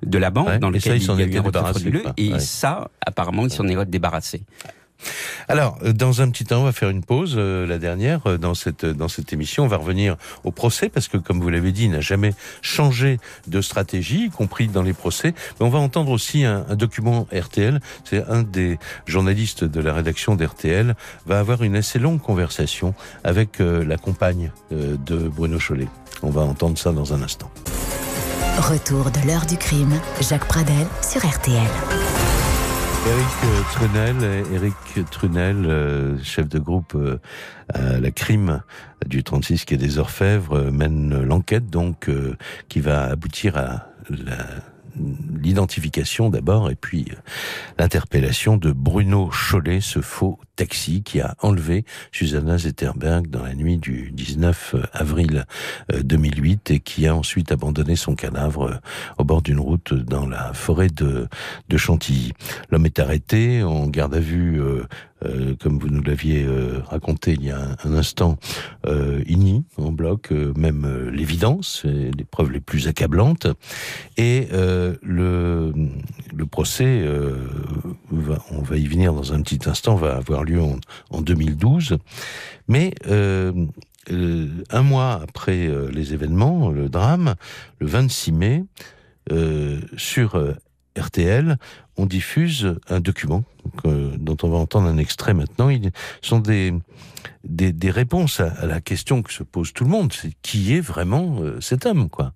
de 0.06 0.18
la 0.18 0.30
banque 0.30 0.60
dans 0.60 0.70
laquelle 0.70 1.02
il, 1.02 1.34
y 1.34 1.38
avait 1.38 1.52
frauduleux. 1.52 2.04
Et 2.18 2.38
ça, 2.40 2.90
apparemment, 3.06 3.46
il 3.46 3.52
s'en 3.52 3.68
est 3.68 3.86
débarrassé. 3.86 4.44
Alors, 5.48 5.78
euh, 5.84 5.94
dans 5.94 6.22
un 6.22 6.30
petit 6.30 6.46
temps, 6.46 6.62
on 6.62 6.66
va 6.66 6.72
faire 6.72 6.90
une 6.90 7.04
pause, 7.04 7.36
euh, 7.38 7.66
la 7.66 7.78
dernière, 7.78 8.22
euh, 8.26 8.38
dans 8.38 8.54
cette, 8.54 8.86
dans 8.86 9.08
cette 9.08 9.34
émission. 9.34 9.64
On 9.64 9.68
va 9.68 9.78
revenir 9.78 10.18
au 10.44 10.52
procès, 10.52 10.90
parce 10.90 11.08
que, 11.08 11.18
comme 11.18 11.40
vous 11.40 11.50
l'avez 11.50 11.72
dit, 11.72 11.86
il 11.86 11.92
n'a 11.92 12.02
jamais 12.02 12.34
changé 12.62 13.20
de 13.48 13.62
stratégie, 13.62 14.26
y 14.26 14.30
compris 14.30 14.68
dans 14.68 14.84
les 14.84 14.94
procès. 14.94 15.34
Mais 15.60 15.66
on 15.66 15.70
va 15.70 15.80
entendre 15.80 16.12
aussi 16.12 16.46
un, 16.46 16.62
document 16.76 17.28
RTL. 17.34 17.80
C'est 18.06 18.24
un 18.30 18.44
des 18.44 18.80
journalistes 19.06 19.64
de 19.64 19.82
la 19.82 19.94
rédaction 19.94 20.36
d'RTL 20.36 20.96
va 21.26 21.40
avoir 21.40 21.64
une 21.64 21.76
assez 21.76 22.00
longue 22.00 22.22
conversation 22.22 22.94
avec 23.24 23.60
la 23.60 23.98
compagne 23.98 24.52
de 24.72 25.28
Bruno 25.28 25.60
Chollet. 25.60 25.88
On 26.24 26.30
va 26.30 26.42
entendre 26.42 26.78
ça 26.78 26.92
dans 26.92 27.14
un 27.14 27.22
instant. 27.22 27.52
Retour 28.58 29.12
de 29.12 29.28
l'heure 29.28 29.46
du 29.46 29.58
crime, 29.58 30.00
Jacques 30.22 30.48
Pradel 30.48 30.88
sur 31.02 31.26
RTL. 31.26 32.31
Eric 33.08 33.66
Trunel, 33.74 34.46
Eric 34.54 35.10
Trunel, 35.10 35.66
euh, 35.66 36.24
chef 36.24 36.48
de 36.48 36.60
groupe 36.60 36.94
euh, 36.96 37.18
à 37.74 38.00
la 38.00 38.12
crime 38.12 38.62
du 39.08 39.24
36 39.24 39.66
qui 39.66 39.74
est 39.74 39.78
des 39.78 39.98
Orfèvres, 39.98 40.54
euh, 40.54 40.72
mène 40.72 41.24
l'enquête 41.24 41.68
donc 41.68 42.10
qui 42.70 42.80
va 42.80 43.06
aboutir 43.06 43.58
à 43.58 43.88
l'identification 45.42 46.30
d'abord 46.30 46.70
et 46.70 46.76
puis 46.76 47.08
l'interpellation 47.80 48.58
de 48.58 48.72
Bruno 48.72 49.32
Chollet, 49.32 49.82
ce 49.82 50.02
faux 50.02 50.40
taxi 50.62 51.02
qui 51.02 51.20
a 51.20 51.36
enlevé 51.42 51.86
Susanna 52.12 52.56
Zetterberg 52.56 53.26
dans 53.26 53.42
la 53.42 53.56
nuit 53.56 53.80
du 53.80 54.12
19 54.12 54.76
euh, 54.76 54.84
avril 54.94 55.46
2008 55.92 56.70
euh, 56.70 56.74
et 56.76 56.80
qui 56.80 57.08
a 57.08 57.16
ensuite 57.16 57.52
abandonné 57.52 57.96
son 57.96 58.14
cadavre 58.14 58.80
au 59.18 59.24
bord 59.24 59.42
d'une 59.42 59.60
route 59.60 59.96
dans 59.96 60.28
la 60.28 60.54
forêt 60.54 60.90
de, 60.90 61.28
Chantilly. 61.78 62.34
L'homme 62.70 62.86
est 62.86 63.00
arrêté. 63.00 63.64
En 63.64 63.88
garde 63.88 64.14
à 64.14 64.20
vue 64.20 64.62
euh, 65.26 65.56
comme 65.60 65.78
vous 65.78 65.90
nous 65.90 66.02
l'aviez 66.02 66.44
euh, 66.44 66.80
raconté 66.88 67.34
il 67.34 67.46
y 67.46 67.52
a 67.52 67.78
un, 67.84 67.94
instant, 67.94 68.38
euh, 68.88 69.22
il 69.28 69.40
nie 69.40 69.64
en 69.78 69.92
bloc 69.92 70.32
même 70.32 71.10
l'évidence, 71.12 71.84
les 71.86 72.24
preuves 72.24 72.52
les 72.52 72.60
plus 72.60 72.88
accablantes, 72.88 73.48
et 74.18 74.48
le, 74.52 75.72
procès, 76.50 77.06
on 78.52 78.62
va 78.62 78.78
y 78.78 78.86
venir 78.88 79.14
dans 79.14 79.34
un 79.34 79.42
petit 79.42 79.70
instant, 79.70 79.96
va 79.96 80.16
avoir 80.16 80.44
lieu 80.44 80.51
en, 80.60 80.78
en 81.10 81.22
2012, 81.22 81.98
mais 82.68 82.94
un 83.08 84.82
mois 84.84 85.22
après 85.22 85.70
les 85.92 86.14
événements, 86.14 86.70
le 86.70 86.90
drame, 86.90 87.36
le 87.80 87.88
26 87.88 88.32
mai, 88.32 88.64
sur 89.98 90.36
RTL, 90.98 91.58
on 91.98 92.06
diffuse 92.06 92.76
un 92.90 93.00
document 93.00 93.44
euh, 93.86 94.12
dont 94.18 94.38
on 94.44 94.50
va 94.50 94.58
entendre 94.58 94.88
un 94.88 94.98
extrait 94.98 95.34
maintenant. 95.34 95.70
Ils 95.70 95.92
sont 96.22 96.40
des, 96.40 96.74
des, 97.44 97.92
réponses 97.92 98.40
à, 98.40 98.66
la 98.66 98.82
question 98.82 99.22
que 99.22 99.32
se 99.32 99.44
pose 99.44 99.74
tout 99.74 99.84
le 99.84 99.90
monde, 99.90 100.12
c'est 100.14 100.32
qui 100.42 100.76
est 100.76 100.82
vraiment 100.82 101.38
euh, 101.42 101.62
cet 101.62 101.86
homme, 101.86 102.10
quoi. 102.10 102.34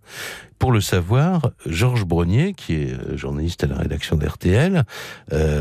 Pour 0.59 0.71
le 0.71 0.79
savoir, 0.81 1.51
Georges 1.65 2.05
Brognier, 2.05 2.53
qui 2.53 2.75
est 2.75 2.93
euh, 2.93 3.17
journaliste 3.17 3.63
à 3.63 3.67
la 3.67 3.77
rédaction 3.77 4.15
d'RTL, 4.15 4.83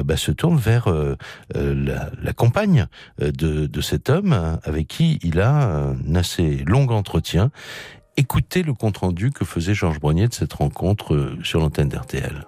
bah, 0.05 0.17
se 0.17 0.31
tourne 0.31 0.57
vers 0.57 0.89
la, 1.55 2.33
compagne 2.33 2.87
de, 3.19 3.67
de 3.67 3.81
cet 3.81 4.09
homme 4.09 4.59
avec 4.63 4.87
qui 4.87 5.19
il 5.23 5.41
a 5.41 5.95
un 5.95 6.15
assez 6.15 6.59
long 6.67 6.87
entretien. 6.89 7.51
Écoutez 8.17 8.63
le 8.63 8.75
compte-rendu 8.75 9.33
que 9.33 9.45
faisait 9.45 9.75
Georges 9.75 9.99
Brognier 9.99 10.29
de 10.29 10.35
cette 10.35 10.53
rencontre 10.53 11.37
sur 11.43 11.61
l'antenne 11.61 11.89
d'RTL. 11.89 12.47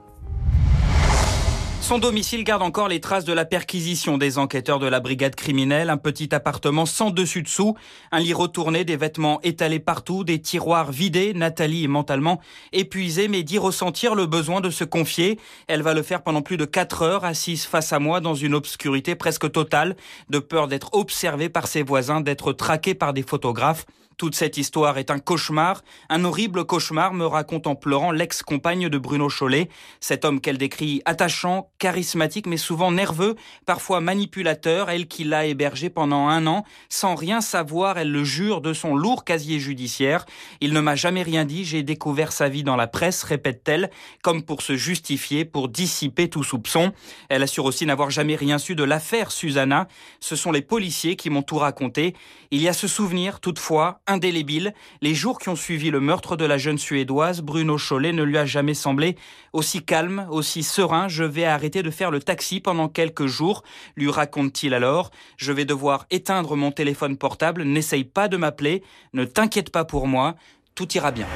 Son 1.86 1.98
domicile 1.98 2.42
garde 2.42 2.62
encore 2.62 2.88
les 2.88 2.98
traces 2.98 3.24
de 3.24 3.32
la 3.32 3.44
perquisition 3.44 4.18
des 4.18 4.38
enquêteurs 4.38 4.80
de 4.80 4.88
la 4.88 4.98
brigade 4.98 5.36
criminelle, 5.36 5.88
un 5.88 5.96
petit 5.96 6.34
appartement 6.34 6.84
sans 6.84 7.10
dessus-dessous, 7.10 7.76
un 8.10 8.18
lit 8.18 8.32
retourné, 8.32 8.84
des 8.84 8.96
vêtements 8.96 9.40
étalés 9.42 9.78
partout, 9.78 10.24
des 10.24 10.40
tiroirs 10.40 10.90
vidés. 10.90 11.32
Nathalie 11.32 11.84
est 11.84 11.86
mentalement 11.86 12.40
épuisée 12.72 13.28
mais 13.28 13.44
dit 13.44 13.58
ressentir 13.58 14.16
le 14.16 14.26
besoin 14.26 14.60
de 14.60 14.68
se 14.68 14.82
confier. 14.82 15.38
Elle 15.68 15.82
va 15.82 15.94
le 15.94 16.02
faire 16.02 16.24
pendant 16.24 16.42
plus 16.42 16.56
de 16.56 16.64
quatre 16.64 17.02
heures, 17.02 17.24
assise 17.24 17.66
face 17.66 17.92
à 17.92 18.00
moi 18.00 18.20
dans 18.20 18.34
une 18.34 18.54
obscurité 18.54 19.14
presque 19.14 19.52
totale, 19.52 19.94
de 20.28 20.40
peur 20.40 20.66
d'être 20.66 20.92
observée 20.92 21.48
par 21.48 21.68
ses 21.68 21.84
voisins, 21.84 22.20
d'être 22.20 22.52
traquée 22.52 22.96
par 22.96 23.12
des 23.12 23.22
photographes. 23.22 23.86
Toute 24.16 24.34
cette 24.34 24.56
histoire 24.56 24.96
est 24.96 25.10
un 25.10 25.18
cauchemar, 25.18 25.82
un 26.08 26.24
horrible 26.24 26.64
cauchemar, 26.64 27.12
me 27.12 27.26
raconte 27.26 27.66
en 27.66 27.74
pleurant 27.74 28.12
l'ex-compagne 28.12 28.88
de 28.88 28.96
Bruno 28.96 29.28
Chollet, 29.28 29.68
cet 30.00 30.24
homme 30.24 30.40
qu'elle 30.40 30.56
décrit 30.56 31.02
attachant, 31.04 31.68
charismatique, 31.78 32.46
mais 32.46 32.56
souvent 32.56 32.90
nerveux, 32.90 33.36
parfois 33.66 34.00
manipulateur, 34.00 34.88
elle 34.88 35.06
qui 35.06 35.24
l'a 35.24 35.44
hébergé 35.44 35.90
pendant 35.90 36.28
un 36.28 36.46
an, 36.46 36.64
sans 36.88 37.14
rien 37.14 37.42
savoir, 37.42 37.98
elle 37.98 38.10
le 38.10 38.24
jure 38.24 38.62
de 38.62 38.72
son 38.72 38.96
lourd 38.96 39.22
casier 39.22 39.60
judiciaire. 39.60 40.24
Il 40.62 40.72
ne 40.72 40.80
m'a 40.80 40.96
jamais 40.96 41.22
rien 41.22 41.44
dit, 41.44 41.66
j'ai 41.66 41.82
découvert 41.82 42.32
sa 42.32 42.48
vie 42.48 42.64
dans 42.64 42.76
la 42.76 42.86
presse, 42.86 43.22
répète-t-elle, 43.22 43.90
comme 44.22 44.42
pour 44.42 44.62
se 44.62 44.76
justifier, 44.76 45.44
pour 45.44 45.68
dissiper 45.68 46.30
tout 46.30 46.42
soupçon. 46.42 46.94
Elle 47.28 47.42
assure 47.42 47.66
aussi 47.66 47.84
n'avoir 47.84 48.08
jamais 48.08 48.36
rien 48.36 48.56
su 48.56 48.76
de 48.76 48.84
l'affaire 48.84 49.30
Susanna. 49.30 49.88
Ce 50.20 50.36
sont 50.36 50.52
les 50.52 50.62
policiers 50.62 51.16
qui 51.16 51.28
m'ont 51.28 51.42
tout 51.42 51.58
raconté. 51.58 52.14
Il 52.50 52.62
y 52.62 52.68
a 52.68 52.72
ce 52.72 52.88
souvenir, 52.88 53.40
toutefois, 53.40 54.00
indélébile. 54.06 54.74
Les 55.02 55.14
jours 55.14 55.38
qui 55.38 55.48
ont 55.48 55.56
suivi 55.56 55.90
le 55.90 56.00
meurtre 56.00 56.36
de 56.36 56.44
la 56.44 56.58
jeune 56.58 56.78
Suédoise, 56.78 57.42
Bruno 57.42 57.78
Chollet 57.78 58.12
ne 58.12 58.22
lui 58.22 58.38
a 58.38 58.46
jamais 58.46 58.74
semblé 58.74 59.16
aussi 59.52 59.82
calme, 59.82 60.26
aussi 60.30 60.62
serein. 60.62 61.08
Je 61.08 61.24
vais 61.24 61.44
arrêter 61.44 61.82
de 61.82 61.90
faire 61.90 62.10
le 62.10 62.20
taxi 62.20 62.60
pendant 62.60 62.88
quelques 62.88 63.26
jours, 63.26 63.62
lui 63.96 64.10
raconte-t-il 64.10 64.74
alors. 64.74 65.10
Je 65.36 65.52
vais 65.52 65.64
devoir 65.64 66.06
éteindre 66.10 66.56
mon 66.56 66.72
téléphone 66.72 67.16
portable. 67.16 67.62
N'essaye 67.62 68.04
pas 68.04 68.28
de 68.28 68.36
m'appeler. 68.36 68.82
Ne 69.12 69.24
t'inquiète 69.24 69.70
pas 69.70 69.84
pour 69.84 70.06
moi. 70.06 70.36
Tout 70.74 70.92
ira 70.92 71.10
bien. 71.10 71.26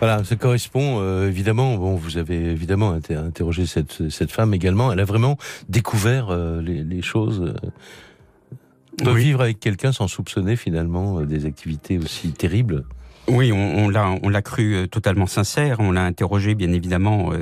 Voilà, 0.00 0.22
ça 0.24 0.36
correspond 0.36 0.98
euh, 1.00 1.28
évidemment. 1.28 1.76
Bon, 1.76 1.94
vous 1.94 2.18
avez 2.18 2.36
évidemment 2.36 2.90
interrogé 3.10 3.64
cette, 3.64 4.10
cette 4.10 4.30
femme 4.30 4.52
également. 4.52 4.92
Elle 4.92 5.00
a 5.00 5.04
vraiment 5.04 5.38
découvert 5.68 6.28
euh, 6.30 6.60
les, 6.60 7.00
choses. 7.00 7.40
Euh, 7.40 7.70
peut 8.96 9.14
vivre 9.14 9.40
avec 9.40 9.60
quelqu'un 9.60 9.92
sans 9.92 10.08
soupçonner 10.08 10.56
finalement 10.56 11.20
euh, 11.20 11.26
des 11.26 11.46
activités 11.46 11.98
aussi 11.98 12.32
terribles. 12.32 12.84
Oui, 13.26 13.52
on, 13.52 13.88
l'a, 13.88 14.14
on 14.22 14.28
l'a 14.28 14.42
cru 14.42 14.74
euh, 14.74 14.86
totalement 14.86 15.26
sincère. 15.26 15.80
On 15.80 15.92
l'a 15.92 16.04
interrogé, 16.04 16.54
bien 16.54 16.72
évidemment, 16.72 17.32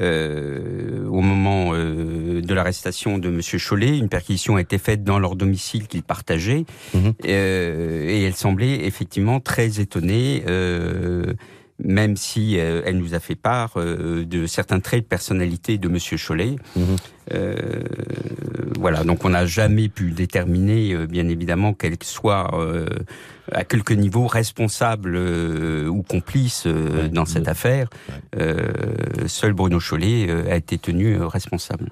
euh, 0.00 1.06
au 1.06 1.20
moment 1.20 1.72
de 1.72 2.54
l'arrestation 2.54 3.18
de 3.18 3.30
Monsieur 3.30 3.58
Chollet. 3.58 3.98
Une 3.98 4.08
perquisition 4.08 4.56
a 4.56 4.60
été 4.60 4.78
faite 4.78 5.04
dans 5.04 5.18
leur 5.18 5.36
domicile 5.36 5.86
qu'ils 5.86 6.02
partageaient, 6.02 6.64
mhm. 6.92 7.14
et 7.24 8.24
elle 8.24 8.34
semblait 8.34 8.84
effectivement 8.84 9.40
très 9.40 9.80
étonnée 9.80 10.42
même 11.82 12.16
si 12.16 12.58
euh, 12.58 12.82
elle 12.84 12.98
nous 12.98 13.14
a 13.14 13.20
fait 13.20 13.34
part 13.34 13.74
euh, 13.76 14.24
de 14.24 14.46
certains 14.46 14.80
traits 14.80 15.04
de 15.04 15.08
personnalité 15.08 15.78
de 15.78 15.88
Monsieur 15.88 16.16
Chollet. 16.16 16.56
Mhm. 16.74 16.96
Euh, 17.34 17.82
voilà, 18.78 19.04
donc 19.04 19.24
on 19.24 19.30
n'a 19.30 19.46
jamais 19.46 19.88
pu 19.88 20.10
déterminer, 20.12 21.06
bien 21.06 21.28
évidemment, 21.28 21.74
qu'elle 21.74 21.96
soit 22.02 22.50
à 23.52 23.64
quelque 23.64 23.94
niveau 23.94 24.26
responsable 24.26 25.16
ou 25.16 26.02
complice 26.02 26.66
dans 26.66 27.26
cette 27.26 27.48
affaire. 27.48 27.88
seul 29.26 29.52
Bruno 29.52 29.80
Chollet 29.80 30.30
a 30.50 30.56
été 30.56 30.78
tenu 30.78 31.20
responsable. 31.22 31.90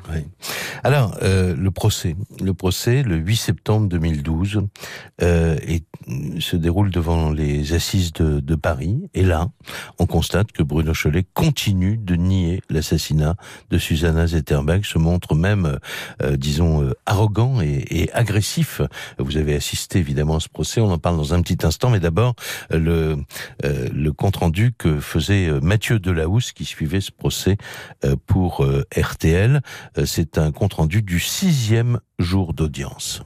Alors, 0.83 1.17
euh, 1.23 1.55
le 1.57 1.71
procès. 1.71 2.17
Le 2.43 2.55
procès, 2.55 3.03
le 3.03 3.17
8 3.17 3.37
septembre 3.37 3.89
2012, 3.89 4.63
euh, 5.23 5.57
et, 5.67 5.83
se 6.39 6.57
déroule 6.57 6.91
devant 6.91 7.31
les 7.31 7.73
assises 7.73 8.13
de, 8.13 8.41
de, 8.41 8.55
Paris. 8.55 9.09
Et 9.15 9.23
là, 9.23 9.49
on 9.99 10.07
constate 10.07 10.53
que 10.53 10.63
Bruno 10.63 10.93
Cholet 10.93 11.25
continue 11.33 11.97
de 11.97 12.15
nier 12.15 12.61
l'assassinat 12.69 13.37
de 13.71 13.79
Susanna 13.79 14.27
Zetterberg, 14.27 14.85
se 14.85 14.99
montre 14.99 15.35
même, 15.35 15.79
euh, 16.23 16.37
disons, 16.37 16.83
euh, 16.83 16.93
arrogant 17.07 17.63
et, 17.63 17.85
et, 17.89 18.13
agressif. 18.13 18.83
Vous 19.19 19.39
avez 19.39 19.55
assisté 19.55 19.99
évidemment 19.99 20.37
à 20.37 20.41
ce 20.41 20.51
procès, 20.51 20.83
on 20.83 20.91
en 20.91 20.99
parle 20.99 21.17
dans 21.17 21.33
un 21.33 21.41
petit 21.45 21.67
instant, 21.67 21.91
mais 21.91 22.01
d'abord, 22.01 22.35
le, 22.71 23.17
euh, 23.65 23.89
le 23.93 24.13
compte-rendu 24.13 24.73
que 24.77 25.01
faisait 25.01 25.51
Mathieu 25.61 25.99
Delahousse, 25.99 26.53
qui 26.53 26.65
suivait 26.65 27.01
ce 27.01 27.13
procès 27.13 27.57
pour 28.27 28.67
RTL. 28.97 29.61
C'est 30.05 30.39
un 30.39 30.53
compte-rendu 30.53 31.03
du 31.03 31.21
sixième 31.21 32.01
jour 32.19 32.55
d'audience. 32.55 33.23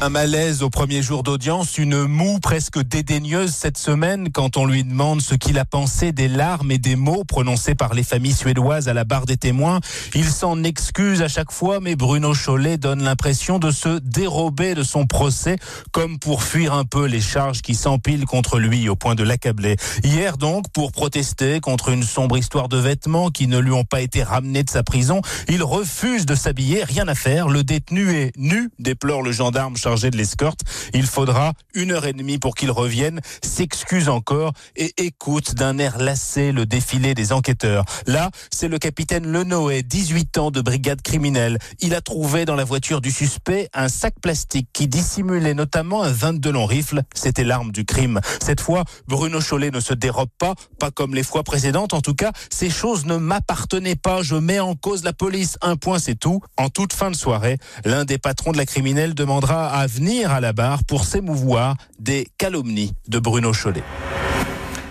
Un 0.00 0.10
malaise 0.10 0.62
au 0.62 0.70
premier 0.70 1.02
jour 1.02 1.24
d'audience, 1.24 1.76
une 1.76 2.04
moue 2.04 2.38
presque 2.38 2.80
dédaigneuse 2.80 3.50
cette 3.50 3.76
semaine 3.76 4.30
quand 4.30 4.56
on 4.56 4.64
lui 4.64 4.84
demande 4.84 5.20
ce 5.20 5.34
qu'il 5.34 5.58
a 5.58 5.64
pensé 5.64 6.12
des 6.12 6.28
larmes 6.28 6.70
et 6.70 6.78
des 6.78 6.94
mots 6.94 7.24
prononcés 7.24 7.74
par 7.74 7.94
les 7.94 8.04
familles 8.04 8.32
suédoises 8.32 8.88
à 8.88 8.94
la 8.94 9.02
barre 9.02 9.26
des 9.26 9.36
témoins. 9.36 9.80
Il 10.14 10.26
s'en 10.26 10.62
excuse 10.62 11.20
à 11.20 11.26
chaque 11.26 11.50
fois, 11.50 11.80
mais 11.80 11.96
Bruno 11.96 12.32
Chollet 12.32 12.78
donne 12.78 13.02
l'impression 13.02 13.58
de 13.58 13.72
se 13.72 13.98
dérober 13.98 14.76
de 14.76 14.84
son 14.84 15.04
procès, 15.04 15.56
comme 15.90 16.20
pour 16.20 16.44
fuir 16.44 16.74
un 16.74 16.84
peu 16.84 17.06
les 17.06 17.20
charges 17.20 17.60
qui 17.60 17.74
s'empilent 17.74 18.24
contre 18.24 18.60
lui 18.60 18.88
au 18.88 18.94
point 18.94 19.16
de 19.16 19.24
l'accabler. 19.24 19.74
Hier 20.04 20.38
donc, 20.38 20.66
pour 20.72 20.92
protester 20.92 21.58
contre 21.58 21.88
une 21.88 22.04
sombre 22.04 22.38
histoire 22.38 22.68
de 22.68 22.78
vêtements 22.78 23.30
qui 23.30 23.48
ne 23.48 23.58
lui 23.58 23.72
ont 23.72 23.84
pas 23.84 24.00
été 24.00 24.22
ramenés 24.22 24.62
de 24.62 24.70
sa 24.70 24.84
prison, 24.84 25.22
il 25.48 25.64
refuse 25.64 26.24
de 26.24 26.36
s'habiller, 26.36 26.84
rien 26.84 27.08
à 27.08 27.16
faire. 27.16 27.48
Le 27.48 27.64
détenu 27.64 28.12
est 28.12 28.30
nu, 28.36 28.70
déplore 28.78 29.22
le 29.22 29.32
gendarme 29.32 29.76
de 29.88 30.16
l'escorte. 30.16 30.60
Il 30.92 31.06
faudra 31.06 31.54
une 31.72 31.92
heure 31.92 32.04
et 32.04 32.12
demie 32.12 32.38
pour 32.38 32.54
qu'il 32.54 32.70
revienne, 32.70 33.20
s'excuse 33.42 34.10
encore 34.10 34.52
et 34.76 34.92
écoute 34.98 35.54
d'un 35.54 35.78
air 35.78 35.98
lassé 35.98 36.52
le 36.52 36.66
défilé 36.66 37.14
des 37.14 37.32
enquêteurs. 37.32 37.84
Là, 38.06 38.30
c'est 38.50 38.68
le 38.68 38.78
capitaine 38.78 39.26
Lenoé, 39.26 39.82
18 39.82 40.38
ans 40.38 40.50
de 40.50 40.60
brigade 40.60 41.00
criminelle. 41.00 41.58
Il 41.80 41.94
a 41.94 42.02
trouvé 42.02 42.44
dans 42.44 42.54
la 42.54 42.64
voiture 42.64 43.00
du 43.00 43.10
suspect 43.10 43.70
un 43.72 43.88
sac 43.88 44.14
plastique 44.20 44.68
qui 44.74 44.88
dissimulait 44.88 45.54
notamment 45.54 46.02
un 46.02 46.12
22 46.12 46.52
long 46.52 46.66
rifle. 46.66 47.02
C'était 47.14 47.44
l'arme 47.44 47.72
du 47.72 47.86
crime. 47.86 48.20
Cette 48.44 48.60
fois, 48.60 48.84
Bruno 49.06 49.40
Chollet 49.40 49.70
ne 49.70 49.80
se 49.80 49.94
dérobe 49.94 50.28
pas, 50.38 50.54
pas 50.78 50.90
comme 50.90 51.14
les 51.14 51.22
fois 51.22 51.44
précédentes. 51.44 51.94
En 51.94 52.02
tout 52.02 52.14
cas, 52.14 52.32
ces 52.50 52.68
choses 52.68 53.06
ne 53.06 53.16
m'appartenaient 53.16 53.96
pas. 53.96 54.22
Je 54.22 54.34
mets 54.34 54.60
en 54.60 54.74
cause 54.74 55.02
la 55.02 55.14
police. 55.14 55.56
Un 55.62 55.76
point, 55.76 55.98
c'est 55.98 56.16
tout. 56.16 56.42
En 56.58 56.68
toute 56.68 56.92
fin 56.92 57.10
de 57.10 57.16
soirée, 57.16 57.56
l'un 57.86 58.04
des 58.04 58.18
patrons 58.18 58.52
de 58.52 58.58
la 58.58 58.66
criminelle 58.66 59.14
demandera 59.14 59.68
à 59.68 59.77
venir 59.86 60.32
à 60.32 60.40
la 60.40 60.52
barre 60.52 60.84
pour 60.84 61.04
s'émouvoir 61.04 61.76
des 61.98 62.26
calomnies 62.38 62.92
de 63.08 63.18
Bruno 63.18 63.52
Chollet. 63.52 63.84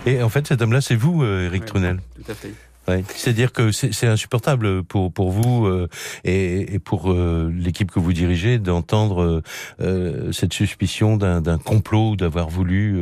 Et 0.06 0.22
en 0.22 0.28
fait, 0.28 0.46
cet 0.46 0.62
homme-là, 0.62 0.80
c'est 0.80 0.96
vous, 0.96 1.24
Eric 1.24 1.62
euh, 1.62 1.66
Trunel 1.66 2.00
Tout 2.16 2.32
à 2.32 2.34
fait. 2.34 2.52
Ouais. 2.88 3.04
C'est-à-dire 3.14 3.52
que 3.52 3.70
c'est 3.70 4.06
insupportable 4.06 4.82
pour 4.82 5.12
pour 5.12 5.30
vous 5.30 5.66
euh, 5.66 5.88
et, 6.24 6.74
et, 6.74 6.78
pour 6.78 7.12
euh, 7.12 7.52
l'équipe 7.54 7.90
que 7.90 8.00
vous 8.00 8.14
dirigez 8.14 8.58
d'entendre 8.58 9.42
euh, 9.80 10.32
cette 10.32 10.54
suspicion 10.54 11.18
d'un 11.18 11.58
complot, 11.58 12.16
d'avoir 12.16 12.48
voulu 12.48 12.98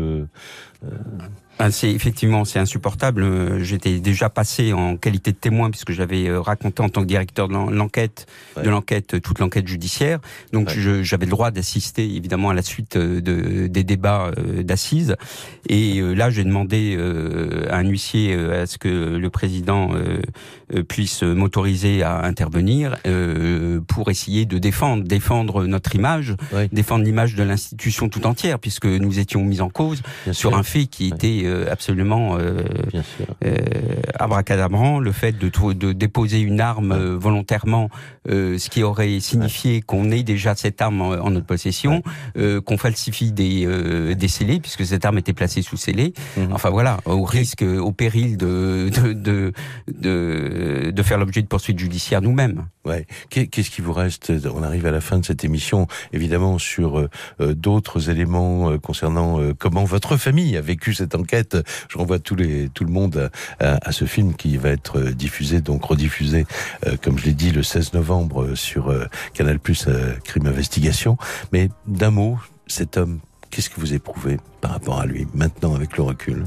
ah, 1.58 1.70
c'est 1.70 1.90
effectivement 1.90 2.44
c'est 2.44 2.58
insupportable. 2.58 3.22
Euh, 3.22 3.64
j'étais 3.64 3.98
déjà 3.98 4.28
passé 4.28 4.74
en 4.74 4.98
qualité 4.98 5.32
de 5.32 5.36
témoin 5.36 5.70
puisque 5.70 5.92
j'avais 5.92 6.28
euh, 6.28 6.40
raconté 6.40 6.82
en 6.82 6.90
tant 6.90 7.00
que 7.00 7.06
directeur 7.06 7.48
de 7.48 7.54
l'enquête, 7.54 8.26
de 8.62 8.68
l'enquête 8.68 9.14
euh, 9.14 9.20
toute 9.20 9.38
l'enquête 9.38 9.66
judiciaire. 9.66 10.18
Donc 10.52 10.70
j'avais 10.70 11.24
le 11.24 11.30
droit 11.30 11.50
d'assister 11.50 12.04
évidemment 12.04 12.50
à 12.50 12.54
la 12.54 12.60
suite 12.60 12.98
de, 12.98 13.68
des 13.68 13.84
débats 13.84 14.32
d'assises. 14.62 15.16
Et 15.68 16.00
là 16.00 16.30
j'ai 16.30 16.44
demandé 16.44 16.98
à 17.70 17.76
un 17.78 17.84
huissier 17.84 18.34
à 18.34 18.66
ce 18.66 18.78
que 18.78 19.16
le 19.16 19.30
président 19.30 19.90
puisse 20.88 21.22
m'autoriser 21.22 22.02
à 22.02 22.24
intervenir 22.24 22.96
pour 23.88 24.10
essayer 24.10 24.46
de 24.46 24.58
défendre 24.58 25.04
défendre 25.04 25.64
notre 25.64 25.94
image, 25.94 26.34
défendre 26.72 27.04
l'image 27.04 27.34
de 27.34 27.42
l'institution 27.42 28.08
tout 28.08 28.26
entière 28.26 28.58
puisque 28.58 28.86
nous 28.86 29.18
étions 29.18 29.42
mis 29.42 29.60
en 29.60 29.70
cause 29.70 30.02
sur 30.32 30.56
un 30.56 30.62
fait 30.62 30.86
qui 30.86 31.08
était 31.08 31.45
euh, 31.46 31.70
absolument 31.70 32.36
euh, 32.36 32.62
euh, 33.44 33.56
abracadabrant. 34.18 34.98
Le 34.98 35.12
fait 35.12 35.32
de, 35.32 35.50
de 35.72 35.92
déposer 35.92 36.40
une 36.40 36.60
arme 36.60 36.94
volontairement, 37.16 37.88
ce 38.28 38.68
qui 38.68 38.82
aurait 38.82 39.20
signifié 39.20 39.82
qu'on 39.82 40.10
ait 40.10 40.22
déjà 40.22 40.54
cette 40.54 40.80
arme 40.82 41.00
en, 41.02 41.30
notre 41.30 41.46
possession, 41.46 42.02
qu'on 42.34 42.78
falsifie 42.78 43.32
des, 43.32 44.14
des 44.14 44.28
scellés, 44.28 44.60
puisque 44.60 44.84
cette 44.84 45.04
arme 45.04 45.18
était 45.18 45.32
placée 45.32 45.62
sous 45.62 45.76
scellé. 45.76 46.12
Mhm. 46.36 46.52
Enfin 46.52 46.70
voilà, 46.70 46.98
au 47.04 47.24
risque, 47.24 47.62
au 47.62 47.92
péril 47.92 48.36
de, 48.36 48.90
de, 48.90 49.12
de, 49.12 49.52
de, 49.92 50.90
de 50.90 51.02
faire 51.02 51.18
l'objet 51.18 51.42
de 51.42 51.46
poursuites 51.46 51.78
judiciaires 51.78 52.22
nous-mêmes. 52.22 52.66
Ouais. 52.84 53.06
Qu'est-ce 53.30 53.70
qui 53.70 53.80
vous 53.80 53.92
reste? 53.92 54.32
On 54.54 54.62
arrive 54.62 54.86
à 54.86 54.92
la 54.92 55.00
fin 55.00 55.18
de 55.18 55.24
cette 55.24 55.44
émission, 55.44 55.86
évidemment, 56.12 56.58
sur 56.58 57.08
d'autres 57.40 58.10
éléments 58.10 58.78
concernant 58.78 59.40
comment 59.58 59.84
votre 59.84 60.16
famille 60.16 60.56
a 60.56 60.60
vécu 60.60 60.94
cette 60.94 61.14
enquête 61.14 61.35
je 61.88 61.98
renvoie 61.98 62.18
tous 62.18 62.36
les, 62.36 62.68
tout 62.68 62.84
le 62.84 62.90
monde 62.90 63.30
à, 63.60 63.92
ce 63.92 64.04
film 64.04 64.34
qui 64.34 64.56
va 64.56 64.70
être 64.70 65.00
diffusé, 65.00 65.60
donc 65.60 65.84
rediffusé, 65.84 66.46
euh, 66.86 66.96
comme 67.02 67.18
je 67.18 67.24
l'ai 67.24 67.32
dit, 67.32 67.50
le 67.50 67.62
16 67.62 67.92
novembre 67.94 68.54
sur 68.54 68.90
euh, 68.90 69.06
Canal 69.34 69.58
Plus 69.58 69.86
euh, 69.88 70.12
Crime 70.24 70.46
Investigation. 70.46 71.16
Mais 71.52 71.70
d'un 71.86 72.10
mot, 72.10 72.38
cet 72.66 72.96
homme, 72.96 73.20
qu'est-ce 73.50 73.70
que 73.70 73.80
vous 73.80 73.94
éprouvez 73.94 74.38
par 74.60 74.72
rapport 74.72 75.00
à 75.00 75.06
lui 75.06 75.26
maintenant 75.34 75.74
avec 75.74 75.96
le 75.96 76.02
recul? 76.02 76.44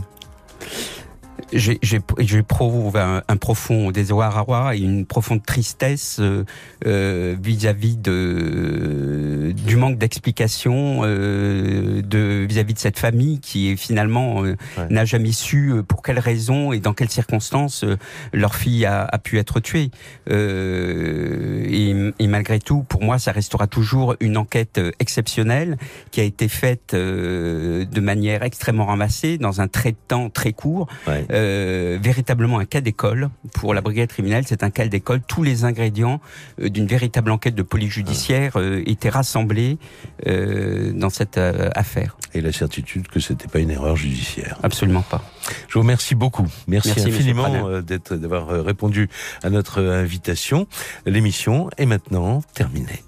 J'éprouve 1.52 2.98
un, 2.98 3.24
un 3.28 3.38
profond 3.38 3.92
désarroi 3.92 4.76
et 4.76 4.80
une 4.80 5.06
profonde 5.06 5.44
tristesse 5.44 6.18
euh, 6.20 6.44
euh, 6.86 7.36
vis-à-vis 7.42 7.98
de 7.98 9.54
du 9.56 9.76
manque 9.76 9.98
d'explication 9.98 11.02
euh, 11.04 12.02
de 12.02 12.46
vis-à-vis 12.48 12.74
de 12.74 12.80
cette 12.80 13.00
famille 13.00 13.40
qui 13.40 13.76
finalement 13.78 14.44
n'a 14.90 15.06
jamais 15.06 15.32
su 15.32 15.74
pour 15.88 16.02
quelles 16.02 16.20
raisons 16.20 16.72
et 16.72 16.80
dans 16.80 16.94
quelles 16.94 17.10
circonstances 17.10 17.86
leur 18.34 18.56
fille 18.56 18.86
a, 18.86 19.06
a, 19.06 19.18
pu 19.18 19.38
être 19.38 19.60
tuée. 19.60 19.92
Et, 20.30 21.96
et, 22.20 22.28
malgré 22.28 22.60
tout, 22.60 22.84
pour 22.84 23.04
moi, 23.04 23.20
ça 23.20 23.32
restera 23.32 23.68
toujours 23.68 24.16
une 24.20 24.38
enquête 24.38 24.80
exceptionnelle 25.00 25.78
qui 26.12 26.22
a 26.22 26.24
été 26.24 26.48
faite 26.48 26.94
de 26.94 28.00
manière 28.00 28.44
extrêmement 28.44 28.86
ramassée 28.86 29.38
dans 29.38 29.62
un 29.62 29.68
trait 29.68 29.92
de 29.92 29.98
temps 30.08 30.30
très 30.30 30.54
court. 30.54 30.88
Ouais. 31.08 31.26
Euh, 31.40 31.98
véritablement 32.02 32.60
un 32.60 32.66
cas 32.66 32.82
d'école 32.82 33.30
pour 33.54 33.74
la 33.74 33.82
brigade 33.82 34.10
criminelle. 34.10 34.44
C'est 34.48 34.64
un 34.64 34.70
cas 34.70 34.88
d'école. 34.88 35.22
Tous 35.22 35.44
les 35.44 35.64
ingrédients 35.64 36.20
euh, 36.62 36.70
d'une 36.70 36.88
véritable 36.88 37.32
enquête 37.32 37.56
de 37.56 37.64
police 37.64 37.94
judiciaire 37.94 38.54
euh, 38.58 38.84
étaient 38.86 39.10
rassemblés 39.10 39.78
dans 40.26 41.10
cette 41.10 41.38
affaire. 41.38 42.18
Et 42.34 42.42
la 42.42 42.52
certitude 42.52 43.08
que 43.08 43.20
c'était 43.20 43.48
pas 43.48 43.60
une 43.60 43.72
erreur 43.72 43.96
judiciaire. 43.96 44.58
Absolument 44.64 45.02
pas. 45.02 45.24
Je 45.68 45.74
vous 45.74 45.80
remercie 45.80 46.16
beaucoup. 46.16 46.48
Merci, 46.68 46.94
Merci 46.96 47.10
infiniment 47.10 47.82
d'être 47.82 48.16
d'avoir 48.16 48.48
répondu 48.64 49.10
à 49.44 49.50
notre 49.50 49.82
invitation. 49.82 50.68
L'émission 51.06 51.70
est 51.78 51.86
maintenant 51.86 52.42
terminée. 52.54 53.04